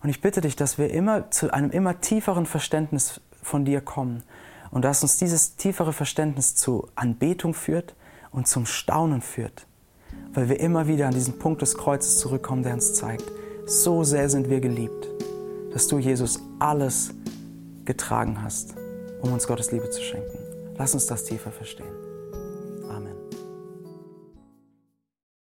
Und 0.02 0.10
ich 0.10 0.22
bitte 0.22 0.42
dich, 0.42 0.56
dass 0.56 0.78
wir 0.78 0.92
immer 0.92 1.32
zu 1.32 1.52
einem 1.54 1.72
immer 1.72 2.00
tieferen 2.00 2.46
Verständnis 2.46 3.22
von 3.42 3.66
dir 3.66 3.82
kommen. 3.82 4.24
Und 4.76 4.84
dass 4.84 5.04
uns 5.04 5.16
dieses 5.16 5.56
tiefere 5.56 5.94
Verständnis 5.94 6.54
zu 6.54 6.90
Anbetung 6.96 7.54
führt 7.54 7.96
und 8.30 8.46
zum 8.46 8.66
Staunen 8.66 9.22
führt. 9.22 9.68
Weil 10.34 10.50
wir 10.50 10.60
immer 10.60 10.86
wieder 10.90 11.08
an 11.08 11.14
diesen 11.14 11.40
Punkt 11.40 11.62
des 11.62 11.78
Kreuzes 11.78 12.20
zurückkommen, 12.20 12.62
der 12.62 12.74
uns 12.74 12.94
zeigt, 12.94 13.24
so 13.66 14.04
sehr 14.04 14.28
sind 14.28 14.50
wir 14.50 14.60
geliebt, 14.60 15.08
dass 15.72 15.88
du, 15.88 15.98
Jesus, 15.98 16.42
alles 16.60 17.12
getragen 17.86 18.44
hast, 18.44 18.76
um 19.22 19.32
uns 19.32 19.48
Gottes 19.48 19.72
Liebe 19.72 19.90
zu 19.92 20.02
schenken. 20.02 20.38
Lass 20.78 20.94
uns 20.94 21.06
das 21.06 21.24
tiefer 21.24 21.54
verstehen. 21.54 21.95